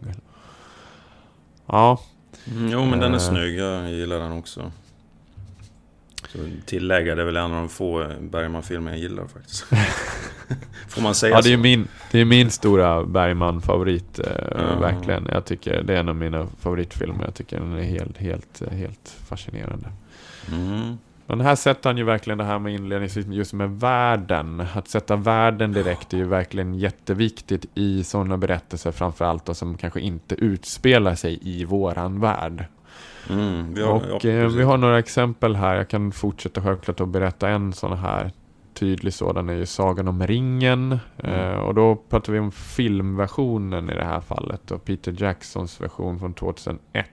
Ja. 1.66 2.00
Mm, 2.46 2.68
jo, 2.68 2.84
men 2.84 2.98
den 2.98 3.10
är 3.10 3.18
uh, 3.18 3.20
snygg. 3.20 3.58
Jag 3.58 3.90
gillar 3.90 4.18
den 4.18 4.32
också. 4.32 4.72
Så 6.28 6.38
tillägga, 6.66 7.14
det 7.14 7.22
är 7.22 7.26
väl 7.26 7.36
en 7.36 7.42
av 7.42 7.50
de 7.50 7.68
få 7.68 8.12
Bergman-filmer 8.20 8.90
jag 8.90 9.00
gillar 9.00 9.26
faktiskt. 9.26 9.64
Får 10.88 11.02
man 11.02 11.14
säga 11.14 11.36
ja, 11.36 11.40
det 11.42 11.52
är 11.52 11.56
min, 11.56 11.88
det 12.10 12.20
är 12.20 12.24
min 12.24 12.50
stora 12.50 13.04
Bergman-favorit, 13.04 14.18
eh, 14.18 14.62
mm. 14.62 14.80
verkligen. 14.80 15.28
Jag 15.32 15.44
tycker 15.44 15.82
det 15.82 15.94
är 15.94 16.00
en 16.00 16.08
av 16.08 16.16
mina 16.16 16.46
favoritfilmer. 16.60 17.24
Jag 17.24 17.34
tycker 17.34 17.60
den 17.60 17.72
är 17.72 17.82
helt, 17.82 18.18
helt, 18.18 18.62
helt 18.70 19.16
fascinerande. 19.28 19.88
Mm. 20.52 20.98
Men 21.26 21.40
här 21.40 21.54
sätter 21.54 21.90
han 21.90 21.96
ju 21.96 22.04
verkligen 22.04 22.38
det 22.38 22.44
här 22.44 22.58
med 22.58 22.74
inledningsvis 22.74 23.26
just 23.26 23.52
med 23.52 23.70
världen. 23.70 24.66
Att 24.74 24.88
sätta 24.88 25.16
världen 25.16 25.72
direkt 25.72 26.12
är 26.12 26.16
ju 26.16 26.24
verkligen 26.24 26.74
jätteviktigt 26.74 27.66
i 27.74 28.04
sådana 28.04 28.36
berättelser, 28.36 28.92
framförallt 28.92 29.44
då, 29.44 29.54
som 29.54 29.76
kanske 29.76 30.00
inte 30.00 30.34
utspelar 30.34 31.14
sig 31.14 31.38
i 31.42 31.64
våran 31.64 32.20
värld. 32.20 32.64
Mm, 33.30 33.74
vi 33.74 33.82
har, 33.82 34.12
och 34.12 34.24
ja, 34.24 34.30
eh, 34.30 34.46
vi 34.46 34.62
har 34.62 34.76
några 34.76 34.98
exempel 34.98 35.56
här. 35.56 35.74
Jag 35.74 35.88
kan 35.88 36.12
fortsätta 36.12 36.62
självklart 36.62 37.00
att 37.00 37.08
berätta 37.08 37.48
en 37.48 37.72
sån 37.72 37.98
här 37.98 38.32
tydlig 38.74 39.14
sådan 39.14 39.48
är 39.48 39.54
ju 39.54 39.66
Sagan 39.66 40.08
om 40.08 40.26
ringen. 40.26 40.98
Mm. 41.18 41.34
Eh, 41.34 41.58
och 41.58 41.74
då 41.74 41.96
pratar 41.96 42.32
vi 42.32 42.38
om 42.38 42.52
filmversionen 42.52 43.90
i 43.90 43.94
det 43.94 44.04
här 44.04 44.20
fallet. 44.20 44.70
Och 44.70 44.84
Peter 44.84 45.14
Jacksons 45.18 45.80
version 45.80 46.18
från 46.18 46.34
2001. 46.34 47.06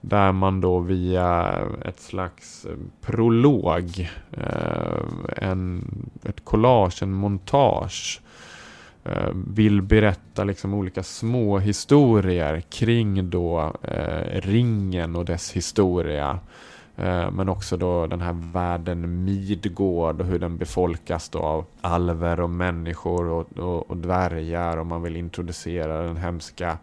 Där 0.00 0.32
man 0.32 0.60
då 0.60 0.78
via 0.78 1.58
ett 1.84 2.00
slags 2.00 2.64
eh, 2.64 2.76
prolog, 3.00 4.10
eh, 4.32 5.02
en, 5.36 5.84
ett 6.24 6.44
collage, 6.44 7.02
en 7.02 7.12
montage 7.12 8.20
Eh, 9.08 9.30
vill 9.34 9.82
berätta 9.82 10.44
liksom 10.44 10.74
olika 10.74 11.02
små 11.02 11.58
historier 11.58 12.60
kring 12.60 13.30
då 13.30 13.72
eh, 13.82 14.40
ringen 14.40 15.16
och 15.16 15.24
dess 15.24 15.52
historia. 15.52 16.38
Eh, 16.96 17.30
men 17.30 17.48
också 17.48 17.76
då 17.76 18.06
den 18.06 18.20
här 18.20 18.52
världen 18.52 19.24
Midgård 19.24 20.20
och 20.20 20.26
hur 20.26 20.38
den 20.38 20.56
befolkas 20.56 21.28
då 21.28 21.38
av 21.38 21.64
alver 21.80 22.40
och 22.40 22.50
människor 22.50 23.26
och, 23.26 23.58
och, 23.58 23.90
och 23.90 23.96
dvärgar 23.96 24.76
och 24.76 24.86
man 24.86 25.02
vill 25.02 25.16
introducera 25.16 26.02
den 26.02 26.16
hemska 26.16 26.78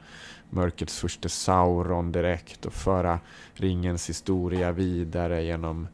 mörkrets 0.50 1.00
första 1.00 1.30
Sauron 1.30 2.12
direkt 2.12 2.66
och 2.66 2.74
föra 2.74 3.20
ringens 3.54 4.10
historia 4.10 4.72
vidare 4.72 5.44
genom 5.44 5.88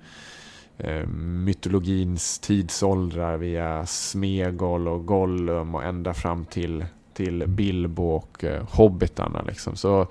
Eh, 0.79 1.07
mytologins 1.07 2.39
tidsåldrar 2.39 3.37
via 3.37 3.85
Smegol 3.85 4.87
och 4.87 5.05
Gollum 5.05 5.75
och 5.75 5.83
ända 5.83 6.13
fram 6.13 6.45
till, 6.45 6.85
till 7.13 7.47
Bilbo 7.47 8.03
och 8.03 8.43
eh, 8.43 8.63
hobbitarna. 8.69 9.41
Liksom. 9.41 9.75
Så 9.75 10.07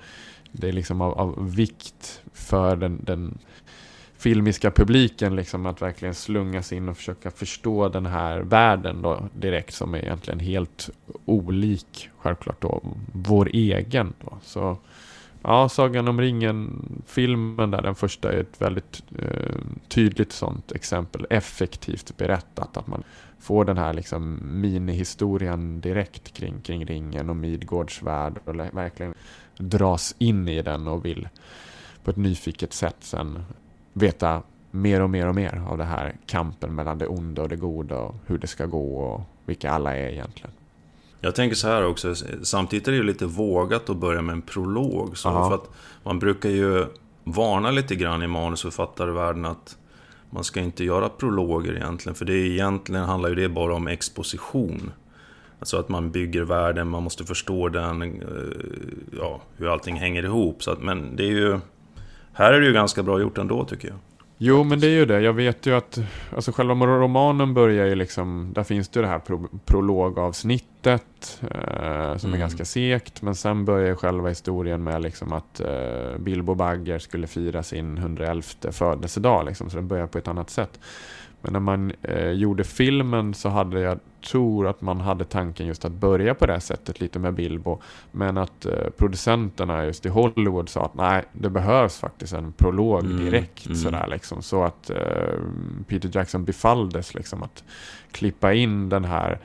det 0.51 0.67
är 0.67 0.71
liksom 0.71 1.01
av, 1.01 1.19
av 1.19 1.55
vikt 1.55 2.21
för 2.33 2.75
den, 2.75 2.99
den 3.03 3.37
filmiska 4.17 4.71
publiken 4.71 5.35
liksom 5.35 5.65
att 5.65 5.81
verkligen 5.81 6.15
slungas 6.15 6.73
in 6.73 6.89
och 6.89 6.97
försöka 6.97 7.31
förstå 7.31 7.89
den 7.89 8.05
här 8.05 8.39
världen 8.39 9.01
då 9.01 9.29
direkt 9.33 9.73
som 9.73 9.93
är 9.93 9.99
egentligen 9.99 10.39
helt 10.39 10.89
olik 11.25 12.09
självklart 12.17 12.61
då 12.61 12.81
vår 13.13 13.49
egen 13.53 14.13
då. 14.21 14.37
Så 14.43 14.77
ja, 15.43 15.69
Sagan 15.69 16.07
om 16.07 16.21
ringen 16.21 16.81
filmen 17.05 17.71
där 17.71 17.81
den 17.81 17.95
första 17.95 18.31
är 18.33 18.37
ett 18.37 18.61
väldigt 18.61 19.03
eh, 19.19 19.55
tydligt 19.87 20.31
sånt 20.31 20.71
exempel 20.71 21.27
effektivt 21.29 22.17
berättat 22.17 22.77
att 22.77 22.87
man 22.87 23.03
får 23.39 23.65
den 23.65 23.77
här 23.77 23.93
liksom 23.93 24.39
minihistorien 24.61 25.81
direkt 25.81 26.33
kring, 26.33 26.61
kring 26.61 26.85
ringen 26.85 27.29
och 27.29 27.35
Midgårds 27.35 28.01
värld 28.01 28.39
och 28.45 28.55
verkligen 28.55 29.13
dras 29.57 30.15
in 30.17 30.47
i 30.47 30.61
den 30.61 30.87
och 30.87 31.05
vill 31.05 31.29
på 32.03 32.11
ett 32.11 32.17
nyfiket 32.17 32.73
sätt 32.73 32.97
sen 32.99 33.43
veta 33.93 34.43
mer 34.71 35.01
och 35.01 35.09
mer 35.09 35.27
och 35.27 35.35
mer 35.35 35.63
av 35.67 35.77
det 35.77 35.83
här 35.83 36.15
kampen 36.25 36.75
mellan 36.75 36.97
det 36.97 37.07
onda 37.07 37.41
och 37.41 37.49
det 37.49 37.55
goda 37.55 37.99
och 37.99 38.15
hur 38.25 38.37
det 38.37 38.47
ska 38.47 38.65
gå 38.65 38.97
och 38.97 39.21
vilka 39.45 39.71
alla 39.71 39.97
är 39.97 40.07
egentligen. 40.07 40.51
Jag 41.21 41.35
tänker 41.35 41.55
så 41.55 41.67
här 41.67 41.85
också, 41.85 42.15
samtidigt 42.41 42.87
är 42.87 42.91
det 42.91 42.97
ju 42.97 43.03
lite 43.03 43.25
vågat 43.25 43.89
att 43.89 43.97
börja 43.97 44.21
med 44.21 44.33
en 44.33 44.41
prolog. 44.41 45.17
Så 45.17 45.29
för 45.31 45.55
att 45.55 45.69
man 46.03 46.19
brukar 46.19 46.49
ju 46.49 46.85
varna 47.23 47.71
lite 47.71 47.95
grann 47.95 48.23
i 48.23 48.27
manusförfattarvärlden 48.27 49.45
att 49.45 49.77
man 50.29 50.43
ska 50.43 50.59
inte 50.59 50.83
göra 50.83 51.09
prologer 51.09 51.75
egentligen. 51.75 52.15
För 52.15 52.25
det 52.25 52.33
är 52.33 52.45
egentligen 52.45 53.03
handlar 53.03 53.29
ju 53.29 53.35
det 53.35 53.49
bara 53.49 53.75
om 53.75 53.87
exposition. 53.87 54.91
Alltså 55.59 55.77
att 55.77 55.89
man 55.89 56.11
bygger 56.11 56.41
världen, 56.41 56.89
man 56.89 57.03
måste 57.03 57.23
förstå 57.25 57.69
den, 57.69 58.01
eh, 58.01 58.07
ja, 59.19 59.41
hur 59.57 59.73
allting 59.73 59.95
hänger 59.95 60.23
ihop. 60.23 60.63
Så 60.63 60.71
att, 60.71 60.81
men 60.81 61.15
det 61.15 61.23
är 61.23 61.31
ju 61.31 61.59
här 62.33 62.53
är 62.53 62.59
det 62.59 62.65
ju 62.67 62.73
ganska 62.73 63.03
bra 63.03 63.21
gjort 63.21 63.37
ändå 63.37 63.65
tycker 63.65 63.87
jag. 63.87 63.97
Jo, 64.41 64.63
men 64.63 64.79
det 64.79 64.87
är 64.87 64.91
ju 64.91 65.05
det. 65.05 65.21
Jag 65.21 65.33
vet 65.33 65.65
ju 65.65 65.75
att 65.75 65.99
alltså 66.35 66.51
själva 66.51 66.73
romanen 66.73 67.53
börjar 67.53 67.85
ju 67.85 67.95
liksom, 67.95 68.51
där 68.53 68.63
finns 68.63 68.89
det 68.89 68.99
ju 68.99 69.01
det 69.01 69.09
här 69.09 69.19
pro 69.19 69.47
prologavsnittet 69.65 71.41
eh, 71.41 72.17
som 72.17 72.29
mm. 72.29 72.33
är 72.33 72.37
ganska 72.37 72.65
segt. 72.65 73.21
Men 73.21 73.35
sen 73.35 73.65
börjar 73.65 73.95
själva 73.95 74.29
historien 74.29 74.83
med 74.83 75.01
liksom 75.01 75.33
att 75.33 75.59
eh, 75.59 76.17
Bilbo 76.19 76.55
Bagger 76.55 76.99
skulle 76.99 77.27
fira 77.27 77.63
sin 77.63 77.97
111 77.97 78.43
födelsedag. 78.71 79.45
Liksom, 79.45 79.69
så 79.69 79.75
den 79.75 79.87
börjar 79.87 80.07
på 80.07 80.17
ett 80.17 80.27
annat 80.27 80.49
sätt. 80.49 80.79
Men 81.41 81.53
när 81.53 81.59
man 81.59 81.91
eh, 82.01 82.31
gjorde 82.31 82.63
filmen 82.63 83.33
så 83.33 83.49
hade 83.49 83.79
jag, 83.79 83.99
tror 84.21 84.67
att 84.67 84.81
man 84.81 85.01
hade 85.01 85.25
tanken 85.25 85.67
just 85.67 85.85
att 85.85 85.91
börja 85.91 86.35
på 86.35 86.45
det 86.45 86.59
sättet, 86.59 86.99
lite 86.99 87.19
med 87.19 87.33
Bilbo. 87.33 87.81
Men 88.11 88.37
att 88.37 88.65
eh, 88.65 88.89
producenterna 88.97 89.85
just 89.85 90.05
i 90.05 90.09
Hollywood 90.09 90.69
sa 90.69 90.85
att 90.85 90.95
nej, 90.95 91.23
det 91.33 91.49
behövs 91.49 91.97
faktiskt 91.97 92.33
en 92.33 92.51
prolog 92.51 93.05
mm, 93.05 93.25
direkt. 93.25 93.65
Mm. 93.65 93.77
Sådär, 93.77 94.07
liksom. 94.07 94.41
Så 94.41 94.63
att 94.63 94.89
eh, 94.89 95.39
Peter 95.87 96.09
Jackson 96.13 96.45
befalldes 96.45 97.13
liksom, 97.13 97.43
att 97.43 97.63
klippa 98.11 98.53
in 98.53 98.89
den 98.89 99.05
här 99.05 99.39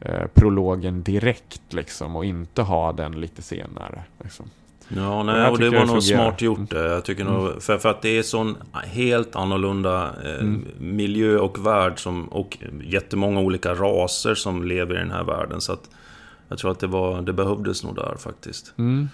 eh, 0.00 0.26
prologen 0.34 1.02
direkt 1.02 1.72
liksom, 1.72 2.16
och 2.16 2.24
inte 2.24 2.62
ha 2.62 2.92
den 2.92 3.20
lite 3.20 3.42
senare. 3.42 4.02
Liksom. 4.22 4.50
Ja, 4.88 5.22
nej, 5.22 5.50
och 5.50 5.58
det 5.58 5.70
var 5.70 5.86
nog 5.86 6.02
smart 6.02 6.42
gjort 6.42 6.70
det. 6.70 6.92
Jag 6.92 7.04
tycker 7.04 7.22
mm. 7.22 7.34
nog, 7.34 7.62
för, 7.62 7.78
för 7.78 7.88
att 7.88 8.02
det 8.02 8.18
är 8.18 8.22
sån 8.22 8.56
helt 8.84 9.36
annorlunda 9.36 10.10
eh, 10.24 10.40
mm. 10.40 10.64
miljö 10.78 11.38
och 11.38 11.66
värld 11.66 12.02
som, 12.02 12.28
och 12.28 12.58
jättemånga 12.84 13.40
olika 13.40 13.74
raser 13.74 14.34
som 14.34 14.64
lever 14.64 14.94
i 14.94 14.98
den 14.98 15.10
här 15.10 15.24
världen. 15.24 15.60
Så 15.60 15.72
att 15.72 15.90
jag 16.48 16.58
tror 16.58 16.70
att 16.70 16.80
det, 16.80 16.86
var, 16.86 17.22
det 17.22 17.32
behövdes 17.32 17.84
nog 17.84 17.94
där 17.94 18.16
faktiskt. 18.18 18.72
Mm. 18.78 19.08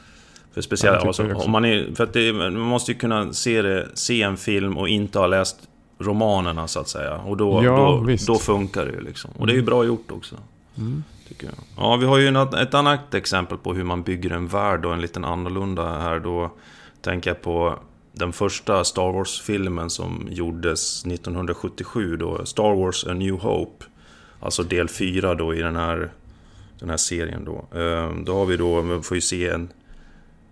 För 0.54 0.60
speciellt, 0.60 0.98
ja, 1.00 1.06
alltså, 1.06 1.34
om 1.34 1.50
man 1.50 1.64
är, 1.64 1.94
för 1.94 2.04
att 2.04 2.12
det, 2.12 2.32
man 2.32 2.58
måste 2.58 2.92
ju 2.92 2.98
kunna 2.98 3.32
se, 3.32 3.62
det, 3.62 3.88
se 3.94 4.22
en 4.22 4.36
film 4.36 4.78
och 4.78 4.88
inte 4.88 5.18
ha 5.18 5.26
läst 5.26 5.56
romanerna 5.98 6.68
så 6.68 6.80
att 6.80 6.88
säga. 6.88 7.16
Och 7.16 7.36
då, 7.36 7.64
ja, 7.64 8.02
då, 8.06 8.16
då, 8.26 8.38
funkar 8.38 8.84
det 8.84 8.92
ju 8.92 9.00
liksom. 9.00 9.30
Och 9.38 9.46
det 9.46 9.52
är 9.52 9.56
ju 9.56 9.62
bra 9.62 9.84
gjort 9.84 10.10
också. 10.10 10.36
Mm. 10.78 11.04
Tycker 11.32 11.46
jag. 11.46 11.54
Ja, 11.76 11.96
vi 11.96 12.06
har 12.06 12.18
ju 12.18 12.28
ett 12.62 12.74
annat 12.74 13.14
exempel 13.14 13.58
på 13.58 13.74
hur 13.74 13.84
man 13.84 14.02
bygger 14.02 14.30
en 14.30 14.48
värld 14.48 14.84
och 14.84 14.92
en 14.92 15.00
liten 15.00 15.24
annorlunda 15.24 15.98
här. 15.98 16.20
Då 16.20 16.50
tänker 17.00 17.30
jag 17.30 17.42
på 17.42 17.78
den 18.12 18.32
första 18.32 18.84
Star 18.84 19.12
Wars-filmen 19.12 19.90
som 19.90 20.28
gjordes 20.30 21.06
1977 21.06 22.16
då. 22.16 22.46
Star 22.46 22.74
Wars 22.74 23.06
A 23.06 23.14
New 23.14 23.34
Hope. 23.34 23.84
Alltså 24.40 24.62
del 24.62 24.88
4 24.88 25.34
då 25.34 25.54
i 25.54 25.62
den 25.62 25.76
här, 25.76 26.12
den 26.78 26.90
här 26.90 26.96
serien 26.96 27.44
då. 27.44 27.78
Ehm, 27.78 28.24
då 28.24 28.34
har 28.34 28.46
vi 28.46 28.56
då, 28.56 28.80
vi 28.80 29.02
får 29.02 29.14
ju 29.14 29.20
se 29.20 29.48
en, 29.48 29.72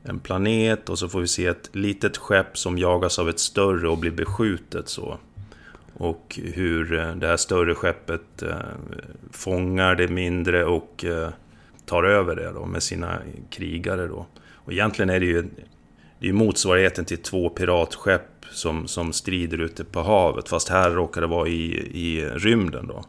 en 0.03 0.19
planet 0.19 0.89
och 0.89 0.99
så 0.99 1.09
får 1.09 1.21
vi 1.21 1.29
se 1.29 1.47
ett 1.47 1.71
litet 1.73 2.17
skepp 2.17 2.59
som 2.59 2.79
jagas 2.79 3.19
av 3.19 3.29
ett 3.29 3.41
större 3.41 3.89
och 3.89 3.99
blir 3.99 4.11
beskjutet 4.11 4.89
så. 4.89 5.19
Och 6.01 6.41
hur 6.43 6.99
eh, 6.99 7.15
det 7.15 7.27
här 7.27 7.37
större 7.37 7.75
skeppet 7.75 8.43
eh, 8.43 8.57
fångar 9.33 9.95
det 9.95 10.09
mindre 10.09 10.65
och 10.65 11.05
eh, 11.05 11.29
tar 11.87 12.05
över 12.05 12.37
det 12.37 12.53
då 12.53 12.67
med 12.67 12.83
sina 12.83 13.19
krigare 13.51 14.07
då. 14.07 14.27
Och 14.55 14.73
egentligen 14.73 15.11
är 15.11 15.21
det 15.21 15.27
ju 15.27 15.45
det 16.19 16.29
är 16.29 16.33
motsvarigheten 16.33 17.05
till 17.05 17.23
två 17.23 17.49
piratskepp 17.49 18.47
som, 18.51 18.87
som 18.87 19.13
strider 19.13 19.59
ute 19.59 19.85
på 19.85 20.01
havet. 20.03 20.49
Fast 20.49 20.69
här 20.69 20.91
råkar 20.91 21.21
det 21.21 21.27
vara 21.27 21.49
i, 21.49 21.73
i 21.95 22.25
rymden 22.25 22.87
då. 22.87 23.05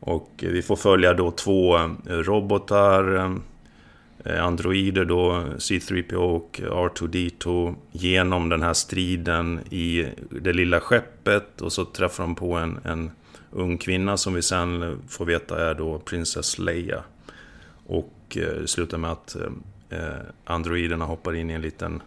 Och 0.00 0.30
vi 0.38 0.62
får 0.62 0.76
följa 0.76 1.14
då 1.14 1.30
två 1.30 1.78
robotar, 2.06 3.36
Eh, 4.24 4.44
androider 4.44 5.04
då, 5.04 5.32
C3PO 5.56 6.14
och 6.14 6.60
R2D2 6.62 7.74
genom 7.92 8.48
den 8.48 8.62
här 8.62 8.72
striden 8.72 9.60
i 9.70 10.06
det 10.30 10.52
lilla 10.52 10.80
skeppet 10.80 11.60
och 11.60 11.72
så 11.72 11.84
träffar 11.84 12.24
de 12.24 12.34
på 12.34 12.56
en, 12.56 12.78
en 12.84 13.10
ung 13.50 13.78
kvinna 13.78 14.16
som 14.16 14.34
vi 14.34 14.42
sen 14.42 14.98
får 15.08 15.24
veta 15.24 15.70
är 15.70 15.74
då 15.74 15.98
Princess 15.98 16.58
Leia. 16.58 17.02
Och 17.86 18.36
eh, 18.36 18.60
det 18.60 18.68
slutar 18.68 18.98
med 18.98 19.10
att 19.10 19.36
eh, 19.90 20.10
androiderna 20.44 21.04
hoppar 21.04 21.34
in 21.34 21.50
i 21.50 21.54
en 21.54 21.62
liten 21.62 22.02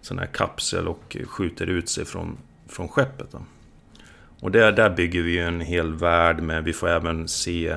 sån 0.00 0.18
här 0.18 0.26
kapsel 0.26 0.88
och 0.88 1.16
skjuter 1.26 1.66
ut 1.66 1.88
sig 1.88 2.04
från, 2.04 2.38
från 2.68 2.88
skeppet. 2.88 3.32
Då. 3.32 3.38
Och 4.40 4.50
där, 4.50 4.72
där 4.72 4.90
bygger 4.90 5.22
vi 5.22 5.38
en 5.38 5.60
hel 5.60 5.94
värld 5.94 6.42
med, 6.42 6.64
vi 6.64 6.72
får 6.72 6.88
även 6.88 7.28
se 7.28 7.68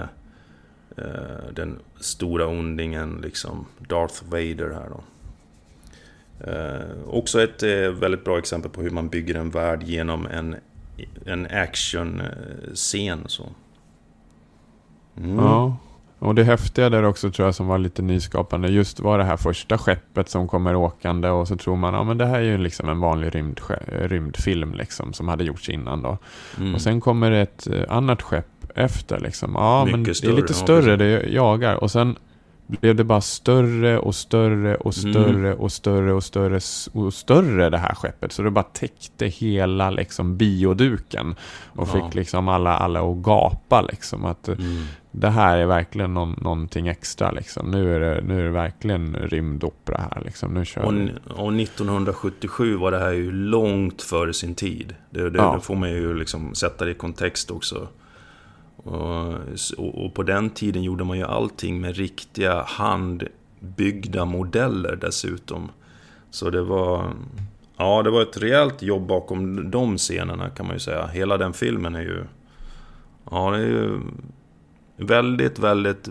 eh, 0.97 1.53
den 1.53 1.79
stora 2.01 2.47
ondingen, 2.47 3.19
liksom 3.23 3.65
Darth 3.79 4.23
Vader 4.29 4.73
här 4.73 4.89
då. 4.89 5.03
Eh, 6.47 7.07
också 7.07 7.43
ett 7.43 7.63
eh, 7.63 7.91
väldigt 7.91 8.23
bra 8.23 8.37
exempel 8.37 8.71
på 8.71 8.81
hur 8.81 8.89
man 8.89 9.09
bygger 9.09 9.35
en 9.35 9.49
värld 9.49 9.83
genom 9.83 10.27
en, 10.27 10.55
en 11.25 11.47
action-scen. 11.51 13.23
Så. 13.27 13.49
Mm. 15.17 15.35
Ja, 15.35 15.77
och 16.21 16.35
det 16.35 16.43
häftiga 16.43 16.89
där 16.89 17.03
också 17.03 17.31
tror 17.31 17.47
jag 17.47 17.55
som 17.55 17.67
var 17.67 17.77
lite 17.77 18.01
nyskapande, 18.01 18.67
just 18.67 18.99
var 18.99 19.17
det 19.17 19.23
här 19.23 19.37
första 19.37 19.77
skeppet 19.77 20.29
som 20.29 20.47
kommer 20.47 20.75
åkande 20.75 21.29
och 21.29 21.47
så 21.47 21.57
tror 21.57 21.75
man, 21.75 21.93
ja 21.93 22.03
men 22.03 22.17
det 22.17 22.25
här 22.25 22.39
är 22.39 22.43
ju 22.43 22.57
liksom 22.57 22.89
en 22.89 22.99
vanlig 22.99 23.35
rymd, 23.35 23.59
rymdfilm 23.87 24.73
liksom 24.73 25.13
som 25.13 25.27
hade 25.27 25.43
gjorts 25.43 25.69
innan 25.69 26.01
då. 26.01 26.17
Mm. 26.57 26.75
Och 26.75 26.81
sen 26.81 27.01
kommer 27.01 27.31
ett 27.31 27.67
eh, 27.67 27.83
annat 27.89 28.21
skepp 28.21 28.60
efter 28.75 29.19
liksom. 29.19 29.51
Ja 29.53 29.85
Mycket 29.85 29.97
men 29.97 30.03
det 30.03 30.27
är 30.27 30.41
lite 30.41 30.53
större, 30.53 30.95
det 30.95 31.29
jagar. 31.29 31.75
Och 31.75 31.91
sen 31.91 32.15
blev 32.79 32.95
det 32.95 33.03
bara 33.03 33.21
större 33.21 33.99
och 33.99 34.15
större 34.15 34.75
och 34.75 34.97
mm. 34.97 35.13
större 35.13 35.47
mm. 35.47 35.59
och 35.59 35.71
större 35.71 36.13
och 36.13 36.23
större 36.23 36.59
och 36.93 37.13
större 37.13 37.69
det 37.69 37.77
här 37.77 37.95
skeppet. 37.95 38.31
Så 38.31 38.41
det 38.41 38.51
bara 38.51 38.63
täckte 38.63 39.25
hela 39.25 39.89
liksom 39.89 40.37
bioduken. 40.37 41.35
Och 41.75 41.87
ja. 41.87 41.93
fick 41.93 42.15
liksom 42.15 42.47
alla, 42.47 42.77
alla 42.77 43.01
att 43.01 43.17
gapa 43.17 43.81
liksom. 43.81 44.25
Att 44.25 44.47
mm. 44.47 44.85
det 45.11 45.29
här 45.29 45.57
är 45.57 45.65
verkligen 45.65 46.13
någon, 46.13 46.39
någonting 46.41 46.87
extra 46.87 47.31
liksom. 47.31 47.71
Nu 47.71 47.95
är 47.95 47.99
det, 47.99 48.21
nu 48.21 48.39
är 48.39 48.43
det 48.43 48.51
verkligen 48.51 49.15
rymdopera 49.15 49.97
här 49.97 50.21
liksom. 50.25 50.53
Nu 50.53 50.65
kör 50.65 50.81
och, 50.81 50.93
och 51.45 51.53
1977 51.53 52.75
var 52.75 52.91
det 52.91 52.99
här 52.99 53.11
ju 53.11 53.31
långt 53.31 54.01
före 54.01 54.33
sin 54.33 54.55
tid. 54.55 54.95
Det, 55.09 55.29
det, 55.29 55.37
ja. 55.37 55.53
det 55.55 55.61
får 55.61 55.75
man 55.75 55.89
ju 55.89 56.13
liksom 56.13 56.55
sätta 56.55 56.85
det 56.85 56.91
i 56.91 56.93
kontext 56.93 57.51
också. 57.51 57.87
Och, 58.83 59.33
och, 59.77 60.13
på 60.13 60.23
den 60.23 60.49
tiden 60.49 60.83
gjorde 60.83 61.03
man 61.03 61.17
ju 61.17 61.23
allting 61.23 61.81
med 61.81 61.95
riktiga 61.95 62.63
handbyggda 62.67 64.25
modeller 64.25 64.95
dessutom. 64.95 65.71
Så 66.29 66.49
det 66.49 66.61
var... 66.61 67.13
Ja, 67.77 68.03
det 68.03 68.09
var 68.09 68.21
ett 68.21 68.37
rejält 68.37 68.81
jobb 68.81 69.07
bakom 69.07 69.71
de 69.71 69.97
scenerna 69.97 70.49
kan 70.49 70.65
man 70.65 70.75
ju 70.75 70.79
säga. 70.79 71.07
Hela 71.07 71.37
den 71.37 71.53
filmen 71.53 71.95
är 71.95 72.01
ju... 72.01 72.23
Ja, 73.31 73.51
det 73.51 73.57
är 73.57 73.67
ju 73.67 73.99
väldigt, 74.97 75.59
väldigt 75.59 76.09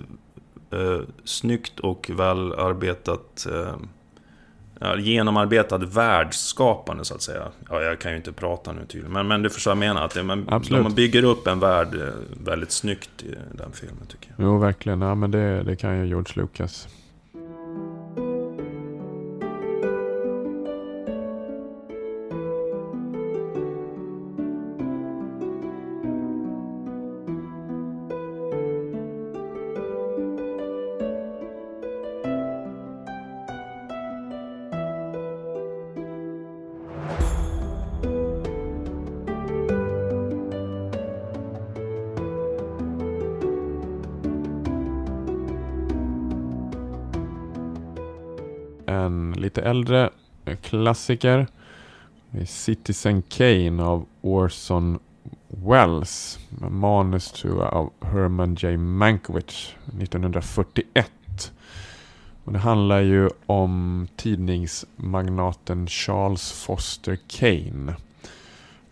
eh, 0.70 1.00
snyggt 1.24 1.80
och 1.80 2.10
välarbetat 2.14 3.46
eh, 3.52 3.76
ja, 4.80 4.96
genomarbetad 4.96 5.78
världsskapande 5.78 7.04
så 7.04 7.14
att 7.14 7.22
säga. 7.22 7.42
Ja, 7.68 7.82
jag 7.82 7.98
kan 7.98 8.10
ju 8.10 8.16
inte 8.16 8.32
prata 8.32 8.72
nu 8.72 8.80
tydligen. 8.80 9.12
Men, 9.12 9.28
men 9.28 9.42
du 9.42 9.50
förstår 9.50 9.70
vad 9.70 9.84
jag 9.84 9.88
menar. 9.94 10.04
Att 10.04 10.14
det, 10.14 10.22
man, 10.22 10.62
man 10.70 10.94
bygger 10.94 11.24
upp 11.24 11.46
en 11.46 11.60
värld 11.60 11.94
eh, 11.94 12.08
väldigt 12.44 12.72
snyggt 12.72 13.22
i 13.22 13.34
den 13.52 13.72
filmen 13.72 14.06
tycker 14.08 14.34
jag. 14.36 14.46
Jo, 14.46 14.58
verkligen. 14.58 15.00
Ja, 15.00 15.14
men 15.14 15.30
det, 15.30 15.62
det 15.62 15.76
kan 15.76 15.98
ju 15.98 16.06
George 16.06 16.32
Lucas. 16.42 16.88
Äldre 49.70 50.10
eh, 50.44 50.56
klassiker. 50.56 51.46
Citizen 52.46 53.22
Kane 53.22 53.82
av 53.82 54.06
Orson 54.20 54.98
Welles. 55.48 56.38
Manus 56.70 57.32
tror 57.32 57.62
jag 57.62 57.72
av 57.74 57.92
Herman 58.00 58.54
J. 58.54 58.76
Mankiewicz 58.76 59.74
1941. 59.86 61.52
Och 62.44 62.52
det 62.52 62.58
handlar 62.58 63.00
ju 63.00 63.28
om 63.46 64.08
tidningsmagnaten 64.16 65.86
Charles 65.86 66.52
Foster 66.52 67.18
Kane. 67.28 67.94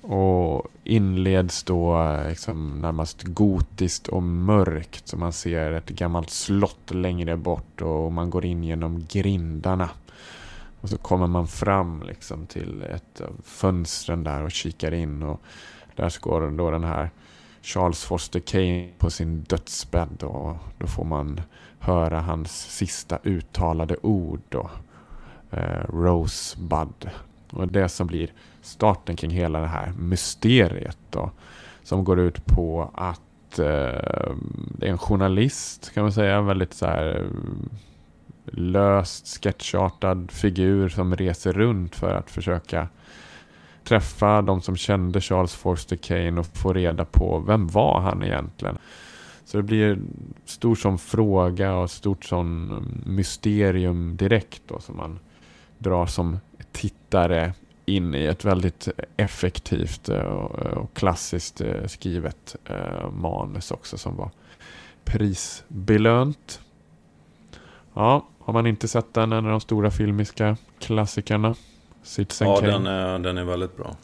Och 0.00 0.66
inleds 0.84 1.62
då 1.62 2.02
eh, 2.02 2.28
liksom 2.28 2.80
närmast 2.80 3.22
gotiskt 3.22 4.08
och 4.08 4.22
mörkt. 4.22 5.08
Så 5.08 5.16
man 5.16 5.32
ser 5.32 5.72
ett 5.72 5.88
gammalt 5.88 6.30
slott 6.30 6.90
längre 6.90 7.36
bort 7.36 7.82
och 7.82 8.12
man 8.12 8.30
går 8.30 8.44
in 8.44 8.64
genom 8.64 9.06
grindarna. 9.08 9.90
Och 10.80 10.88
så 10.88 10.98
kommer 10.98 11.26
man 11.26 11.46
fram 11.46 12.02
liksom 12.02 12.46
till 12.46 12.82
ett 12.82 13.20
av 13.20 13.36
fönstren 13.44 14.24
där 14.24 14.42
och 14.42 14.50
kikar 14.50 14.94
in. 14.94 15.22
Och 15.22 15.40
där 15.96 16.08
står 16.08 16.50
då 16.50 16.70
den 16.70 16.84
här 16.84 17.10
Charles 17.62 18.04
Foster 18.04 18.40
Kane 18.40 18.88
på 18.98 19.10
sin 19.10 19.42
dödsbädd. 19.42 20.22
Och 20.22 20.56
då 20.78 20.86
får 20.86 21.04
man 21.04 21.40
höra 21.78 22.20
hans 22.20 22.76
sista 22.76 23.18
uttalade 23.22 23.96
ord. 24.02 24.40
Då. 24.48 24.70
Eh, 25.50 25.84
Rosebud. 25.88 27.10
Och 27.50 27.68
det 27.68 27.88
som 27.88 28.06
blir 28.06 28.32
starten 28.62 29.16
kring 29.16 29.30
hela 29.30 29.60
det 29.60 29.66
här 29.66 29.92
mysteriet. 29.98 30.98
Då, 31.10 31.30
som 31.82 32.04
går 32.04 32.20
ut 32.20 32.46
på 32.46 32.90
att 32.94 33.58
eh, 33.58 34.34
det 34.78 34.86
är 34.86 34.90
en 34.90 34.98
journalist 34.98 35.94
kan 35.94 36.02
man 36.02 36.12
säga. 36.12 36.40
Väldigt 36.40 36.74
så 36.74 36.86
här 36.86 37.26
löst 38.52 39.42
sketchartad 39.42 40.30
figur 40.30 40.88
som 40.88 41.16
reser 41.16 41.52
runt 41.52 41.96
för 41.96 42.14
att 42.14 42.30
försöka 42.30 42.88
träffa 43.84 44.42
de 44.42 44.62
som 44.62 44.76
kände 44.76 45.20
Charles 45.20 45.54
Forster 45.54 45.96
Kane 45.96 46.40
och 46.40 46.46
få 46.46 46.72
reda 46.72 47.04
på 47.04 47.38
vem 47.38 47.68
var 47.68 48.00
han 48.00 48.22
egentligen. 48.22 48.78
Så 49.44 49.56
det 49.56 49.62
blir 49.62 49.98
stor 50.44 50.74
som 50.74 50.98
fråga 50.98 51.74
och 51.74 51.90
stort 51.90 52.24
som 52.24 52.70
mysterium 53.06 54.16
direkt 54.16 54.62
då 54.66 54.80
som 54.80 54.96
man 54.96 55.18
drar 55.78 56.06
som 56.06 56.38
tittare 56.72 57.52
in 57.86 58.14
i 58.14 58.24
ett 58.24 58.44
väldigt 58.44 58.88
effektivt 59.16 60.08
eh, 60.08 60.20
och 60.20 60.94
klassiskt 60.94 61.60
eh, 61.60 61.86
skrivet 61.86 62.56
eh, 62.64 63.10
manus 63.10 63.70
också 63.70 63.98
som 63.98 64.16
var 64.16 64.30
prisbelönt. 65.04 66.60
Ja, 67.94 68.26
har 68.48 68.52
man 68.52 68.66
inte 68.66 68.88
sett 68.88 69.14
den, 69.14 69.32
en 69.32 69.44
av 69.44 69.50
de 69.50 69.60
stora 69.60 69.90
filmiska 69.90 70.56
klassikerna. 70.78 71.54
Citizen 72.02 72.48
ja, 72.48 72.60
den 72.60 72.86
är, 72.86 73.18
den 73.18 73.38
är 73.38 73.44
väldigt 73.44 73.76
bra. 73.76 73.96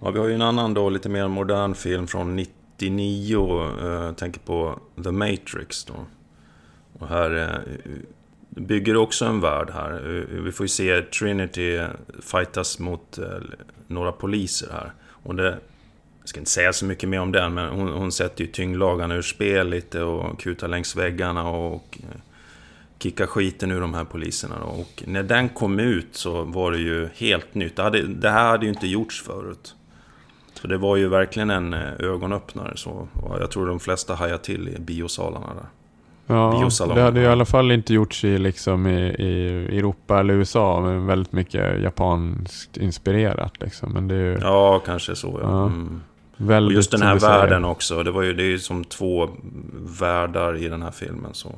Ja, 0.00 0.10
vi 0.10 0.18
har 0.18 0.26
ju 0.26 0.34
en 0.34 0.42
annan 0.42 0.74
då, 0.74 0.90
lite 0.90 1.08
mer 1.08 1.28
modern 1.28 1.74
film 1.74 2.06
från 2.06 2.36
99. 2.36 3.70
Jag 3.80 4.06
eh, 4.06 4.12
tänker 4.12 4.40
på 4.40 4.78
The 5.04 5.10
Matrix 5.10 5.84
då. 5.84 5.94
Och 6.98 7.08
här 7.08 7.36
eh, 7.42 7.92
bygger 8.48 8.96
också 8.96 9.24
en 9.24 9.40
värld 9.40 9.70
här. 9.70 9.92
Eh, 9.92 10.42
vi 10.42 10.52
får 10.52 10.64
ju 10.64 10.68
se 10.68 11.02
Trinity 11.02 11.80
fightas 12.22 12.78
mot 12.78 13.18
några 13.86 14.12
poliser 14.12 14.68
här. 14.72 14.92
Och 15.06 15.34
det, 15.34 15.58
jag 16.20 16.28
ska 16.28 16.40
inte 16.40 16.50
säga 16.50 16.72
så 16.72 16.84
mycket 16.84 17.08
mer 17.08 17.20
om 17.20 17.32
den, 17.32 17.54
men 17.54 17.68
hon, 17.68 17.88
hon 17.88 18.12
sätter 18.12 18.44
ju 18.44 18.50
tyngdlagarna 18.50 19.14
ur 19.14 19.22
spel 19.22 19.68
lite 19.68 20.02
och 20.02 20.40
kutar 20.40 20.68
längs 20.68 20.96
väggarna 20.96 21.48
och 21.48 21.98
kicka 23.04 23.26
skiten 23.26 23.70
ur 23.70 23.80
de 23.80 23.94
här 23.94 24.04
poliserna. 24.04 24.54
Då. 24.60 24.66
Och 24.66 25.02
när 25.06 25.22
den 25.22 25.48
kom 25.48 25.78
ut 25.78 26.08
så 26.12 26.42
var 26.44 26.72
det 26.72 26.78
ju 26.78 27.08
helt 27.16 27.54
nytt. 27.54 27.76
Det, 27.76 27.82
hade, 27.82 28.02
det 28.02 28.30
här 28.30 28.48
hade 28.50 28.66
ju 28.66 28.72
inte 28.72 28.86
gjorts 28.86 29.22
förut. 29.22 29.74
Så 30.54 30.66
det 30.66 30.76
var 30.76 30.96
ju 30.96 31.08
verkligen 31.08 31.50
en 31.50 31.74
eh, 31.74 31.92
ögonöppnare. 31.98 32.76
Så 32.76 33.08
jag 33.40 33.50
tror 33.50 33.66
de 33.66 33.80
flesta 33.80 34.14
hajade 34.14 34.42
till 34.42 34.68
i 34.68 34.80
biosalarna 34.80 35.46
där. 35.46 35.66
Ja, 36.26 36.70
det 36.94 37.02
hade 37.02 37.20
i 37.20 37.26
alla 37.26 37.44
fall 37.44 37.72
inte 37.72 37.94
gjorts 37.94 38.24
i, 38.24 38.38
liksom 38.38 38.86
i, 38.86 39.00
i 39.18 39.78
Europa 39.78 40.20
eller 40.20 40.34
USA. 40.34 40.80
Men 40.80 41.06
väldigt 41.06 41.32
mycket 41.32 41.82
japanskt 41.82 42.76
inspirerat. 42.76 43.60
Liksom. 43.60 43.92
Men 43.92 44.08
det 44.08 44.14
är 44.14 44.18
ju, 44.18 44.38
ja, 44.40 44.82
kanske 44.86 45.16
så. 45.16 45.38
Ja. 45.42 45.66
Mm. 45.66 46.02
Väldigt, 46.36 46.68
och 46.68 46.76
just 46.76 46.90
den 46.90 47.02
här 47.02 47.14
du 47.14 47.20
säger. 47.20 47.38
världen 47.38 47.64
också. 47.64 48.02
Det, 48.02 48.10
var 48.10 48.22
ju, 48.22 48.32
det 48.32 48.42
är 48.42 48.48
ju 48.48 48.58
som 48.58 48.84
två 48.84 49.28
världar 50.00 50.56
i 50.56 50.68
den 50.68 50.82
här 50.82 50.90
filmen. 50.90 51.30
Så. 51.34 51.54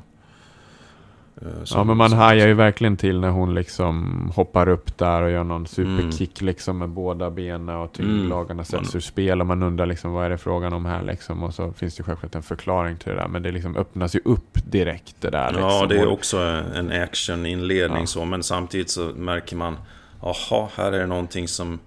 Eh, 1.43 1.64
som- 1.64 1.78
Ja 1.78 1.84
men 1.84 1.97
man 1.97 2.12
hajar 2.12 2.47
ju 2.47 2.55
verkligen 2.55 2.97
till 2.97 3.20
när 3.20 3.30
hon 3.30 3.55
liksom 3.55 4.12
hoppar 4.34 4.68
upp 4.68 4.99
där 4.99 5.22
och 5.22 5.30
gör 5.30 5.45
någon 5.45 5.57
Mm. 5.57 5.66
superkick 5.66 6.41
liksom 6.41 6.78
med 6.78 6.89
båda 6.89 7.30
benen 7.30 7.76
och 7.76 7.93
tyngdlagarna 7.93 8.64
sätts 8.64 8.93
Man- 8.95 8.97
ur 8.97 9.01
spel 9.01 9.41
och 9.41 9.47
man 9.47 9.62
undrar 9.62 9.87
liksom 9.87 10.12
vad 10.12 10.24
är 10.26 10.30
det 10.30 10.39
frågan 10.39 10.72
om 10.72 10.84
här 10.87 11.03
liksom 11.03 11.43
och 11.43 11.55
så 11.55 11.72
finns 11.72 11.97
det 11.97 12.03
självklart 12.03 12.34
en 12.34 12.43
förklaring 12.43 12.97
till 12.97 13.09
det 13.09 13.14
där 13.18 13.28
men 13.28 13.43
det 13.43 13.51
liksom 13.53 13.76
öppnas 13.76 14.16
ju 14.16 14.20
upp 14.24 14.59
direkt 14.70 15.16
det 15.20 15.30
där 15.30 15.51
liksom. 15.51 15.68
Ja, 15.70 15.87
det 15.89 15.99
är 15.99 16.07
också 16.09 16.39
en 16.74 16.93
actioninledning 17.03 18.01
Ja. 18.01 18.07
så, 18.07 18.24
men 18.24 18.43
samtidigt 18.43 18.91
så 18.91 19.11
märker 19.16 19.57
man, 19.57 19.76
aha, 20.20 20.70
här 20.76 20.93
är 20.93 20.99
det 21.01 21.07
någonting 21.07 21.49
som 21.49 21.78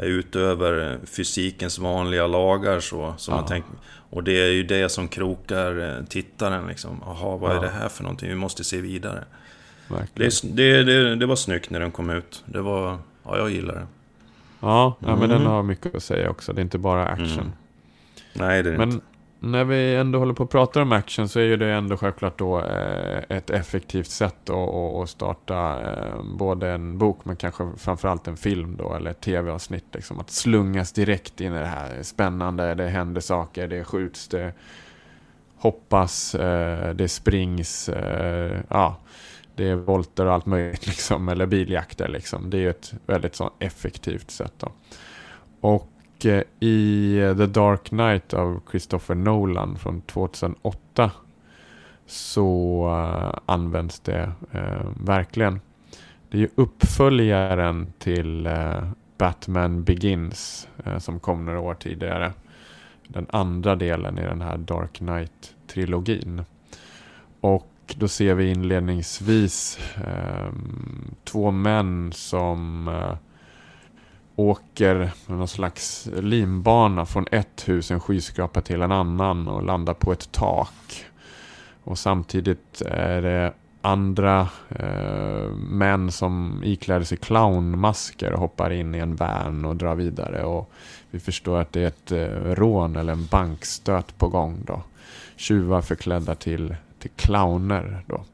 utöver 0.00 0.98
fysikens 1.04 1.78
vanliga 1.78 2.26
lagar 2.26 2.80
så. 2.80 3.14
Som 3.16 3.34
Ja. 3.34 3.40
man 3.40 3.48
tänker, 3.48 3.70
och 4.10 4.24
det 4.24 4.40
är 4.40 4.52
ju 4.52 4.62
det 4.62 4.88
som 4.88 5.08
krokar 5.08 5.98
eh, 5.98 6.04
tittaren 6.04 6.66
liksom. 6.66 7.02
Aha, 7.02 7.36
vad 7.36 7.50
Ja. 7.50 7.56
är 7.56 7.60
det 7.60 7.68
här 7.68 7.88
för 7.88 8.02
någonting? 8.02 8.28
Vi 8.28 8.34
måste 8.34 8.64
se 8.64 8.80
vidare. 8.80 9.24
Det, 10.14 10.42
det, 10.42 10.82
det, 10.84 11.16
det 11.16 11.26
var 11.26 11.36
snyggt 11.36 11.70
när 11.70 11.80
den 11.80 11.90
kom 11.90 12.10
ut. 12.10 12.42
Det 12.46 12.60
var, 12.60 12.98
ja, 13.24 13.38
jag 13.38 13.50
gillar 13.50 13.74
det. 13.74 13.86
Ja, 14.60 14.96
ja 15.00 15.16
men 15.16 15.28
den 15.28 15.38
Mm. 15.38 15.46
har 15.52 15.62
mycket 15.62 15.94
att 15.94 16.02
säga 16.02 16.30
också. 16.30 16.52
Det 16.52 16.60
är 16.60 16.62
inte 16.62 16.78
bara 16.78 17.06
action. 17.06 17.28
Mm. 17.40 17.52
Nej, 18.32 18.62
det 18.62 18.68
är 18.68 18.72
det 18.72 18.78
Men 18.78 18.90
inte 18.92 19.04
när 19.40 19.64
vi 19.64 19.94
ändå 19.94 20.18
håller 20.18 20.34
på 20.34 20.42
att 20.42 20.50
prata 20.50 20.82
om 20.82 20.92
action 20.92 21.28
så 21.28 21.40
är 21.40 21.44
ju 21.44 21.56
det 21.56 21.72
ändå 21.72 21.96
självklart 21.96 22.38
då 22.38 22.60
eh, 22.60 23.22
ett 23.28 23.50
effektivt 23.50 24.10
sätt 24.10 24.50
att, 24.50 25.10
starta 25.10 25.80
eh, 25.80 26.22
både 26.22 26.70
en 26.70 26.98
bok 26.98 27.24
men 27.24 27.36
kanske 27.36 27.68
framförallt 27.76 28.28
en 28.28 28.36
film 28.36 28.76
då 28.76 28.94
eller 28.94 29.10
ett 29.10 29.20
tv-avsnitt. 29.20 29.84
Liksom, 29.92 30.20
att 30.20 30.30
slungas 30.30 30.92
direkt 30.92 31.40
in 31.40 31.52
i 31.52 31.58
det 31.58 31.66
här 31.66 32.02
spännande, 32.02 32.74
det 32.74 32.88
händer 32.88 33.20
saker, 33.20 33.68
det 33.68 33.84
skjuts, 33.84 34.28
det 34.28 34.52
hoppas, 35.56 36.34
eh, 36.34 36.94
det 36.94 37.08
springs, 37.08 37.90
ja. 38.68 38.96
Det 39.54 39.68
är 39.68 39.74
volter 39.74 40.26
och 40.26 40.32
allt 40.32 40.46
möjligt 40.46 40.86
liksom, 40.86 41.28
eller 41.28 41.46
biljakter 41.46 42.08
liksom. 42.08 42.50
Det 42.50 42.56
är 42.56 42.60
ju 42.60 42.70
ett 42.70 42.92
väldigt 43.06 43.34
så 43.34 43.50
effektivt 43.58 44.30
sätt 44.30 44.52
då. 44.58 44.72
Och 45.60 45.92
och 46.18 46.26
i 46.60 47.14
The 47.36 47.46
Dark 47.46 47.84
Knight 47.84 48.34
av 48.34 48.60
Christopher 48.70 49.14
Nolan 49.14 49.78
från 49.78 50.00
2008 50.00 51.10
så 52.06 52.88
eh, 52.88 53.38
används 53.46 54.00
det 54.00 54.32
eh, 54.52 54.86
verkligen. 55.00 55.60
Det 56.30 56.36
är 56.36 56.40
ju 56.40 56.48
uppföljaren 56.54 57.92
till 57.98 58.48
Batman 59.18 59.84
Begins 59.84 60.68
som 60.98 61.20
kom 61.20 61.44
några 61.44 61.60
år 61.60 61.74
tidigare. 61.74 62.32
Den 63.08 63.26
andra 63.30 63.76
delen 63.76 64.18
i 64.18 64.22
den 64.22 64.40
här 64.40 64.56
Dark 64.56 64.98
Knight-trilogin. 64.98 66.44
Och 67.40 67.94
då 67.96 68.08
ser 68.08 68.34
vi 68.34 68.50
inledningsvis 68.50 69.78
eh, 69.96 70.52
två 71.24 71.50
män 71.50 72.12
som 72.12 72.88
eh, 72.88 73.16
åker 74.38 74.94
med 75.26 75.38
någon 75.38 75.48
slags 75.48 76.08
linbana 76.16 77.06
från 77.06 77.26
ett 77.30 77.68
hus, 77.68 77.90
en 77.90 78.00
skyskrapa 78.00 78.60
till 78.60 78.82
en 78.82 78.92
annan 78.92 79.48
och 79.48 79.62
landar 79.62 79.94
på 79.94 80.12
ett 80.12 80.32
tak. 80.32 81.04
Och 81.84 81.98
samtidigt 81.98 82.82
är 82.86 83.22
det 83.22 83.52
andra 83.82 84.48
eh, 84.68 85.50
män 85.54 86.12
som 86.12 86.62
ikläder 86.64 87.04
sig 87.04 87.18
clownmasker 87.18 88.32
och 88.32 88.40
hoppar 88.40 88.70
in 88.70 88.94
i 88.94 88.98
en 88.98 89.16
van 89.16 89.64
och 89.64 89.76
drar 89.76 89.94
vidare. 89.94 90.44
Och 90.44 90.70
vi 91.10 91.20
förstår 91.20 91.60
att 91.60 91.72
det 91.72 91.82
är 91.82 91.86
ett 91.86 92.12
eh, 92.12 92.54
rån 92.54 92.96
eller 92.96 93.12
en 93.12 93.26
bankstöt 93.26 94.18
på 94.18 94.28
gång 94.28 94.62
då. 94.66 94.82
Tjuvar 95.36 95.82
förklädda 95.82 96.34
till, 96.34 96.76
till 96.98 97.10
clowner 97.16 98.02
då. 98.06 98.24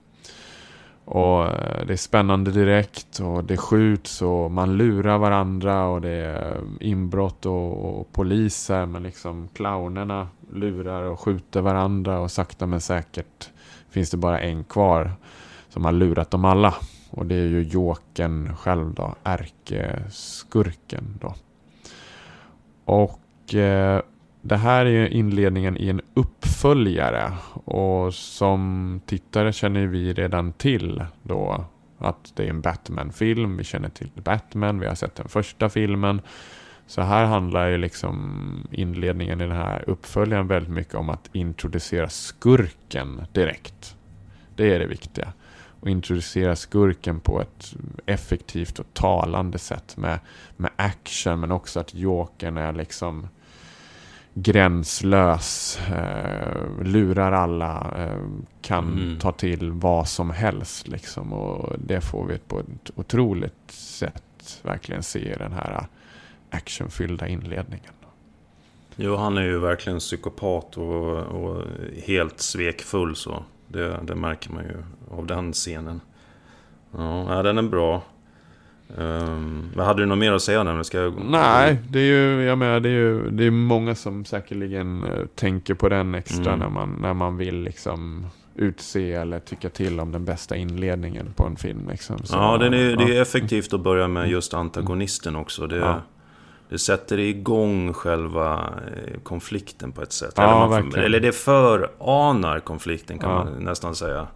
Och 1.05 1.46
eh, 1.46 1.86
det 1.86 1.92
är 1.92 1.96
spännande 1.96 2.50
direkt 2.50 3.20
och 3.20 3.44
det 3.44 3.57
skjuts 3.57 4.22
och 4.22 4.50
man 4.50 4.76
lurar 4.76 5.18
varandra 5.18 5.86
och 5.86 6.00
det 6.00 6.11
är 6.11 6.61
inbrott 6.80 7.46
och, 7.46 7.98
och 8.00 8.12
poliser 8.12 8.86
men 8.86 9.02
liksom 9.02 9.48
clownerna 9.55 10.28
lurar 10.52 11.02
och 11.02 11.20
skjuter 11.20 11.61
varandra 11.61 12.20
och 12.20 12.30
sakta 12.30 12.66
men 12.66 12.80
säkert 12.80 13.50
finns 13.90 14.11
det 14.11 14.16
bara 14.16 14.40
en 14.40 14.64
kvar 14.64 15.12
som 15.68 15.84
har 15.84 15.92
lurat 15.92 16.30
dem 16.30 16.44
alla. 16.44 16.74
Och 17.11 17.26
det 17.26 17.34
är 17.34 17.46
ju 17.46 17.62
Jokern 17.62 18.57
själv 18.57 18.94
då, 18.94 19.14
ärkeskurken 19.22 21.18
då. 21.20 21.34
Och 22.84 23.55
eh, 23.55 24.00
det 24.47 24.57
här 24.57 24.86
är 24.86 24.90
ju 24.90 25.09
inledningen 25.09 25.76
i 25.76 25.88
en 25.88 26.01
uppföljare. 26.14 27.32
Och 27.64 28.14
som 28.14 29.01
tittare 29.07 29.53
känner 29.53 29.86
vi 29.86 30.12
redan 30.12 30.53
till 30.53 31.05
då 31.22 31.64
att 31.99 32.32
det 32.36 32.45
är 32.45 32.51
en 32.51 32.61
Batman-film. 32.61 33.57
Vi 33.57 33.64
känner 33.64 33.88
till 33.88 34.11
Batman, 34.14 34.80
vi 34.80 34.86
har 34.86 34.95
sett 34.95 35.14
den 35.14 35.28
första 35.28 35.68
filmen. 35.68 36.20
Så 36.86 37.03
här 37.03 37.24
handlar 37.24 37.68
ju 37.68 37.78
liksom 37.78 38.68
inledningen 38.70 39.40
i 39.40 39.47
den 39.47 39.57
här 39.57 39.84
uppföljaren 39.86 40.47
väldigt 40.47 40.72
mycket 40.72 40.95
om 40.95 41.11
att 41.11 41.30
introducera 41.32 42.09
skurken 42.09 43.26
direkt. 43.32 43.97
Det 44.57 44.74
är 44.74 44.78
det 44.78 44.86
viktiga. 44.86 45.32
Och 45.80 45.88
introducera 45.88 46.57
skurken 46.57 47.20
på 47.20 47.40
ett 47.40 47.74
effektivt 48.07 48.78
och 48.78 48.95
talande 48.95 49.59
sätt 49.59 49.97
med, 49.97 50.18
med 50.57 50.70
action 50.76 51.40
men 51.40 51.53
också 51.53 51.80
att 51.80 51.95
Jokern 51.95 52.57
är 52.57 52.72
liksom 52.72 53.28
gränslös, 54.35 55.78
eh, 55.89 56.82
lurar 56.82 57.32
alla, 57.32 57.95
eh, 57.99 58.20
kan 58.62 58.85
Mm. 58.93 59.18
ta 59.18 59.32
till 59.32 59.72
vad 59.72 60.09
som 60.09 60.30
helst 60.30 60.89
liksom. 60.89 61.32
Och 61.32 61.72
det 61.78 62.01
får 62.01 62.26
vi 62.26 62.39
på 62.39 62.61
ett 62.61 62.91
otroligt 62.95 63.70
sätt 63.70 64.61
verkligen 64.62 65.03
se 65.03 65.32
i 65.32 65.37
den 65.39 65.53
här 65.53 65.87
actionfyllda 66.51 67.28
inledningen. 67.28 67.93
Jo, 68.97 69.16
han 69.16 69.39
är 69.39 69.43
ju 69.43 69.59
verkligen 69.59 69.99
psykopat 69.99 70.76
och, 70.76 71.16
och 71.18 71.62
helt 72.07 72.41
svekfull 72.41 73.16
så. 73.16 73.45
Det, 73.68 74.01
det 74.03 74.14
märker 74.14 74.51
man 74.53 74.64
ju 74.64 74.76
av 75.11 75.26
den 75.26 75.53
scenen. 75.53 76.01
Ja, 76.97 77.35
ja, 77.37 77.43
den 77.43 77.59
är 77.59 77.62
bra. 77.62 78.03
Um, 78.97 79.70
men 79.76 79.87
hade 79.87 80.03
du 80.03 80.07
något 80.07 80.18
mer 80.18 80.32
att 80.32 80.43
säga 80.43 80.62
nu? 80.62 80.85
Ska 80.85 80.99
jag... 80.99 81.14
Nej, 81.24 81.78
det 81.89 81.99
är 81.99 82.03
ju, 82.05 82.43
jag 82.43 82.59
menar, 82.59 82.80
det 82.80 82.89
är 82.89 82.93
ju 82.93 83.30
det 83.30 83.45
är 83.47 83.51
många 83.51 83.95
som 83.95 84.24
säkerligen 84.24 85.05
eh, 85.05 85.26
tänker 85.35 85.74
på 85.74 85.89
den 85.89 86.14
extra 86.14 86.53
Mm. 86.53 86.59
när, 86.59 86.68
man, 86.68 86.99
när 87.01 87.14
man 87.14 87.37
vill 87.37 87.61
liksom 87.62 88.26
utse 88.55 89.12
eller 89.12 89.39
tycka 89.39 89.68
till 89.68 90.01
om 90.01 90.12
den 90.12 90.24
bästa 90.24 90.57
inledningen 90.57 91.26
på 91.37 91.47
en 91.47 91.57
film. 91.57 91.89
Liksom. 91.91 92.18
Så, 92.24 92.37
Ja, 92.37 92.59
den 92.59 92.74
är, 92.74 92.97
det 92.97 93.05
är 93.05 93.14
ja. 93.14 93.22
effektivt 93.22 93.72
att 93.72 93.80
börja 93.80 94.09
med 94.09 94.30
just 94.30 94.55
antagonisten 94.55 95.37
också. 95.37 95.66
Det, 95.66 95.76
Ja. 95.76 96.03
det 96.68 96.78
sätter 96.78 97.18
igång 97.20 97.93
själva 97.93 98.55
eh, 98.87 99.20
konflikten 99.22 99.93
på 99.93 100.03
ett 100.03 100.12
sätt. 100.12 100.35
Ja, 100.37 100.66
eller, 100.66 100.82
man, 100.82 100.95
eller 101.05 101.20
det 101.20 101.32
föranar 101.32 102.61
konflikten 102.61 103.18
kan 103.18 103.30
Ja. 103.30 103.45
man 103.45 103.53
nästan 103.64 103.95
säga. 103.95 104.26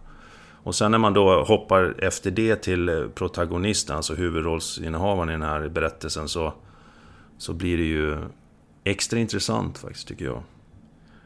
Och 0.63 0.75
sen 0.75 0.91
när 0.91 0.97
man 0.97 1.13
då 1.13 1.43
hoppar 1.43 1.95
efter 1.97 2.31
det 2.31 2.55
till 2.55 2.89
eh, 2.89 3.07
protagonisten, 3.07 3.95
alltså 3.95 4.15
huvudrollsinnehavaren 4.15 5.29
i 5.29 5.31
den 5.31 5.41
här 5.41 5.69
berättelsen, 5.69 6.27
så, 6.29 6.53
så 7.37 7.53
blir 7.53 7.77
det 7.77 7.83
ju 7.83 8.17
extra 8.83 9.19
intressant 9.19 9.77
faktiskt, 9.77 10.07
tycker 10.07 10.25
jag. 10.25 10.43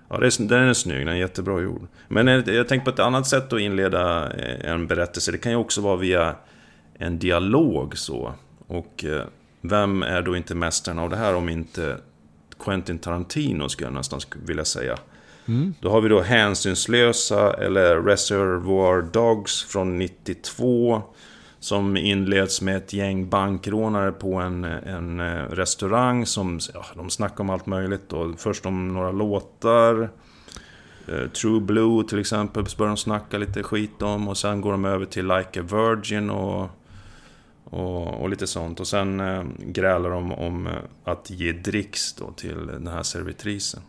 Ja, 0.10 0.18
den 0.40 0.52
är 0.52 0.74
snygg, 0.74 1.06
den 1.06 1.16
är 1.16 1.20
jättebra 1.20 1.62
gjord. 1.62 1.88
Men 2.08 2.28
jag 2.28 2.68
tänkte 2.68 2.92
på 2.92 2.94
ett 2.94 3.00
annat 3.00 3.28
sätt 3.28 3.54
att 3.54 3.60
inleda 3.60 4.34
eh, 4.34 4.72
en 4.72 4.88
berättelse. 4.88 5.32
Det 5.32 5.38
kan 5.38 5.52
ju 5.52 5.58
också 5.58 5.82
vara 5.82 5.96
via 5.96 6.36
en 6.94 7.20
dialog 7.20 7.98
så. 7.98 8.34
Och 8.68 9.06
eh, 9.06 9.24
vem 9.62 10.04
är 10.04 10.22
då 10.22 10.38
inte 10.38 10.56
mästaren 10.56 11.00
av 11.00 11.10
det 11.10 11.16
här 11.16 11.36
om 11.36 11.50
inte 11.50 11.98
Quentin 12.60 13.00
Tarantino 13.00 13.70
skulle 13.70 13.88
jag 13.88 13.94
nästan 13.94 14.20
vilja 14.46 14.66
säga. 14.66 14.98
Mm. 15.46 15.74
Då 15.80 15.90
har 15.90 16.02
vi 16.02 16.10
då 16.10 16.22
Hänsynslösa 16.22 17.54
eller 17.54 18.02
Reservoir 18.02 19.02
Dogs 19.02 19.64
från 19.64 19.98
92. 19.98 21.02
Som 21.60 21.98
inleds 21.98 22.62
med 22.62 22.78
ett 22.78 22.94
gäng 22.94 23.30
bankrånare 23.30 24.12
på 24.12 24.34
en, 24.34 24.64
en 24.64 25.20
eh, 25.20 25.44
restaurang 25.50 26.26
som, 26.26 26.60
ja, 26.74 26.86
de 26.96 27.10
snackar 27.10 27.44
om 27.44 27.50
allt 27.50 27.66
möjligt 27.66 28.10
då. 28.10 28.34
Först 28.38 28.66
om 28.66 28.94
några 28.94 29.12
låtar. 29.12 30.10
Eh, 31.08 31.30
True 31.30 31.62
Blue 31.62 32.04
till 32.08 32.20
exempel 32.20 32.68
så 32.68 32.78
börjar 32.78 32.90
de 32.90 32.98
snacka 32.98 33.38
lite 33.38 33.64
skit 33.64 34.02
om 34.02 34.28
och 34.28 34.38
sen 34.38 34.62
går 34.62 34.72
de 34.72 34.86
över 34.86 35.06
till 35.06 35.28
Like 35.28 35.60
a 35.60 35.64
Virgin 35.64 36.30
och, 36.30 36.70
och, 37.64 38.22
och 38.22 38.30
lite 38.30 38.48
sånt. 38.48 38.80
Och 38.80 38.88
sen 38.88 39.20
eh, 39.20 39.44
grälar 39.60 40.10
de 40.10 40.32
om 40.32 40.68
eh, 40.68 40.74
att 41.04 41.30
ge 41.30 41.52
dricks 41.52 42.14
då 42.14 42.32
till 42.32 42.68
den 42.68 42.88
här 42.88 43.04
servitrisen. 43.04 43.82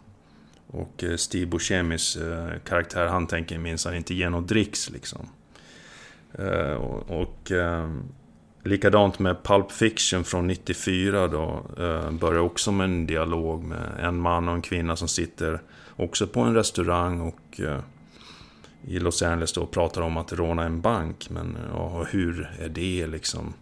Och 0.74 1.04
eh, 1.04 1.16
Steve 1.16 1.46
Buscemis 1.46 2.16
eh, 2.16 2.48
karaktär, 2.64 3.06
han 3.06 3.26
tänker 3.26 3.58
minsann 3.58 3.94
inte 3.94 4.14
ge 4.14 4.30
något 4.30 4.48
dricks 4.48 4.90
liksom. 4.90 5.28
Eh, 6.38 6.72
och 6.72 7.20
och 7.20 7.50
ehm, 7.50 8.02
Likadant 8.66 9.18
med 9.18 9.42
Pulp 9.42 9.72
Fiction 9.72 10.24
från 10.24 10.46
94 10.46 11.28
då. 11.28 11.66
Börjar 12.20 12.40
också 12.40 12.72
med 12.72 12.84
en 12.84 13.06
dialog 13.06 13.64
med 13.64 14.00
en 14.00 14.16
man 14.20 14.48
och 14.48 14.54
en 14.54 14.62
kvinna 14.62 14.96
som 14.96 15.08
sitter 15.08 15.60
också 15.96 16.26
på 16.26 16.40
en 16.40 16.54
restaurang 16.54 17.20
och 17.20 17.60
i 18.86 18.98
Los 18.98 19.22
Angeles 19.22 19.52
då 19.52 19.60
och 19.60 19.70
pratar 19.70 20.02
om 20.02 20.16
att 20.16 20.32
råna 20.32 20.64
en 20.64 20.80
bank. 20.80 21.30
Men 21.30 21.56
ja, 21.72 22.06
hur 22.10 22.50
är 22.60 22.68
det 22.68 23.06
liksom? 23.06 23.54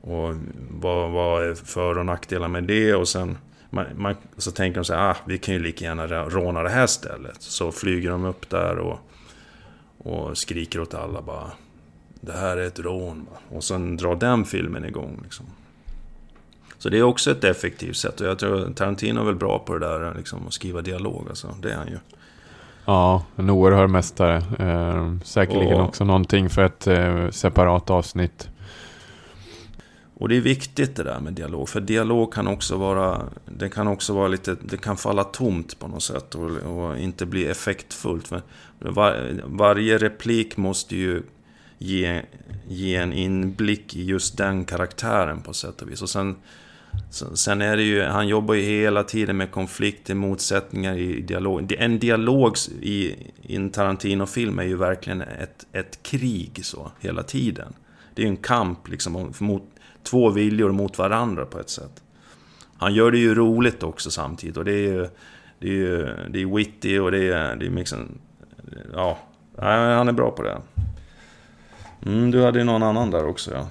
Och 0.00 0.34
vad, 0.70 1.10
vad 1.10 1.48
är 1.48 1.54
för 1.54 1.98
och 1.98 2.06
nackdelar 2.06 2.48
med 2.48 2.64
det? 2.64 2.94
Och 2.94 3.08
sen 3.08 3.38
man, 3.70 3.86
man, 3.96 4.14
så 4.36 4.50
tänker 4.50 4.80
de 4.80 4.84
så 4.84 4.94
här, 4.94 5.10
ah, 5.10 5.16
vi 5.24 5.38
kan 5.38 5.54
ju 5.54 5.60
lika 5.60 5.84
gärna 5.84 6.06
råna 6.06 6.62
det 6.62 6.70
här 6.70 6.86
stället. 6.86 7.42
Så 7.42 7.72
flyger 7.72 8.10
de 8.10 8.24
upp 8.24 8.50
där 8.50 8.78
och, 8.78 8.98
och 9.98 10.38
skriker 10.38 10.80
åt 10.80 10.94
alla 10.94 11.22
bara 11.22 11.50
det 12.20 12.32
här 12.32 12.56
är 12.56 12.66
ett 12.66 12.78
rån. 12.78 13.26
Och 13.48 13.64
sen 13.64 13.96
drar 13.96 14.16
den 14.16 14.44
filmen 14.44 14.84
igång. 14.84 15.20
Liksom. 15.22 15.46
Så 16.78 16.88
det 16.88 16.98
är 16.98 17.02
också 17.02 17.30
ett 17.30 17.44
effektivt 17.44 17.96
sätt. 17.96 18.20
Och 18.20 18.26
jag 18.26 18.38
tror 18.38 18.72
Tarantino 18.74 19.20
är 19.20 19.24
väl 19.24 19.34
bra 19.34 19.58
på 19.58 19.78
det 19.78 19.88
där, 19.88 20.14
liksom, 20.16 20.46
att 20.46 20.52
skriva 20.52 20.82
dialog. 20.82 21.26
Alltså. 21.28 21.54
Det 21.62 21.72
är 21.72 21.76
han 21.76 21.88
ju. 21.88 21.98
Ja, 22.84 23.24
en 23.36 23.50
oerhörd 23.50 23.90
mästare. 23.90 24.36
Eh, 24.58 25.14
säkerligen 25.24 25.80
och, 25.80 25.88
också 25.88 26.04
någonting 26.04 26.50
för 26.50 26.64
ett 26.64 26.86
eh, 26.86 27.30
separat 27.30 27.90
avsnitt. 27.90 28.48
Och 30.18 30.28
det 30.28 30.36
är 30.36 30.40
viktigt 30.40 30.96
det 30.96 31.02
där 31.02 31.20
med 31.20 31.32
dialog. 31.32 31.68
För 31.68 31.80
dialog 31.80 32.32
kan 32.32 32.48
också 32.48 32.76
vara, 32.76 33.22
det 33.58 33.68
kan 33.68 33.88
också 33.88 34.14
vara 34.14 34.28
lite, 34.28 34.56
det 34.62 34.76
kan 34.76 34.96
falla 34.96 35.24
tomt 35.24 35.78
på 35.78 35.88
något 35.88 36.02
sätt. 36.02 36.34
Och, 36.34 36.50
och 36.50 36.98
inte 36.98 37.26
bli 37.26 37.46
effektfullt. 37.46 38.30
Men 38.30 38.42
var, 38.78 39.40
varje 39.44 39.98
replik 39.98 40.56
måste 40.56 40.96
ju 40.96 41.22
ge, 41.78 42.22
ge 42.68 42.96
en 42.96 43.12
inblick 43.12 43.96
i 43.96 44.04
just 44.04 44.36
den 44.36 44.64
karaktären 44.64 45.42
på 45.42 45.52
sätt 45.52 45.82
och 45.82 45.90
vis. 45.90 46.02
Och 46.02 46.10
sen, 46.10 46.36
sen 47.34 47.62
är 47.62 47.76
det 47.76 47.82
ju, 47.82 48.02
han 48.02 48.28
jobbar 48.28 48.54
ju 48.54 48.62
hela 48.62 49.04
tiden 49.04 49.36
med 49.36 49.50
konflikter, 49.50 50.14
motsättningar 50.14 50.96
i 50.96 51.20
dialog. 51.20 51.72
En 51.78 51.98
dialog 51.98 52.56
i, 52.80 53.14
i 53.42 53.56
en 53.56 53.70
Tarantino-film 53.70 54.58
är 54.58 54.64
ju 54.64 54.76
verkligen 54.76 55.20
ett, 55.22 55.66
ett 55.72 56.02
krig 56.02 56.60
så, 56.62 56.92
hela 57.00 57.22
tiden. 57.22 57.72
Det 58.14 58.22
är 58.22 58.26
ju 58.26 58.30
en 58.30 58.36
kamp 58.36 58.88
liksom 58.88 59.32
mot 59.38 59.62
två 60.10 60.30
viljor 60.30 60.72
mot 60.72 60.98
varandra 60.98 61.44
på 61.44 61.60
ett 61.60 61.70
sätt. 61.70 62.02
Han 62.76 62.94
gör 62.94 63.10
det 63.10 63.18
ju 63.18 63.34
roligt 63.34 63.82
också 63.82 64.10
samtidigt 64.10 64.56
och 64.56 64.64
det 64.64 64.72
är 64.72 64.92
ju... 64.92 65.08
Det 65.60 65.68
är 65.68 65.72
ju 65.72 66.06
det 66.28 66.42
är 66.42 66.56
witty 66.56 66.98
och 66.98 67.10
det 67.10 67.32
är, 67.32 67.56
det 67.56 67.66
är 67.66 67.70
liksom... 67.70 68.18
Ja, 68.94 69.18
han 69.56 70.08
är 70.08 70.12
bra 70.12 70.30
på 70.30 70.42
det. 70.42 70.58
Mm, 72.06 72.30
du 72.30 72.44
hade 72.44 72.58
ju 72.58 72.64
någon 72.64 72.82
annan 72.82 73.10
där 73.10 73.26
också 73.26 73.50
ja. 73.54 73.66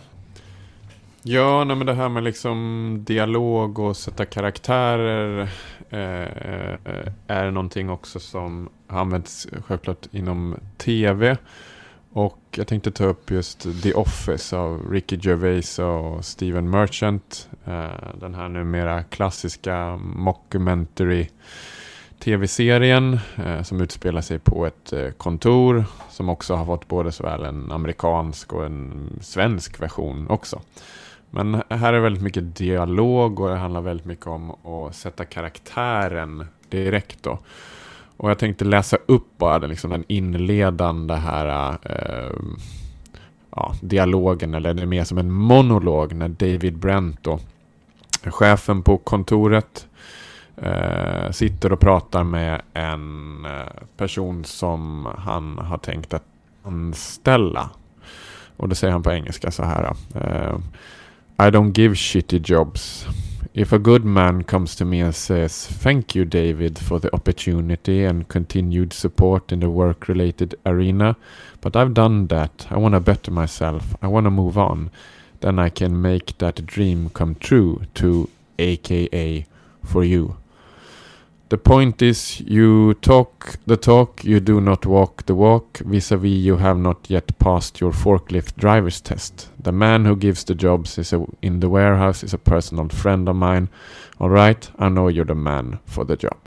Ja, 1.29 1.63
nej, 1.63 1.75
men 1.75 1.87
det 1.87 1.93
här 1.93 2.09
med 2.09 2.23
liksom 2.23 3.03
dialog 3.07 3.79
och 3.79 3.97
sätta 3.97 4.25
karaktärer 4.25 5.49
eh, 5.89 6.21
eh, 6.21 7.07
är 7.27 7.51
någonting 7.51 7.89
också 7.89 8.19
som 8.19 8.69
används 8.87 9.47
självklart 9.65 10.07
inom 10.11 10.55
tv. 10.77 11.37
Och 12.13 12.39
jag 12.57 12.67
tänkte 12.67 12.91
ta 12.91 13.05
upp 13.05 13.31
just 13.31 13.67
The 13.83 13.93
Office 13.93 14.57
av 14.57 14.91
Ricky 14.91 15.17
Gervais 15.21 15.79
och 15.79 16.25
Steven 16.25 16.69
Merchant. 16.69 17.49
Eh, 17.65 18.17
den 18.19 18.35
här 18.35 18.49
numera 18.49 19.03
klassiska 19.03 19.97
mockumentary 19.97 21.27
tv-serien 22.19 23.19
eh, 23.45 23.63
som 23.63 23.81
utspelar 23.81 24.21
sig 24.21 24.39
på 24.39 24.65
ett 24.65 24.93
eh, 24.93 25.09
kontor 25.09 25.85
som 26.09 26.29
också 26.29 26.55
har 26.55 26.65
fått 26.65 26.87
både 26.87 27.11
såväl 27.11 27.43
en 27.43 27.71
amerikansk 27.71 28.53
och 28.53 28.65
en 28.65 29.09
svensk 29.21 29.81
version 29.81 30.27
också. 30.29 30.61
Men 31.29 31.61
här 31.69 31.93
är 31.93 31.99
väldigt 31.99 32.23
mycket 32.23 32.55
dialog 32.55 33.39
och 33.39 33.49
det 33.49 33.55
handlar 33.55 33.81
väldigt 33.81 34.05
mycket 34.05 34.27
om 34.27 34.51
att 34.51 34.95
sätta 34.95 35.25
karaktären 35.25 36.45
direkt 36.69 37.23
då. 37.23 37.39
Och 38.17 38.29
jag 38.29 38.39
tänkte 38.39 38.65
läsa 38.65 38.97
upp 39.05 39.37
bara 39.37 39.59
den, 39.59 39.69
liksom 39.69 39.91
den 39.91 40.03
inledande 40.07 41.13
här 41.13 41.77
eh, 41.83 42.39
ja, 43.55 43.73
dialogen, 43.81 44.53
eller 44.53 44.73
det 44.73 44.81
är 44.81 44.85
mer 44.85 45.03
som 45.03 45.17
en 45.17 45.31
monolog 45.31 46.13
när 46.13 46.27
David 46.27 46.77
Brent 46.77 47.23
då, 47.23 47.39
chefen 48.23 48.81
på 48.81 48.97
kontoret, 48.97 49.87
eh, 50.57 51.31
sitter 51.31 51.71
och 51.71 51.79
pratar 51.79 52.23
med 52.23 52.61
en 52.73 53.45
eh, 53.45 53.83
person 53.97 54.43
som 54.43 55.07
han 55.17 55.57
har 55.57 55.77
tänkt 55.77 56.13
att 56.13 56.25
anställa. 56.63 57.69
Och 58.57 58.69
det 58.69 58.75
säger 58.75 58.91
han 58.91 59.03
på 59.03 59.11
engelska 59.11 59.51
så 59.51 59.63
här. 59.63 59.93
Eh, 60.15 60.57
I 61.47 61.51
don't 61.51 61.79
give 61.79 61.95
shitty 61.95 62.41
jobs. 62.45 63.07
If 63.53 63.71
a 63.71 63.79
good 63.79 64.03
man 64.03 64.43
comes 64.43 64.75
to 64.75 64.85
me 64.85 64.99
and 64.99 65.15
says 65.15 65.67
Thank 65.67 66.15
you 66.15 66.25
David 66.25 66.77
for 66.77 66.99
the 66.99 67.13
opportunity 67.13 68.03
and 68.03 68.27
continued 68.27 68.93
support 68.93 69.51
in 69.51 69.61
the 69.61 69.69
work 69.69 70.07
related 70.07 70.55
arena. 70.65 71.15
But 71.61 71.75
I've 71.75 71.93
done 71.93 72.27
that. 72.27 72.67
I 72.69 72.77
want 72.77 72.93
to 72.93 72.99
better 72.99 73.31
myself. 73.31 73.95
I 74.01 74.07
want 74.07 74.25
to 74.25 74.31
move 74.31 74.57
on. 74.57 74.91
Then 75.39 75.59
I 75.59 75.69
can 75.69 76.01
make 76.01 76.37
that 76.39 76.65
dream 76.65 77.09
come 77.09 77.35
true 77.35 77.83
to 77.95 78.29
aka 78.59 79.45
for 79.83 80.03
you. 80.03 80.37
The 81.49 81.57
point 81.57 82.01
is 82.01 82.41
you 82.41 82.95
talk 82.95 83.55
the 83.65 83.77
talk, 83.77 84.23
you 84.25 84.41
do 84.41 84.59
not 84.59 84.85
walk 84.85 85.25
the 85.27 85.35
walk. 85.35 85.77
Vis-a-vis 85.77 86.29
you 86.29 86.57
have 86.57 86.77
not 86.77 87.09
yet 87.09 87.39
passed 87.39 87.79
your 87.79 87.93
forklift 87.93 88.57
driver's 88.57 88.99
test. 88.99 89.47
The 89.67 89.73
man 89.73 90.05
who 90.05 90.15
gives 90.15 90.45
the 90.45 90.53
jobs 90.53 90.97
is 90.97 91.13
a, 91.13 91.25
in 91.41 91.59
the 91.59 91.67
warehouse 91.67 92.25
is 92.25 92.33
a 92.33 92.37
personal 92.37 92.89
friend 92.89 93.29
of 93.29 93.35
mine. 93.35 93.67
Alright, 94.17 94.71
I 94.79 94.87
know 94.87 95.09
you're 95.09 95.27
the 95.27 95.35
man 95.35 95.77
for 95.85 96.05
the 96.05 96.15
job. 96.19 96.37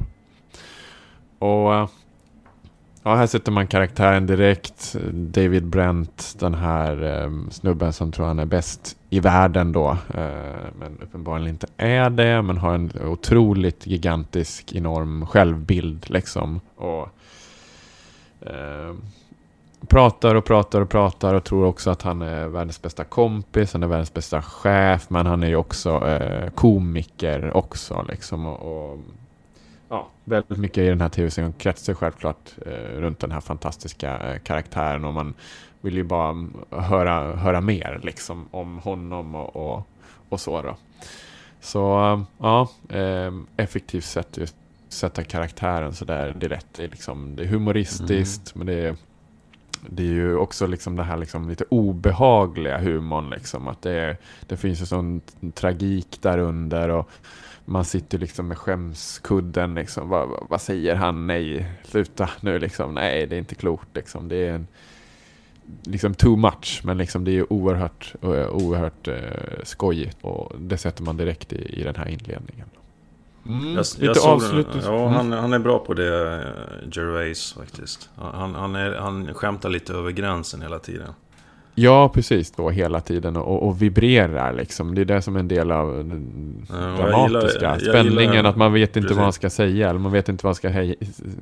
Och 1.39 1.73
uh, 1.73 1.89
Ja, 3.03 3.15
här 3.15 3.27
sätter 3.27 3.53
man 3.53 3.67
karaktären 3.67 4.27
direkt. 4.27 4.97
David 5.13 5.67
Brent, 5.67 6.37
den 6.39 6.55
här 6.55 7.23
um, 7.25 7.51
snubben 7.51 7.93
som 7.93 8.13
tror 8.13 8.27
han 8.27 8.39
är 8.39 8.47
bäst 8.47 8.97
i 9.11 9.21
världen 9.21 9.73
då. 9.73 9.91
Uh, 9.91 10.67
men 10.79 10.99
uppenbarligen 11.03 11.49
inte 11.49 11.67
är 11.77 12.11
det, 12.11 12.43
men 12.43 12.57
har 12.57 12.75
en 12.75 12.93
otroligt 13.05 13.87
gigantisk, 13.87 14.73
enorm 14.73 15.27
självbild 15.27 16.11
liksom. 16.11 16.61
Och 16.77 17.09
Uh, 18.47 18.95
pratar 19.89 20.35
och 20.35 20.45
pratar 20.45 20.81
och 20.81 20.89
pratar 20.89 21.35
och 21.35 21.45
tror 21.45 21.65
också 21.65 21.91
att 21.91 22.03
han 22.03 22.23
är 22.23 22.47
världens 22.47 22.83
bästa 22.83 23.05
kompis, 23.05 23.73
han 23.73 23.83
är 23.83 23.87
världens 23.87 24.15
bästa 24.15 24.43
chef, 24.43 25.11
men 25.11 25.27
han 25.27 25.43
är 25.43 25.49
ju 25.49 25.57
också 25.57 26.09
eh, 26.09 26.51
komiker 26.51 27.57
också 27.57 28.07
liksom. 28.09 28.47
och, 28.47 28.91
och 28.93 28.99
ja, 29.89 30.09
väldigt 30.25 30.59
mycket 30.59 30.79
i 30.79 30.89
den 30.89 31.01
här 31.01 31.09
tv-serien 31.09 31.53
kretsar 31.53 31.95
självklart 31.95 32.55
eh, 32.67 33.01
runt 33.01 33.19
den 33.19 33.33
här 33.33 33.41
fantastiska 33.41 34.19
eh, 34.19 34.39
karaktären 34.39 35.05
och 35.05 35.15
man 35.15 35.35
vill 35.81 35.95
ju 35.95 36.05
bara 36.05 36.47
höra, 36.71 37.37
höra 37.37 37.61
mer 37.61 38.01
liksom 38.03 38.49
om 38.51 38.79
honom 38.79 39.35
och, 39.35 39.57
och, 39.57 39.87
och 40.29 40.41
så 40.41 40.63
då. 40.63 40.77
Så 41.61 41.81
ja, 42.39 42.69
eh, 42.89 43.33
effektivt 43.57 44.05
sätt 44.05 44.39
att 44.39 44.55
sätta 44.89 45.25
karaktären 45.25 45.95
sådär 45.95 46.35
direkt. 46.41 46.67
Det 46.77 46.85
är, 46.85 46.89
liksom, 46.89 47.37
det 47.37 47.43
är 47.43 47.47
humoristiskt 47.47 48.55
mm. 48.55 48.67
men 48.67 48.77
det 48.77 48.89
är, 48.89 48.97
det 49.89 50.03
är 50.03 50.13
ju 50.13 50.37
också 50.37 50.67
liksom 50.67 50.97
det 50.97 51.03
här 51.03 51.17
liksom 51.17 51.49
lite 51.49 51.65
obehagliga 51.69 52.79
humorn. 52.79 53.31
Liksom, 53.31 53.69
att 53.69 53.83
det, 53.83 53.93
är, 53.93 54.17
det 54.47 54.57
finns 54.57 54.81
en 54.81 54.87
sån 54.87 55.21
tragik 55.55 56.19
där 56.23 56.39
under. 56.39 56.89
Och, 56.89 57.11
man 57.65 57.85
sitter 57.85 58.19
liksom 58.19 58.49
med 58.49 58.59
skämskudden 58.59 59.75
liksom. 59.75 60.09
Vad, 60.09 60.29
vad, 60.49 60.61
säger 60.61 60.95
han? 60.95 61.27
Nej, 61.27 61.67
sluta 61.85 62.31
nu 62.41 62.59
liksom. 62.59 62.95
Nej, 62.95 63.27
det 63.27 63.37
är 63.37 63.39
inte 63.39 63.55
klokt 63.55 63.97
liksom. 63.97 64.29
Det 64.29 64.37
är 64.37 64.53
en, 64.53 64.67
liksom 65.83 66.15
too 66.15 66.37
much, 66.37 66.81
men 66.85 66.99
liksom 66.99 67.25
det 67.25 67.39
är 67.39 67.53
oerhört, 67.53 68.15
eh, 68.23 68.49
oerhört 68.49 69.09
eh, 69.09 69.63
skojigt 69.65 70.19
och 70.21 70.53
det 70.61 70.77
sätter 70.77 71.03
man 71.03 71.17
direkt 71.17 71.53
i, 71.53 71.81
i 71.81 71.83
den 71.83 71.97
här 71.97 72.09
inledningen. 72.09 72.67
Mm, 73.47 73.75
jag, 73.75 73.85
jag 73.99 74.09
lite 74.09 74.21
avslut. 74.21 74.67
Ja, 74.85 75.01
mm. 75.01 75.13
han, 75.13 75.33
han 75.33 75.53
är 75.53 75.59
bra 75.59 75.79
på 75.79 75.95
det, 75.95 76.33
eh, 76.33 76.89
Gervais 76.93 77.53
faktiskt. 77.53 78.11
Han, 78.17 78.55
han, 78.55 78.75
är, 78.75 78.95
han 78.95 79.35
skämtar 79.35 79.69
lite 79.69 79.93
över 79.93 80.11
gränsen 80.11 80.63
hela 80.63 80.79
tiden. 80.79 81.09
Ja, 81.75 82.09
precis. 82.09 82.51
Då 82.51 82.71
hela 82.71 83.01
tiden 83.01 83.37
och, 83.37 83.69
och 83.69 83.83
vibrerar 83.83 84.53
liksom. 84.53 84.95
Det 84.95 85.01
är 85.01 85.05
det 85.05 85.23
som 85.23 85.37
är 85.37 85.41
en 85.41 85.49
del 85.49 85.71
av 85.71 85.95
den 85.97 86.67
ja, 86.69 86.77
dramatiska 86.77 87.65
jag 87.65 87.79
gillar, 87.79 87.93
spänningen. 87.93 88.35
Gillar, 88.35 88.51
att 88.51 88.57
man 88.57 88.73
vet 88.73 88.89
inte 88.89 89.01
precis. 89.01 89.17
vad 89.17 89.25
man 89.25 89.33
ska 89.33 89.51
säga. 89.51 89.91
Eller 89.91 90.01
man 90.01 90.13
vet 90.13 90.29
inte 90.29 90.47
vad, 90.47 90.57
ska 90.57 90.95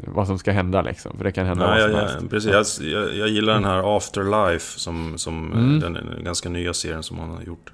vad 0.06 0.26
som 0.26 0.38
ska 0.38 0.52
hända 0.52 0.82
liksom. 0.82 1.16
För 1.16 1.24
det 1.24 1.32
kan 1.32 1.46
hända 1.46 1.70
Nej, 1.70 1.80
vad 1.80 1.90
som 1.90 2.00
jag, 2.00 2.08
helst. 2.08 2.30
Precis. 2.30 2.80
Jag, 2.80 3.16
jag, 3.16 3.28
gillar 3.28 3.54
den 3.54 3.64
här 3.64 3.96
Afterlife. 3.96 4.78
Som, 4.78 5.18
som 5.18 5.52
mm. 5.52 5.80
den 5.80 6.24
ganska 6.24 6.48
nya 6.48 6.74
serien 6.74 7.02
som 7.02 7.18
han 7.18 7.30
har 7.30 7.42
gjort. 7.42 7.72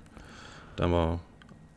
Den 0.76 0.90
var 0.90 1.18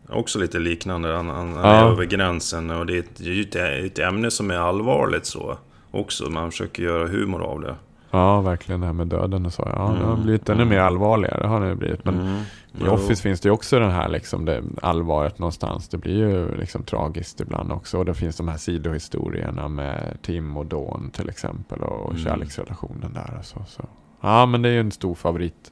också 0.09 0.39
lite 0.39 0.59
liknande. 0.59 1.15
Han, 1.15 1.29
han, 1.29 1.53
han 1.53 1.65
är 1.65 1.83
över 1.83 2.05
gränsen. 2.05 2.69
Och 2.69 2.85
det 2.85 2.95
är, 2.95 2.99
ett, 2.99 3.17
det 3.17 3.55
är 3.59 3.85
ett 3.85 3.99
ämne 3.99 4.31
som 4.31 4.51
är 4.51 4.57
allvarligt 4.57 5.25
så. 5.25 5.57
Också. 5.91 6.29
Man 6.29 6.51
försöker 6.51 6.83
göra 6.83 7.07
humor 7.07 7.43
av 7.43 7.61
det. 7.61 7.75
Ja, 8.11 8.41
verkligen 8.41 8.81
det 8.81 8.87
här 8.87 8.93
med 8.93 9.07
döden 9.07 9.45
och 9.45 9.53
så. 9.53 9.63
Ja, 9.75 9.87
mm. 9.87 9.99
det 9.99 10.05
har 10.05 10.13
mm. 10.13 10.23
blivit 10.23 10.49
ännu 10.49 10.65
mer 10.65 10.79
allvarligare. 10.79 11.41
Det 11.41 11.47
har 11.47 11.61
det 11.61 11.75
blivit. 11.75 12.05
Men 12.05 12.19
mm. 12.19 12.41
i 12.85 12.87
Office 12.87 13.23
finns 13.23 13.41
det 13.41 13.49
ju 13.49 13.53
också 13.53 13.79
den 13.79 13.91
här 13.91 14.09
liksom, 14.09 14.45
det 14.45 14.63
allvaret 14.81 15.39
någonstans. 15.39 15.89
Det 15.89 15.97
blir 15.97 16.15
ju 16.15 16.55
liksom 16.55 16.83
tragiskt 16.83 17.39
ibland 17.39 17.71
också. 17.71 17.97
Och 17.97 18.05
det 18.05 18.13
finns 18.13 18.37
de 18.37 18.47
här 18.47 18.57
sidohistorierna 18.57 19.67
med 19.67 20.17
Tim 20.21 20.57
och 20.57 20.65
Dawn 20.65 21.09
till 21.13 21.29
exempel. 21.29 21.79
Och 21.79 22.11
mm. 22.11 22.23
kärleksrelationen 22.23 23.13
där. 23.13 23.37
Och 23.39 23.45
så, 23.45 23.63
så. 23.67 23.85
Ja, 24.21 24.45
men 24.45 24.61
det 24.61 24.69
är 24.69 24.73
ju 24.73 24.79
en 24.79 24.91
stor 24.91 25.15
favorit. 25.15 25.71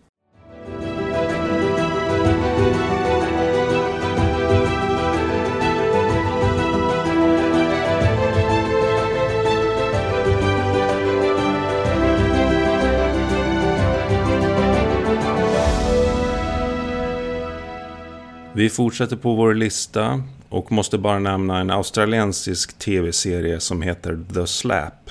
Vi 18.55 18.69
fortsätter 18.69 19.15
på 19.15 19.35
vår 19.35 19.53
lista 19.53 20.23
och 20.49 20.71
måste 20.71 20.97
bara 20.97 21.19
nämna 21.19 21.59
en 21.59 21.71
australiensisk 21.71 22.79
tv-serie 22.79 23.59
som 23.59 23.81
heter 23.81 24.19
The 24.33 24.47
Slap. 24.47 25.09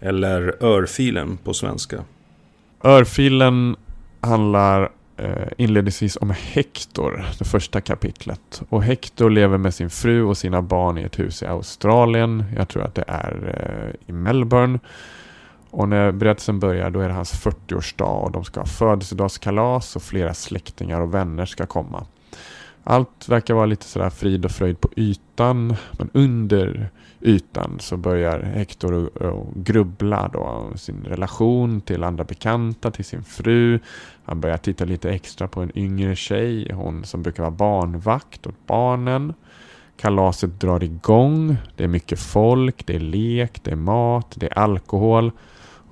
Eller 0.00 0.64
Örfilen 0.64 1.36
på 1.36 1.54
svenska. 1.54 2.04
Örfilen 2.84 3.76
handlar 4.20 4.90
eh, 5.16 5.48
inledningsvis 5.56 6.16
om 6.16 6.30
Hector, 6.30 7.24
det 7.38 7.44
första 7.44 7.80
kapitlet. 7.80 8.62
Och 8.68 8.82
Hector 8.82 9.30
lever 9.30 9.58
med 9.58 9.74
sin 9.74 9.90
fru 9.90 10.22
och 10.22 10.38
sina 10.38 10.62
barn 10.62 10.98
i 10.98 11.02
ett 11.02 11.18
hus 11.18 11.42
i 11.42 11.46
Australien. 11.46 12.44
Jag 12.56 12.68
tror 12.68 12.82
att 12.82 12.94
det 12.94 13.04
är 13.08 13.54
eh, 14.06 14.10
i 14.10 14.12
Melbourne. 14.12 14.78
Och 15.70 15.88
när 15.88 16.12
berättelsen 16.12 16.60
börjar 16.60 16.90
då 16.90 17.00
är 17.00 17.08
det 17.08 17.14
hans 17.14 17.44
40-årsdag 17.44 18.24
och 18.24 18.32
de 18.32 18.44
ska 18.44 18.60
ha 18.60 18.66
födelsedagskalas 18.66 19.96
och 19.96 20.02
flera 20.02 20.34
släktingar 20.34 21.00
och 21.00 21.14
vänner 21.14 21.46
ska 21.46 21.66
komma. 21.66 22.06
Allt 22.84 23.28
verkar 23.28 23.54
vara 23.54 23.66
lite 23.66 23.86
sådär 23.86 24.10
frid 24.10 24.44
och 24.44 24.50
fröjd 24.50 24.80
på 24.80 24.88
ytan. 24.96 25.76
Men 25.92 26.10
under 26.12 26.88
ytan 27.20 27.76
så 27.80 27.96
börjar 27.96 28.40
Hector 28.40 29.10
att 29.20 29.54
grubbla 29.54 30.30
då 30.32 30.72
sin 30.76 31.04
relation 31.04 31.80
till 31.80 32.04
andra 32.04 32.24
bekanta, 32.24 32.90
till 32.90 33.04
sin 33.04 33.24
fru. 33.24 33.78
Han 34.24 34.40
börjar 34.40 34.56
titta 34.56 34.84
lite 34.84 35.10
extra 35.10 35.48
på 35.48 35.60
en 35.60 35.78
yngre 35.78 36.16
tjej, 36.16 36.72
hon 36.72 37.04
som 37.04 37.22
brukar 37.22 37.42
vara 37.42 37.50
barnvakt 37.50 38.46
åt 38.46 38.66
barnen. 38.66 39.34
Kalaset 39.96 40.60
drar 40.60 40.84
igång. 40.84 41.56
Det 41.76 41.84
är 41.84 41.88
mycket 41.88 42.20
folk, 42.20 42.86
det 42.86 42.96
är 42.96 43.00
lek, 43.00 43.64
det 43.64 43.70
är 43.70 43.76
mat, 43.76 44.34
det 44.36 44.46
är 44.46 44.58
alkohol. 44.58 45.32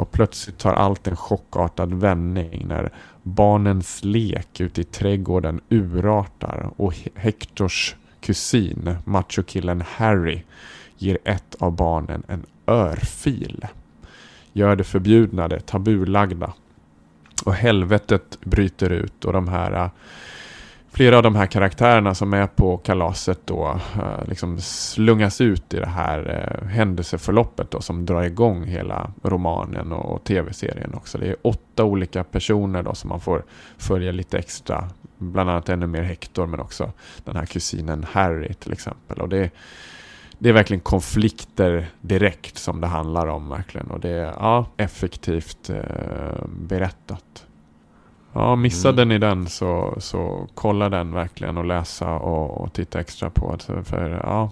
Och 0.02 0.10
plötsligt 0.10 0.58
tar 0.58 0.72
allt 0.72 1.06
en 1.06 1.16
chockartad 1.16 1.94
vändning 1.94 2.66
när 2.68 2.92
barnens 3.22 4.04
lek 4.04 4.60
ute 4.60 4.80
i 4.80 4.84
trädgården 4.84 5.60
urartar 5.68 6.70
och 6.76 6.94
Hectors 7.14 7.96
kusin, 8.20 8.96
machokillen 9.04 9.82
Harry, 9.86 10.42
ger 10.98 11.18
ett 11.24 11.54
av 11.58 11.72
barnen 11.72 12.22
en 12.28 12.46
örfil. 12.66 13.66
Gör 14.52 14.76
det 14.76 14.84
förbjudna, 14.84 15.48
det 15.48 15.60
tabulagda. 15.60 16.52
Och 17.44 17.54
helvetet 17.54 18.38
bryter 18.44 18.90
ut 18.90 19.24
och 19.24 19.32
de 19.32 19.48
här 19.48 19.90
flera 20.92 21.16
av 21.16 21.22
de 21.22 21.36
här 21.36 21.46
karaktärerna 21.46 22.14
som 22.14 22.32
är 22.34 22.46
på 22.46 22.76
kalaset 22.76 23.40
då 23.44 23.80
eh, 23.94 24.28
liksom 24.28 24.60
slungas 24.60 25.40
ut 25.40 25.74
i 25.74 25.76
det 25.76 25.86
här 25.86 26.50
eh, 26.62 26.68
händelseförloppet 26.68 27.70
då, 27.70 27.80
som 27.80 28.06
drar 28.06 28.22
igång 28.22 28.64
hela 28.64 29.12
romanen 29.22 29.92
och 29.92 30.24
tv-serien 30.24 30.94
också. 30.94 31.18
Det 31.18 31.28
är 31.28 31.36
åtta 31.42 31.84
olika 31.84 32.24
personer 32.24 32.82
då 32.82 32.94
som 32.94 33.08
man 33.08 33.20
får 33.20 33.44
följa 33.78 34.12
lite 34.12 34.38
extra. 34.38 34.88
Bland 35.18 35.50
annat 35.50 35.68
ännu 35.68 35.86
mer 35.86 36.02
Hector 36.02 36.46
men 36.46 36.60
också 36.60 36.92
den 37.24 37.36
här 37.36 37.46
kusinen 37.46 38.06
Harry 38.10 38.54
till 38.54 38.72
exempel. 38.72 39.20
Och 39.20 39.28
det, 39.28 39.50
det 40.38 40.48
är 40.48 40.52
verkligen 40.52 40.80
konflikter 40.80 41.86
direkt 42.00 42.58
som 42.58 42.80
det 42.80 42.86
handlar 42.86 43.26
om 43.26 43.48
verkligen. 43.48 43.86
Och 43.86 44.00
det 44.00 44.10
är 44.10 44.32
ja, 44.38 44.66
effektivt 44.76 45.70
eh, 45.70 46.46
berättat. 46.46 47.46
Ja, 48.32 48.56
missade 48.56 49.02
mm. 49.02 49.08
ni 49.08 49.18
den 49.18 49.46
så, 49.46 49.94
så 49.98 50.48
kolla 50.54 50.88
den 50.88 51.14
verkligen 51.14 51.56
och 51.56 51.64
läsa 51.64 52.10
och, 52.10 52.60
och 52.60 52.72
titta 52.72 53.00
extra 53.00 53.30
på. 53.30 53.56
För, 53.84 54.20
ja. 54.22 54.50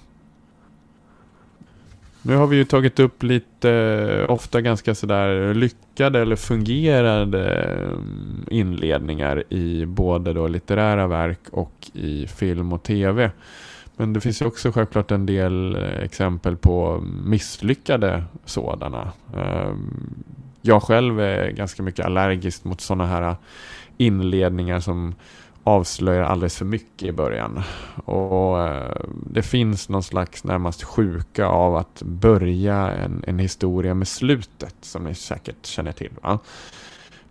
Nu 2.22 2.36
har 2.36 2.46
vi 2.46 2.56
ju 2.56 2.64
tagit 2.64 3.00
upp 3.00 3.22
lite, 3.22 4.26
ofta 4.28 4.60
ganska 4.60 4.94
sådär 4.94 5.54
lyckade 5.54 6.20
eller 6.20 6.36
fungerande 6.36 7.52
mm, 7.52 8.46
inledningar 8.50 9.44
i 9.48 9.86
både 9.86 10.32
då 10.32 10.48
litterära 10.48 11.06
verk 11.06 11.40
och 11.50 11.90
i 11.92 12.26
film 12.26 12.72
och 12.72 12.82
tv. 12.82 13.30
Men 13.96 14.12
det 14.12 14.20
finns 14.20 14.42
ju 14.42 14.46
också 14.46 14.72
självklart 14.72 15.10
en 15.10 15.26
del 15.26 15.76
exempel 16.02 16.56
på 16.56 17.04
misslyckade 17.24 18.24
sådana. 18.44 19.12
Jag 20.62 20.82
själv 20.82 21.20
är 21.20 21.50
ganska 21.50 21.82
mycket 21.82 22.06
allergisk 22.06 22.64
mot 22.64 22.80
sådana 22.80 23.06
här 23.06 23.36
inledningar 23.96 24.80
som 24.80 25.14
avslöjar 25.64 26.22
alldeles 26.22 26.56
för 26.56 26.64
mycket 26.64 27.08
i 27.08 27.12
början. 27.12 27.62
Och 28.04 28.68
eh, 28.68 29.02
Det 29.26 29.42
finns 29.42 29.88
någon 29.88 30.02
slags 30.02 30.44
närmast 30.44 30.82
sjuka 30.82 31.46
av 31.46 31.76
att 31.76 32.02
börja 32.02 32.90
en, 32.90 33.24
en 33.26 33.38
historia 33.38 33.94
med 33.94 34.08
slutet, 34.08 34.74
som 34.80 35.04
ni 35.04 35.14
säkert 35.14 35.66
känner 35.66 35.92
till. 35.92 36.12
Va? 36.22 36.38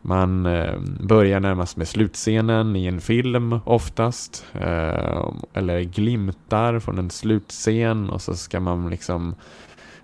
Man 0.01 0.45
eh, 0.45 0.79
börjar 0.99 1.39
närmast 1.39 1.77
med 1.77 1.87
slutscenen 1.87 2.75
i 2.75 2.85
en 2.85 3.01
film 3.01 3.59
oftast. 3.65 4.45
Eh, 4.53 5.29
eller 5.53 5.81
glimtar 5.81 6.79
från 6.79 6.99
en 6.99 7.09
slutscen 7.09 8.09
och 8.09 8.21
så 8.21 8.35
ska 8.35 8.59
man 8.59 8.89
liksom 8.89 9.35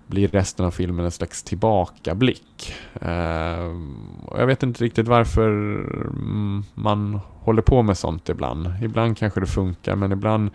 blir 0.07 0.27
resten 0.27 0.65
av 0.65 0.71
filmen 0.71 1.05
en 1.05 1.11
slags 1.11 1.43
tillbakablick. 1.43 2.73
Uh, 3.01 3.75
och 4.25 4.39
jag 4.39 4.47
vet 4.47 4.63
inte 4.63 4.83
riktigt 4.83 5.07
varför 5.07 5.51
man 6.73 7.19
håller 7.39 7.61
på 7.61 7.81
med 7.81 7.97
sånt 7.97 8.29
ibland. 8.29 8.73
Ibland 8.81 9.17
kanske 9.17 9.39
det 9.39 9.45
funkar 9.45 9.95
men 9.95 10.11
ibland 10.11 10.49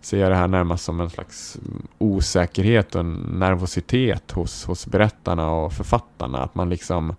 ser 0.00 0.18
jag 0.18 0.30
det 0.30 0.36
här 0.36 0.48
närmast 0.48 0.84
som 0.84 1.00
en 1.00 1.10
slags 1.10 1.58
osäkerhet 1.98 2.94
och 2.94 3.00
en 3.00 3.14
nervositet 3.14 4.30
hos, 4.30 4.64
hos 4.64 4.86
berättarna 4.86 5.50
och 5.50 5.72
författarna. 5.72 6.38
Att 6.38 6.54
man 6.54 6.70
liksom 6.70 7.14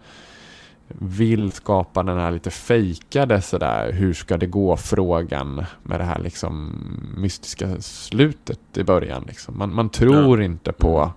vill 0.87 1.51
skapa 1.51 2.03
den 2.03 2.17
här 2.17 2.31
lite 2.31 2.51
fejkade 2.51 3.41
sådär, 3.41 3.91
hur 3.93 4.13
ska 4.13 4.37
det 4.37 4.45
gå 4.45 4.77
frågan 4.77 5.65
med 5.83 5.99
det 5.99 6.03
här 6.03 6.19
liksom 6.19 6.75
mystiska 7.17 7.81
slutet 7.81 8.77
i 8.77 8.83
början. 8.83 9.23
Liksom. 9.27 9.57
Man, 9.57 9.75
man 9.75 9.89
tror 9.89 10.39
ja. 10.39 10.45
inte 10.45 10.71
på 10.71 10.97
mm 10.97 11.11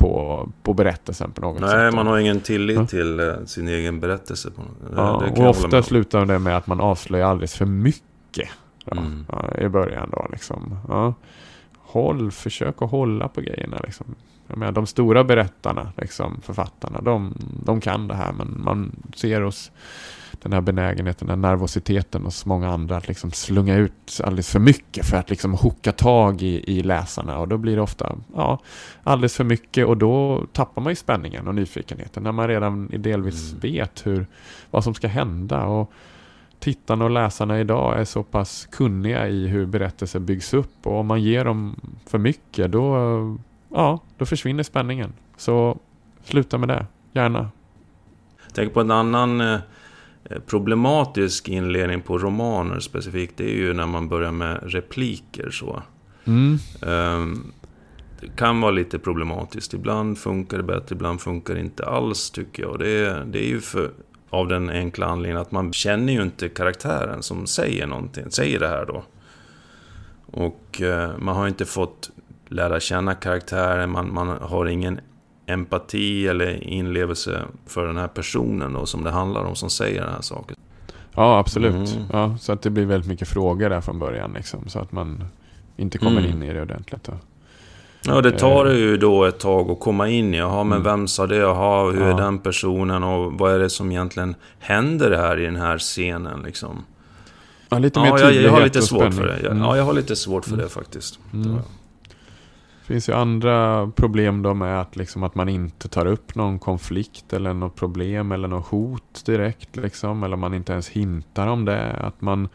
på, 0.00 0.48
på 0.62 0.74
berättelsen 0.74 1.32
på 1.32 1.40
något 1.40 1.60
Nej, 1.60 1.70
sätt. 1.70 1.78
Nej, 1.78 1.92
man 1.92 2.06
har 2.06 2.18
ingen 2.18 2.40
tillit 2.40 2.76
ja. 2.76 2.86
till 2.86 3.20
uh, 3.20 3.44
sin 3.44 3.68
egen 3.68 4.00
berättelse. 4.00 4.50
På, 4.50 4.62
ja, 4.96 5.30
och 5.30 5.48
ofta 5.48 5.82
slutar 5.82 6.26
det 6.26 6.38
med 6.38 6.56
att 6.56 6.66
man 6.66 6.80
avslöjar 6.80 7.26
alldeles 7.26 7.54
för 7.54 7.66
mycket 7.66 8.48
ja, 8.84 8.96
mm. 8.96 9.26
i 9.58 9.68
början. 9.68 10.10
Då, 10.12 10.26
liksom. 10.32 10.76
Håll, 11.78 12.30
försök 12.30 12.82
att 12.82 12.90
hålla 12.90 13.28
på 13.28 13.40
grejerna. 13.40 13.80
Liksom. 13.84 14.06
Jag 14.46 14.58
menar, 14.58 14.72
de 14.72 14.86
stora 14.86 15.24
berättarna, 15.24 15.92
liksom, 15.96 16.40
författarna, 16.42 17.00
de, 17.00 17.34
de 17.64 17.80
kan 17.80 18.08
det 18.08 18.14
här. 18.14 18.32
Men 18.32 18.60
man 18.64 18.92
ser 19.16 19.42
oss 19.42 19.70
den 20.42 20.52
här 20.52 20.60
benägenheten, 20.60 21.28
den 21.28 21.44
här 21.44 21.50
nervositeten 21.50 22.24
hos 22.24 22.46
många 22.46 22.68
andra 22.68 22.96
att 22.96 23.08
liksom 23.08 23.30
slunga 23.30 23.76
ut 23.76 24.20
alldeles 24.24 24.50
för 24.50 24.58
mycket 24.58 25.06
för 25.06 25.16
att 25.16 25.30
liksom 25.30 25.54
hooka 25.54 25.92
tag 25.92 26.42
i, 26.42 26.78
i 26.78 26.82
läsarna 26.82 27.38
och 27.38 27.48
då 27.48 27.56
blir 27.56 27.76
det 27.76 27.82
ofta 27.82 28.16
ja, 28.34 28.58
alldeles 29.02 29.36
för 29.36 29.44
mycket 29.44 29.86
och 29.86 29.96
då 29.96 30.44
tappar 30.52 30.82
man 30.82 30.92
ju 30.92 30.96
spänningen 30.96 31.48
och 31.48 31.54
nyfikenheten 31.54 32.22
när 32.22 32.32
man 32.32 32.48
redan 32.48 32.88
delvis 32.96 33.50
mm. 33.50 33.60
vet 33.60 34.06
hur, 34.06 34.26
vad 34.70 34.84
som 34.84 34.94
ska 34.94 35.08
hända. 35.08 35.64
Och 35.64 35.92
tittarna 36.58 37.04
och 37.04 37.10
läsarna 37.10 37.60
idag 37.60 38.00
är 38.00 38.04
så 38.04 38.22
pass 38.22 38.68
kunniga 38.70 39.28
i 39.28 39.46
hur 39.46 39.66
berättelser 39.66 40.18
byggs 40.18 40.54
upp 40.54 40.86
och 40.86 40.98
om 40.98 41.06
man 41.06 41.22
ger 41.22 41.44
dem 41.44 41.80
för 42.06 42.18
mycket 42.18 42.72
då, 42.72 43.38
ja, 43.68 44.00
då 44.18 44.26
försvinner 44.26 44.62
spänningen. 44.62 45.12
Så 45.36 45.78
sluta 46.24 46.58
med 46.58 46.68
det, 46.68 46.86
gärna. 47.12 47.50
Tänk 48.52 48.74
på 48.74 48.80
en 48.80 48.90
annan 48.90 49.40
Eh, 49.40 49.60
problematisk 50.46 51.48
inledning 51.48 52.00
på 52.00 52.18
romaner 52.18 52.80
specifikt, 52.80 53.36
det 53.36 53.44
är 53.44 53.56
ju 53.56 53.74
när 53.74 53.86
man 53.86 54.08
börjar 54.08 54.32
med 54.32 54.60
repliker 54.62 55.50
så. 55.50 55.82
Mm. 56.24 56.58
Um, 56.82 57.52
det 58.20 58.28
kan 58.36 58.60
vara 58.60 58.70
lite 58.70 58.98
problematiskt. 58.98 59.74
Ibland 59.74 60.18
funkar 60.18 60.56
det 60.56 60.62
bättre, 60.62 60.94
ibland 60.94 61.20
funkar 61.20 61.54
det 61.54 61.60
inte 61.60 61.86
alls 61.86 62.30
tycker 62.30 62.62
jag. 62.62 62.78
Det 62.78 62.88
är, 62.88 63.24
det 63.24 63.44
är 63.44 63.48
ju 63.48 63.60
för, 63.60 63.90
av 64.30 64.48
den 64.48 64.70
enkla 64.70 65.06
anledningen 65.06 65.42
att 65.42 65.52
man 65.52 65.72
känner 65.72 66.12
ju 66.12 66.22
inte 66.22 66.48
karaktären 66.48 67.22
som 67.22 67.46
säger 67.46 67.86
någonting, 67.86 68.30
säger 68.30 68.60
det 68.60 68.68
här 68.68 68.86
då. 68.86 69.04
Och 70.26 70.80
uh, 70.82 71.18
man 71.18 71.36
har 71.36 71.48
inte 71.48 71.64
fått 71.64 72.10
lära 72.48 72.80
känna 72.80 73.14
karaktären, 73.14 73.90
man, 73.90 74.14
man 74.14 74.28
har 74.28 74.66
ingen 74.66 75.00
empati 75.52 76.28
eller 76.28 76.64
inlevelse 76.64 77.42
för 77.66 77.86
den 77.86 77.96
här 77.96 78.08
personen 78.08 78.72
då, 78.72 78.86
som 78.86 79.04
det 79.04 79.10
handlar 79.10 79.44
om, 79.44 79.56
som 79.56 79.70
säger 79.70 80.00
den 80.00 80.12
här 80.12 80.22
saken. 80.22 80.56
Ja, 81.14 81.38
absolut. 81.38 81.74
Mm. 81.74 82.04
Ja, 82.12 82.36
så 82.40 82.52
att 82.52 82.62
det 82.62 82.70
blir 82.70 82.86
väldigt 82.86 83.08
mycket 83.08 83.28
frågor 83.28 83.70
där 83.70 83.80
från 83.80 83.98
början. 83.98 84.32
Liksom, 84.32 84.68
så 84.68 84.78
att 84.78 84.92
man 84.92 85.24
inte 85.76 85.98
kommer 85.98 86.20
mm. 86.20 86.30
in 86.30 86.42
i 86.42 86.52
det 86.52 86.62
ordentligt. 86.62 87.04
Då. 87.04 87.12
Ja, 88.06 88.20
det 88.20 88.30
tar 88.30 88.64
det 88.64 88.78
ju 88.78 88.96
då 88.96 89.24
ett 89.24 89.38
tag 89.38 89.70
att 89.70 89.80
komma 89.80 90.08
in 90.08 90.34
i. 90.34 90.36
Jaha, 90.36 90.64
men 90.64 90.80
mm. 90.80 90.82
vem 90.82 91.08
sa 91.08 91.26
det? 91.26 91.36
Jaha, 91.36 91.90
hur 91.90 92.00
ja. 92.00 92.06
är 92.06 92.14
den 92.14 92.38
personen? 92.38 93.04
Och 93.04 93.32
vad 93.32 93.52
är 93.52 93.58
det 93.58 93.70
som 93.70 93.90
egentligen 93.90 94.34
händer 94.58 95.10
här 95.10 95.40
i 95.40 95.44
den 95.44 95.56
här 95.56 95.78
scenen 95.78 96.42
liksom? 96.42 96.84
Ja, 97.68 97.78
lite 97.78 98.00
mer 98.00 98.08
ja, 98.08 98.18
jag, 98.18 98.34
jag 98.34 98.50
har 98.50 98.62
lite 98.62 98.82
svårt 98.82 99.14
för 99.14 99.26
det. 99.26 99.38
Jag, 99.42 99.50
mm. 99.50 99.62
Ja, 99.62 99.76
jag 99.76 99.84
har 99.84 99.92
lite 99.92 100.16
svårt 100.16 100.44
för 100.44 100.56
det 100.56 100.68
faktiskt. 100.68 101.18
Mm. 101.32 101.52
Det 101.52 101.62
finns 102.90 103.08
ju 103.08 103.12
andra 103.12 103.86
problem 103.96 104.42
då 104.42 104.54
med 104.54 104.80
att, 104.80 104.96
liksom, 104.96 105.22
att 105.22 105.34
man 105.34 105.48
inte 105.48 105.88
tar 105.88 106.06
upp 106.06 106.34
någon 106.34 106.58
konflikt 106.58 107.32
eller 107.32 107.54
något 107.54 107.76
problem 107.76 108.32
eller 108.32 108.48
något 108.48 108.66
hot 108.66 109.22
direkt. 109.26 109.76
Liksom, 109.76 110.22
eller 110.22 110.36
man 110.36 110.54
inte 110.54 110.72
ens 110.72 110.88
hintar 110.88 111.46
om 111.46 111.64
det. 111.64 111.92
Att 111.92 112.20
man 112.20 112.48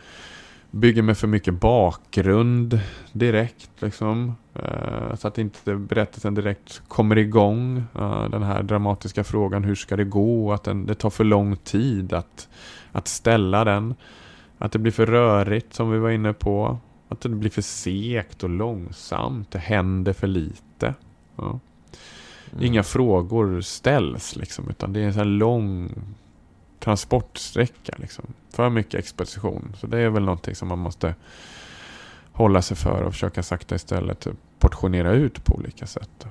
bygger 0.72 1.02
med 1.02 1.18
för 1.18 1.28
mycket 1.28 1.54
bakgrund 1.54 2.80
direkt. 3.12 3.70
Liksom, 3.80 4.36
eh, 4.54 5.16
så 5.16 5.28
att 5.28 5.38
inte 5.38 5.76
berättelsen 5.76 6.36
direkt 6.36 6.82
kommer 6.88 7.18
igång. 7.18 7.84
Eh, 7.96 8.30
den 8.30 8.44
här 8.44 8.64
dramatiska 8.64 9.24
frågan, 9.24 9.64
hur 9.64 9.76
ska 9.76 9.96
det 9.96 10.06
gå? 10.06 10.54
Att 10.54 10.64
den, 10.64 10.86
det 10.86 10.96
tar 10.96 11.10
för 11.10 11.24
lång 11.24 11.56
tid 11.56 12.14
att, 12.14 12.50
att 12.92 13.08
ställa 13.08 13.64
den. 13.64 13.96
Att 14.58 14.72
det 14.72 14.80
blir 14.80 14.92
för 14.92 15.06
rörigt 15.06 15.74
som 15.74 15.92
vi 15.92 16.00
var 16.00 16.10
inne 16.10 16.34
på. 16.34 16.80
Att 17.16 17.22
det 17.22 17.30
blir 17.30 17.50
för 17.50 17.62
segt 17.62 18.44
och 18.44 18.50
långsamt. 18.50 19.52
Det 19.52 19.60
händer 19.60 20.14
för 20.14 20.28
lite. 20.28 20.94
Ja. 21.36 21.60
Mm. 22.52 22.66
Inga 22.66 22.84
frågor 22.84 23.62
ställs 23.62 24.36
liksom, 24.36 24.70
utan 24.70 24.94
det 24.94 25.00
är 25.00 25.04
en 25.04 25.14
sån 25.14 25.38
lång 25.38 25.92
transportsträcka. 26.80 27.96
Liksom. 27.98 28.26
För 28.50 28.70
mycket 28.70 29.00
exposition. 29.00 29.76
Så 29.80 29.88
det 29.88 30.00
är 30.00 30.10
väl 30.10 30.24
någonting 30.24 30.56
som 30.56 30.68
man 30.68 30.80
måste 30.80 31.16
hålla 32.32 32.62
sig 32.62 32.78
för 32.78 33.02
och 33.02 33.14
försöka 33.14 33.44
sakta 33.44 33.76
istället 33.76 34.28
portionera 34.60 35.12
ut 35.12 35.46
på 35.46 35.56
olika 35.56 35.88
sätt. 35.88 36.28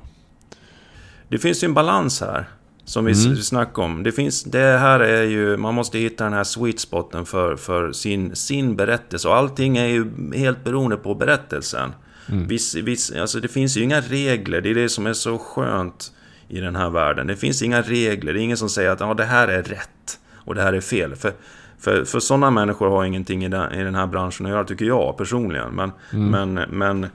Det 1.28 1.38
finns 1.38 1.64
ju 1.64 1.66
en 1.66 1.74
balans 1.74 2.20
här. 2.20 2.48
Som 2.84 3.04
vi 3.04 3.24
mm. 3.24 3.36
snackade 3.36 3.84
om. 3.84 4.02
Det, 4.02 4.12
finns, 4.12 4.44
det 4.44 4.78
här 4.78 5.00
är 5.00 5.22
ju, 5.22 5.56
man 5.56 5.74
måste 5.74 5.98
hitta 5.98 6.24
den 6.24 6.32
här 6.32 6.44
sweet 6.44 6.80
spoten 6.80 7.26
för, 7.26 7.56
för 7.56 7.92
sin, 7.92 8.36
sin 8.36 8.76
berättelse. 8.76 9.28
Och 9.28 9.36
allting 9.36 9.76
är 9.76 9.86
ju 9.86 10.10
helt 10.34 10.64
beroende 10.64 10.96
på 10.96 11.14
berättelsen. 11.14 11.92
Mm. 12.28 12.46
Viss, 12.46 12.74
viss, 12.74 13.12
alltså 13.12 13.40
det 13.40 13.48
finns 13.48 13.76
ju 13.76 13.82
inga 13.82 14.00
regler, 14.00 14.60
det 14.60 14.70
är 14.70 14.74
det 14.74 14.88
som 14.88 15.06
är 15.06 15.12
så 15.12 15.38
skönt 15.38 16.12
i 16.48 16.60
den 16.60 16.76
här 16.76 16.90
världen. 16.90 17.26
Det 17.26 17.36
finns 17.36 17.62
inga 17.62 17.82
regler, 17.82 18.32
det 18.32 18.40
är 18.40 18.42
ingen 18.42 18.56
som 18.56 18.68
säger 18.68 18.90
att 18.90 19.00
ja, 19.00 19.14
det 19.14 19.24
här 19.24 19.48
är 19.48 19.62
rätt 19.62 20.18
och 20.34 20.54
det 20.54 20.62
här 20.62 20.72
är 20.72 20.80
fel. 20.80 21.16
För, 21.16 21.32
för, 21.78 22.04
för 22.04 22.20
sådana 22.20 22.50
människor 22.50 22.88
har 22.88 23.04
ingenting 23.04 23.44
i 23.44 23.48
den, 23.48 23.72
i 23.72 23.84
den 23.84 23.94
här 23.94 24.06
branschen 24.06 24.46
att 24.46 24.52
göra, 24.52 24.64
tycker 24.64 24.84
jag 24.84 25.16
personligen. 25.16 25.74
Men, 25.74 25.92
mm. 26.12 26.54
men, 26.54 26.68
men 26.70 27.06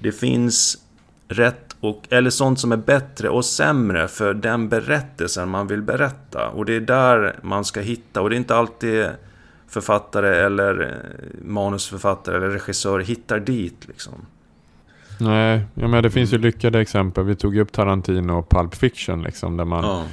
det 0.00 0.12
finns 0.12 0.78
rätt 1.28 1.73
och, 1.84 2.06
eller 2.10 2.30
sånt 2.30 2.60
som 2.60 2.72
är 2.72 2.76
bättre 2.76 3.28
och 3.28 3.44
sämre 3.44 4.08
för 4.08 4.34
den 4.34 4.68
berättelsen 4.68 5.48
man 5.48 5.66
vill 5.66 5.82
berätta. 5.82 6.48
Och 6.48 6.64
det 6.64 6.76
är 6.76 6.80
där 6.80 7.36
man 7.42 7.64
ska 7.64 7.80
hitta. 7.80 8.20
Och 8.20 8.30
det 8.30 8.36
är 8.36 8.38
inte 8.38 8.56
alltid 8.56 9.06
författare 9.68 10.36
eller 10.36 10.82
eh, 10.82 11.44
manusförfattare 11.44 12.36
eller 12.36 12.48
regissör 12.48 13.00
hittar 13.00 13.40
dit. 13.40 13.88
Liksom. 13.88 14.12
Nej, 15.20 15.66
ja, 15.74 15.88
men 15.88 16.02
det 16.02 16.10
finns 16.10 16.32
ju 16.32 16.38
lyckade 16.38 16.80
exempel. 16.80 17.24
Vi 17.24 17.34
tog 17.34 17.56
upp 17.56 17.72
Tarantino 17.72 18.32
och 18.32 18.48
Pulp 18.48 18.74
Fiction. 18.74 19.22
Liksom, 19.22 19.56
där 19.56 19.64
man 19.64 19.84
ja 19.84 20.04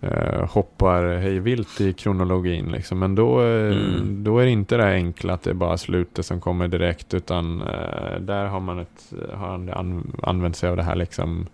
eh, 0.00 0.48
hoppar 0.48 1.16
hejvilt 1.16 1.80
i 1.80 1.92
kronologin. 1.92 2.72
Liksom. 2.72 2.98
Men 2.98 3.14
då, 3.14 3.42
eh, 3.42 3.76
mm. 3.76 4.24
då 4.24 4.38
är 4.38 4.44
det 4.44 4.50
inte 4.50 4.76
det 4.76 4.84
enkla 4.84 5.32
att 5.32 5.42
det 5.42 5.50
är 5.50 5.54
bara 5.54 5.78
slutet 5.78 6.26
som 6.26 6.40
kommer 6.40 6.68
direkt. 6.68 7.14
Utan 7.14 7.60
eh, 7.60 8.20
där 8.20 8.46
har 8.46 8.60
man 8.60 8.78
ett, 8.78 9.12
har 9.34 9.48
an, 9.48 10.12
använt 10.22 10.56
sig 10.56 10.70
av 10.70 10.76
det 10.76 10.82
här 10.82 10.96
liksom, 10.96 11.46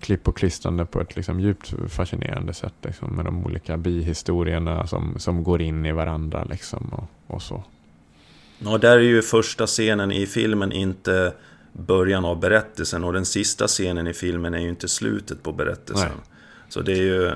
klipp 0.00 0.28
och 0.28 0.36
klistrande 0.36 0.84
på 0.86 1.00
ett 1.00 1.16
liksom, 1.16 1.40
djupt 1.40 1.74
fascinerande 1.88 2.54
sätt. 2.54 2.74
Liksom, 2.82 3.08
med 3.16 3.24
de 3.24 3.46
olika 3.46 3.76
bihistorierna 3.76 4.86
som, 4.86 5.14
som 5.18 5.44
går 5.44 5.62
in 5.62 5.86
i 5.86 5.92
varandra. 5.92 6.44
Liksom, 6.44 6.90
och, 6.92 7.34
och 7.34 7.42
så. 7.42 7.64
Ja, 8.58 8.78
där 8.78 8.96
är 8.96 9.00
ju 9.00 9.22
första 9.22 9.66
scenen 9.66 10.12
i 10.12 10.26
filmen 10.26 10.72
inte 10.72 11.32
början 11.72 12.24
av 12.24 12.40
berättelsen 12.40 13.04
och 13.04 13.12
den 13.12 13.26
sista 13.26 13.66
scenen 13.66 14.06
i 14.06 14.12
filmen 14.12 14.54
är 14.54 14.58
ju 14.58 14.68
inte 14.68 14.88
slutet 14.88 15.42
på 15.42 15.52
berättelsen. 15.52 16.08
Nej. 16.08 16.35
Så 16.68 16.80
det 16.80 16.92
är 16.92 17.02
ju, 17.02 17.32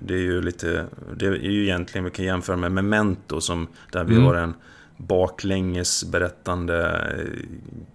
det 0.00 0.14
är 0.14 0.18
ju 0.18 0.42
lite, 0.42 0.86
det 1.16 1.26
är 1.26 1.32
ju 1.32 1.62
egentligen, 1.62 2.04
vi 2.04 2.10
kan 2.10 2.24
jämföra 2.24 2.56
med 2.56 2.72
Memento 2.72 3.40
som, 3.40 3.66
där 3.92 4.04
vi 4.04 4.14
mm. 4.14 4.26
har 4.26 4.34
en 4.34 4.54
baklänges 4.96 6.04
berättande 6.04 6.86
eh, 7.18 7.48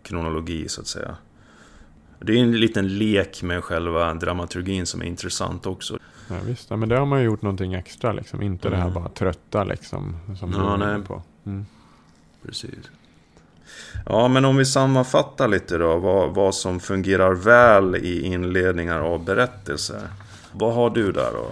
kronologi 0.03 0.69
så 0.69 0.81
att 0.81 0.87
säga. 0.87 1.17
Det 2.19 2.33
är 2.33 2.37
en 2.37 2.59
liten 2.59 2.97
lek 2.97 3.43
med 3.43 3.63
själva 3.63 4.13
dramaturgin 4.13 4.85
som 4.85 5.01
är 5.01 5.05
intressant 5.05 5.65
också. 5.65 5.99
Ja, 6.29 6.35
visst, 6.45 6.69
ja, 6.69 6.75
men 6.75 6.89
det 6.89 6.97
har 6.97 7.05
man 7.05 7.19
ju 7.19 7.25
gjort 7.25 7.41
någonting 7.41 7.73
extra 7.73 8.11
liksom. 8.11 8.41
Inte 8.41 8.67
mm. 8.67 8.77
det 8.77 8.83
här 8.83 8.91
mm. 8.91 9.03
bara 9.03 9.13
trötta 9.13 9.63
liksom. 9.63 10.15
Som 10.39 10.51
ja, 10.51 10.77
nej. 10.77 11.01
på. 11.01 11.21
Mm. 11.45 11.65
Precis. 12.45 12.69
Ja, 14.05 14.27
men 14.27 14.45
om 14.45 14.57
vi 14.57 14.65
sammanfattar 14.65 15.47
lite 15.47 15.77
då. 15.77 15.97
Vad, 15.97 16.35
vad 16.35 16.55
som 16.55 16.79
fungerar 16.79 17.33
väl 17.33 17.95
i 17.95 18.21
inledningar 18.21 18.99
av 18.99 19.25
berättelser. 19.25 20.01
Vad 20.53 20.73
har 20.73 20.89
du 20.89 21.11
där 21.11 21.31
då, 21.33 21.45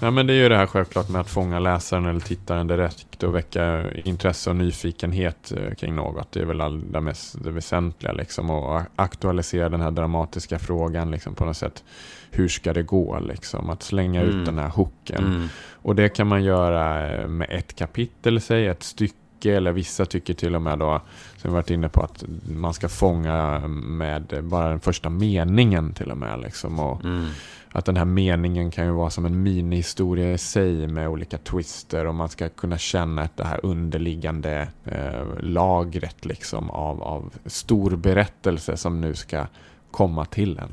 Ja, 0.00 0.10
men 0.10 0.26
det 0.26 0.32
är 0.32 0.36
ju 0.42 0.48
det 0.48 0.56
här 0.56 0.66
självklart 0.66 1.08
med 1.08 1.20
att 1.20 1.30
fånga 1.30 1.58
läsaren 1.58 2.06
eller 2.06 2.20
tittaren 2.20 2.66
direkt 2.66 3.22
och 3.22 3.34
väcka 3.34 3.92
intresse 3.92 4.50
och 4.50 4.56
nyfikenhet 4.56 5.52
eh, 5.56 5.74
kring 5.74 5.94
något. 5.94 6.32
Det 6.32 6.40
är 6.40 6.44
väl 6.44 6.60
allra 6.60 7.00
mest 7.00 7.44
det 7.44 7.50
väsentliga 7.50 8.12
liksom. 8.12 8.50
Och 8.50 8.80
aktualisera 8.96 9.68
den 9.68 9.80
här 9.80 9.90
dramatiska 9.90 10.58
frågan 10.58 11.10
liksom 11.10 11.34
på 11.34 11.44
något 11.44 11.56
sätt. 11.56 11.84
Hur 12.30 12.48
ska 12.48 12.72
det 12.72 12.82
gå 12.82 13.20
liksom? 13.20 13.70
Att 13.70 13.82
slänga 13.82 14.22
mm. 14.22 14.40
ut 14.40 14.46
den 14.46 14.58
här 14.58 14.68
hooken. 14.68 15.24
Mm. 15.24 15.48
Och 15.82 15.94
det 15.94 16.08
kan 16.08 16.26
man 16.26 16.44
göra 16.44 17.10
eh, 17.10 17.28
med 17.28 17.46
ett 17.50 17.76
kapitel, 17.76 18.40
säg 18.40 18.66
ett 18.66 18.82
stycke 18.82 19.14
eller 19.46 19.72
vissa 19.72 20.04
tycker 20.04 20.34
till 20.34 20.54
och 20.54 20.62
med 20.62 20.78
då, 20.78 21.00
som 21.36 21.50
vi 21.50 21.54
varit 21.54 21.70
inne 21.70 21.88
på, 21.88 22.02
att 22.02 22.24
man 22.48 22.74
ska 22.74 22.88
fånga 22.88 23.58
med 23.68 24.40
bara 24.42 24.68
den 24.68 24.80
första 24.80 25.10
meningen 25.10 25.92
till 25.92 26.10
och 26.10 26.18
med. 26.18 26.40
Liksom, 26.40 26.78
och, 26.78 27.04
mm 27.04 27.26
att 27.72 27.84
den 27.84 27.96
här 27.96 28.04
meningen 28.04 28.70
kan 28.70 28.84
ju 28.84 28.90
vara 28.92 29.10
som 29.10 29.24
en 29.24 29.42
minihistoria 29.42 30.32
i 30.32 30.38
sig 30.38 30.86
med 30.86 31.08
olika 31.08 31.38
twister 31.38 32.06
och 32.06 32.14
man 32.14 32.28
ska 32.28 32.48
kunna 32.48 32.78
känna 32.78 33.22
att 33.22 33.36
det 33.36 33.44
här 33.44 33.60
underliggande 33.62 34.68
eh, 34.84 35.40
lagret 35.40 36.24
liksom 36.24 36.70
av, 36.70 37.02
av 37.02 37.32
stor 37.46 37.96
berättelse 37.96 38.76
som 38.76 39.00
nu 39.00 39.14
ska 39.14 39.46
komma 39.90 40.24
till 40.24 40.58
en. 40.58 40.70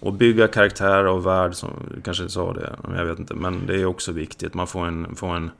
Och 0.00 0.12
bygga 0.12 0.48
karaktär 0.48 1.06
och 1.06 1.26
värld, 1.26 1.54
som 1.54 1.70
du 1.94 2.00
kanske 2.00 2.28
sa 2.28 2.52
det, 2.52 2.76
jag 2.96 3.04
vet 3.04 3.18
inte, 3.18 3.34
men 3.34 3.66
det 3.66 3.74
är 3.74 3.86
också 3.86 4.12
viktigt. 4.12 4.54
Man 4.54 4.66
får 4.66 4.86
en, 4.86 5.14
får 5.14 5.36
en 5.36 5.50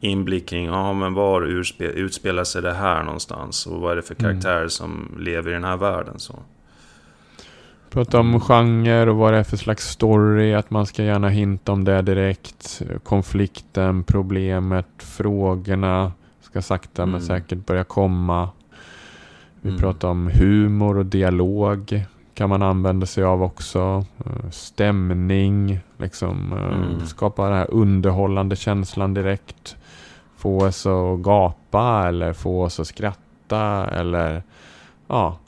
inblick 0.00 0.48
kring, 0.48 0.66
ja 0.66 0.92
men 0.92 1.14
var 1.14 1.42
utspelar 1.80 2.44
sig 2.44 2.62
det 2.62 2.74
här 2.74 3.02
någonstans? 3.02 3.66
Och 3.66 3.80
vad 3.80 3.92
är 3.92 3.96
det 3.96 4.02
för 4.02 4.14
karaktärer 4.14 4.56
mm. 4.56 4.70
som 4.70 5.16
lever 5.18 5.50
i 5.50 5.54
den 5.54 5.64
här 5.64 5.76
världen? 5.76 6.18
Så. 6.18 6.38
Prata 7.90 8.20
om 8.20 8.40
genre 8.40 9.10
och 9.10 9.16
vad 9.16 9.32
det 9.32 9.38
är 9.38 9.44
för 9.44 9.56
slags 9.56 9.88
story. 9.88 10.54
Att 10.54 10.70
man 10.70 10.86
ska 10.86 11.02
gärna 11.02 11.28
hinta 11.28 11.72
om 11.72 11.84
det 11.84 12.02
direkt. 12.02 12.82
Konflikten, 13.02 14.04
problemet, 14.04 14.86
frågorna. 14.98 16.12
Ska 16.40 16.62
sakta 16.62 17.02
mm. 17.02 17.12
men 17.12 17.20
säkert 17.20 17.66
börja 17.66 17.84
komma. 17.84 18.48
Vi 19.60 19.68
mm. 19.68 19.80
pratar 19.80 20.08
om 20.08 20.30
humor 20.34 20.98
och 20.98 21.06
dialog. 21.06 22.04
Kan 22.34 22.48
man 22.48 22.62
använda 22.62 23.06
sig 23.06 23.24
av 23.24 23.42
också. 23.42 24.04
Eh, 24.18 24.50
stämning. 24.50 25.80
Liksom, 25.98 26.52
eh, 26.52 26.90
mm. 26.92 27.06
Skapa 27.06 27.48
den 27.48 27.58
här 27.58 27.70
underhållande 27.70 28.56
känslan 28.56 29.14
direkt. 29.14 29.76
Få 30.40 30.66
oss 30.66 30.86
att 30.86 31.18
gapa 31.18 32.08
eller 32.08 32.32
få 32.32 32.62
oss 32.62 32.80
att 32.80 32.86
skratta. 32.86 33.88
Eller 33.92 34.42
ja, 35.08 35.38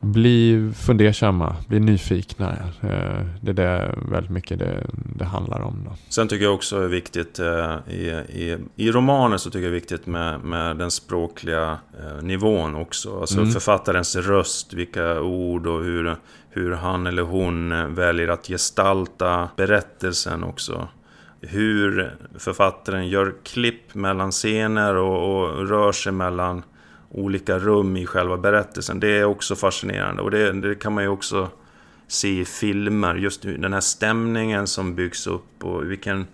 bli 0.00 0.72
fundersamma, 0.76 1.56
bli 1.68 1.80
nyfikna. 1.80 2.50
Eh, 2.80 3.26
det 3.40 3.50
är 3.50 3.54
det 3.54 3.94
väldigt 4.10 4.30
mycket 4.30 4.58
det, 4.58 4.86
det 4.92 5.24
handlar 5.24 5.60
om. 5.60 5.84
Då. 5.84 5.96
Sen 6.08 6.28
tycker 6.28 6.44
jag 6.44 6.54
också 6.54 6.82
är 6.82 6.88
viktigt 6.88 7.38
eh, 7.38 7.76
i, 7.88 8.08
i, 8.28 8.58
i 8.76 8.90
romaner 8.90 9.36
så 9.36 9.50
tycker 9.50 9.62
jag 9.62 9.70
är 9.70 9.74
viktigt 9.74 10.06
med, 10.06 10.40
med 10.40 10.76
den 10.76 10.90
språkliga 10.90 11.78
eh, 12.00 12.22
nivån 12.22 12.74
också. 12.74 13.20
Alltså 13.20 13.38
mm. 13.38 13.50
författarens 13.50 14.16
röst, 14.16 14.72
vilka 14.72 15.20
ord 15.20 15.66
och 15.66 15.84
hur, 15.84 16.16
hur 16.50 16.72
han 16.72 17.06
eller 17.06 17.22
hon 17.22 17.94
väljer 17.94 18.28
att 18.28 18.46
gestalta 18.46 19.48
berättelsen 19.56 20.44
också. 20.44 20.88
Hur 21.40 22.16
författaren 22.38 23.08
gör 23.08 23.34
klipp 23.42 23.94
mellan 23.94 24.30
scener 24.30 24.94
och, 24.94 25.40
och 25.40 25.68
rör 25.68 25.92
sig 25.92 26.12
mellan 26.12 26.62
olika 27.10 27.58
rum 27.58 27.96
i 27.96 28.06
själva 28.06 28.36
berättelsen. 28.36 29.00
Det 29.00 29.18
är 29.18 29.24
också 29.24 29.56
fascinerande 29.56 30.22
och 30.22 30.30
det, 30.30 30.52
det, 30.52 30.74
kan 30.74 30.92
man 30.92 31.04
ju 31.04 31.08
också 31.08 31.48
se 32.06 32.40
i 32.40 32.44
filmer. 32.44 33.14
Just 33.14 33.42
den 33.42 33.72
här 33.72 33.80
stämningen 33.80 34.66
som 34.66 34.94
byggs 34.94 35.26
upp 35.26 35.64
och 35.64 35.90
vilken... 35.90 36.26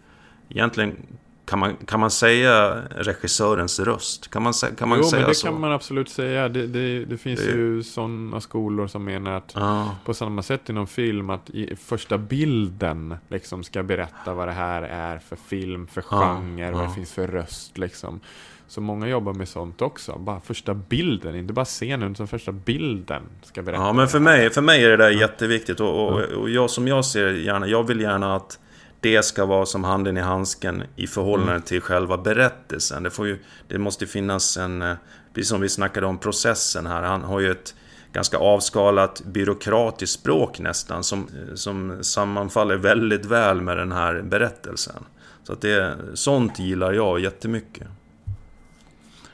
Egentligen 0.49 0.97
kan 1.45 1.59
man, 1.59 1.77
kan 1.77 2.01
man 2.01 2.11
säga 2.11 2.83
regissörens 2.91 3.81
röst? 3.81 4.31
Kan 4.31 4.43
man, 4.43 4.53
kan 4.79 4.89
man 4.89 4.99
jo, 4.99 5.05
säga 5.05 5.21
men 5.21 5.29
det 5.29 5.35
så? 5.35 5.47
kan 5.47 5.61
man 5.61 5.73
absolut 5.73 6.09
säga. 6.09 6.49
Det, 6.49 6.67
det, 6.67 7.05
det 7.05 7.19
finns 7.19 7.41
det... 7.41 7.51
ju 7.51 7.83
sådana 7.83 8.41
skolor 8.41 8.87
som 8.87 9.05
menar 9.05 9.33
att 9.33 9.57
ah. 9.57 9.91
på 10.05 10.15
samma 10.15 10.43
sätt 10.43 10.69
inom 10.69 10.87
film 10.87 11.31
att 11.31 11.51
i 11.51 11.77
första 11.77 12.19
bilden 12.19 13.17
liksom 13.29 13.65
ska 13.65 13.83
berätta 13.83 14.35
vad 14.35 14.49
det 14.49 14.53
här 14.53 14.83
är 14.83 15.19
för 15.19 15.37
film, 15.37 15.87
för 15.87 16.03
genre, 16.03 16.69
ah. 16.69 16.73
vad 16.73 16.89
det 16.89 16.95
finns 16.95 17.13
för 17.13 17.27
röst 17.27 17.79
liksom. 17.79 18.21
Så 18.67 18.81
många 18.81 19.09
jobbar 19.09 19.33
med 19.33 19.49
sånt 19.49 19.83
också. 19.83 20.19
Bara 20.19 20.41
första 20.41 20.75
bilden, 20.75 21.37
inte 21.37 21.53
bara 21.53 21.65
scenen, 21.65 22.13
utan 22.13 22.29
första 22.29 22.53
bilden 22.53 23.23
ska 23.43 23.63
berätta. 23.63 23.83
Ja, 23.83 23.93
men 23.93 24.09
för 24.09 24.21
mig, 24.21 24.51
för 24.51 24.63
mig 24.63 24.85
är 24.85 24.91
det 24.91 24.97
där 24.97 25.11
jätteviktigt. 25.11 25.81
Och, 25.81 26.09
och, 26.09 26.21
och 26.21 26.51
jag, 26.51 26.71
som 26.71 26.89
jag 26.89 27.05
ser 27.05 27.33
gärna, 27.33 27.67
jag 27.67 27.85
vill 27.87 28.01
gärna 28.01 28.37
att 28.37 28.59
det 29.05 29.25
ska 29.25 29.45
vara 29.45 29.67
som 29.67 29.85
handen 29.85 30.17
i 30.17 30.21
handsken 30.21 30.83
i 30.97 31.07
förhållande 31.07 31.53
mm. 31.53 31.63
till 31.63 31.81
själva 31.81 32.19
berättelsen. 32.19 33.03
Det, 33.03 33.11
får 33.11 33.27
ju, 33.27 33.39
det 33.69 33.79
måste 33.79 34.07
finnas 34.07 34.57
en, 34.57 34.83
eh, 34.83 34.95
precis 35.35 35.49
som 35.49 35.61
vi 35.61 35.69
snackade 35.69 36.07
om 36.07 36.19
processen 36.19 36.87
här, 36.87 37.03
han 37.03 37.23
har 37.23 37.41
ju 37.41 37.51
ett 37.51 37.75
ganska 38.13 38.39
avskalat 38.39 39.23
byråkratiskt 39.25 40.21
språk 40.21 40.59
nästan 40.59 41.05
som, 41.05 41.19
eh, 41.21 41.55
som 41.55 41.99
sammanfaller 42.01 42.77
väldigt 42.77 43.25
väl 43.25 43.61
med 43.61 43.77
den 43.77 43.93
här 43.93 44.23
berättelsen. 44.23 45.05
Så 45.43 45.53
att 45.53 45.61
det, 45.61 45.97
sånt 46.15 46.59
gillar 46.59 46.93
jag 46.93 47.21
jättemycket. 47.21 47.87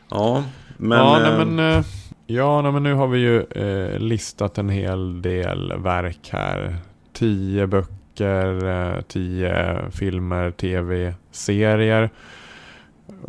Ja, 0.08 0.44
men... 0.76 0.98
Ja, 0.98 1.18
nej, 1.18 1.32
eh, 1.32 1.46
men, 1.46 1.84
ja 2.26 2.62
nej, 2.62 2.72
men 2.72 2.82
nu 2.82 2.94
har 2.94 3.08
vi 3.08 3.18
ju 3.18 3.42
eh, 3.42 3.98
listat 3.98 4.58
en 4.58 4.68
hel 4.68 5.22
del 5.22 5.72
verk 5.78 6.28
här. 6.32 6.76
Tio 7.12 7.66
böcker 7.66 7.99
böcker, 8.20 8.68
eh, 8.68 9.02
tio 9.02 9.90
filmer, 9.90 10.50
tv-serier. 10.50 12.10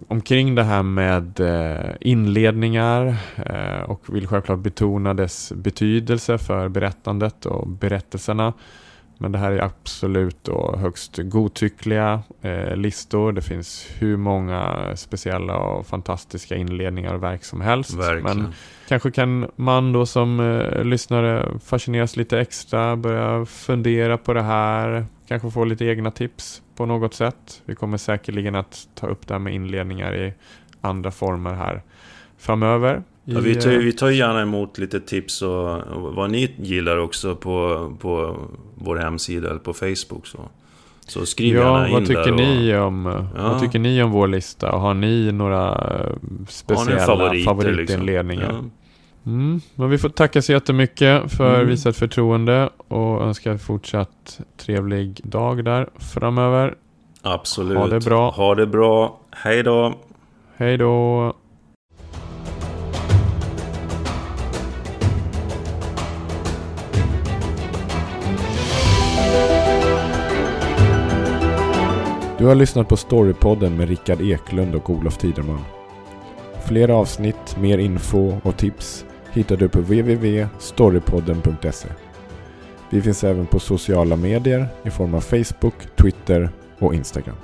Omkring 0.08 0.56
det 0.56 0.64
här 0.64 0.84
med 0.84 1.40
eh, 1.40 1.96
inledningar 2.02 3.16
eh, 3.46 3.82
och 3.82 4.16
vill 4.16 4.28
självklart 4.28 4.60
betona 4.60 5.14
dess 5.14 5.52
betydelse 5.56 6.38
för 6.38 6.70
berättandet 6.70 7.46
och 7.46 7.68
berättelserna. 7.68 8.54
Men 9.22 9.32
det 9.32 9.38
här 9.38 9.52
är 9.52 9.62
absolut 9.62 10.44
då 10.44 10.76
högst 10.78 11.18
godtyckliga 11.18 12.24
eh, 12.42 12.76
listor. 12.76 13.32
Det 13.32 13.42
finns 13.42 13.88
hur 14.00 14.18
många 14.18 14.92
speciella 14.96 15.58
och 15.58 15.88
fantastiska 15.88 16.56
inledningar 16.56 17.14
och 17.14 17.24
verk 17.24 17.44
som 17.44 17.62
helst. 17.62 17.94
Verkligen. 17.94 18.24
Men 18.24 18.54
kanske 18.88 19.12
kan 19.12 19.52
man 19.56 19.94
då 19.94 20.06
som 20.06 20.40
eh, 20.40 20.84
lyssnare 20.84 21.60
fascineras 21.66 22.16
lite 22.18 22.40
extra, 22.40 22.96
börja 22.96 23.46
fundera 23.46 24.18
på 24.18 24.34
det 24.34 24.42
här, 24.42 25.06
kanske 25.28 25.52
få 25.52 25.66
lite 25.66 25.86
egna 25.86 26.12
tips 26.12 26.62
på 26.76 26.86
något 26.86 27.14
sätt. 27.14 27.62
Vi 27.66 27.76
kommer 27.76 27.98
säkerligen 27.98 28.56
att 28.56 28.88
ta 28.96 29.08
upp 29.08 29.28
det 29.28 29.34
här 29.34 29.40
med 29.40 29.54
inledningar 29.54 30.16
i 30.16 30.34
andra 30.82 31.12
former 31.12 31.54
här 31.54 31.82
framöver. 32.38 33.04
Ja, 33.34 33.40
vi, 33.40 33.56
tar, 33.56 33.70
vi 33.70 33.94
tar 33.94 34.10
gärna 34.10 34.42
emot 34.42 34.78
lite 34.78 35.00
tips 35.00 35.42
och, 35.42 35.78
och 35.78 36.16
vad 36.16 36.32
ni 36.32 36.56
gillar 36.58 36.98
också 36.98 37.36
på, 37.36 37.92
på 38.00 38.38
vår 38.76 38.96
hemsida 38.96 39.50
eller 39.50 39.60
på 39.60 39.74
Facebook. 39.74 40.28
Så, 40.28 40.40
så 41.08 41.26
skriv 41.26 41.56
ja, 41.56 41.62
gärna 41.62 41.88
in 41.88 41.94
vad 41.94 42.08
tycker 42.08 42.24
där. 42.24 42.32
Ni 42.32 42.76
om, 42.78 43.06
ja. 43.36 43.50
Vad 43.50 43.60
tycker 43.60 43.80
ni 43.80 44.04
om 44.04 44.12
vår 44.12 44.28
lista? 44.28 44.70
Har 44.70 44.94
ni 44.94 45.32
några 45.32 45.88
speciella 46.48 47.00
favoriter, 47.00 47.46
favoritinledningar? 47.46 48.42
Liksom? 48.42 48.72
Ja. 48.74 49.32
Mm, 49.32 49.62
men 49.76 49.90
vi 49.90 49.98
får 49.98 50.10
tacka 50.10 50.42
så 50.42 50.52
jättemycket 50.52 51.32
för 51.32 51.56
mm. 51.56 51.68
visat 51.68 51.98
förtroende 51.98 52.70
och 52.88 53.22
önskar 53.24 53.58
fortsatt 53.58 54.42
trevlig 54.58 55.22
dag 55.24 55.66
där 55.66 55.90
framöver. 55.96 56.76
Absolut. 57.22 57.78
Ha 57.78 57.88
det 57.88 58.00
bra. 58.00 58.30
Ha 58.30 58.56
det 58.56 58.68
bra. 58.68 59.20
Hej 59.32 59.64
då. 59.64 59.96
Hej 60.56 60.78
då. 60.78 61.34
Du 72.42 72.48
har 72.48 72.56
lyssnat 72.56 72.88
på 72.88 72.98
Storypodden 72.98 73.78
med 73.78 73.90
Rickard 73.90 74.22
Eklund 74.22 74.76
och 74.76 74.90
Olof 74.90 75.18
Tiderman. 75.18 75.62
Fler 76.66 76.90
avsnitt, 76.90 77.58
mer 77.60 77.78
info 77.78 78.38
och 78.44 78.58
tips 78.58 79.06
hittar 79.32 79.58
du 79.58 79.70
på 79.70 79.80
www.storypodden.se. 79.80 81.88
Vi 82.90 83.02
finns 83.02 83.24
även 83.24 83.46
på 83.46 83.60
sociala 83.60 84.16
medier 84.16 84.68
i 84.84 84.90
form 84.90 85.14
av 85.14 85.22
Facebook, 85.22 85.74
Twitter 85.96 86.50
och 86.80 86.96
Instagram. 86.96 87.36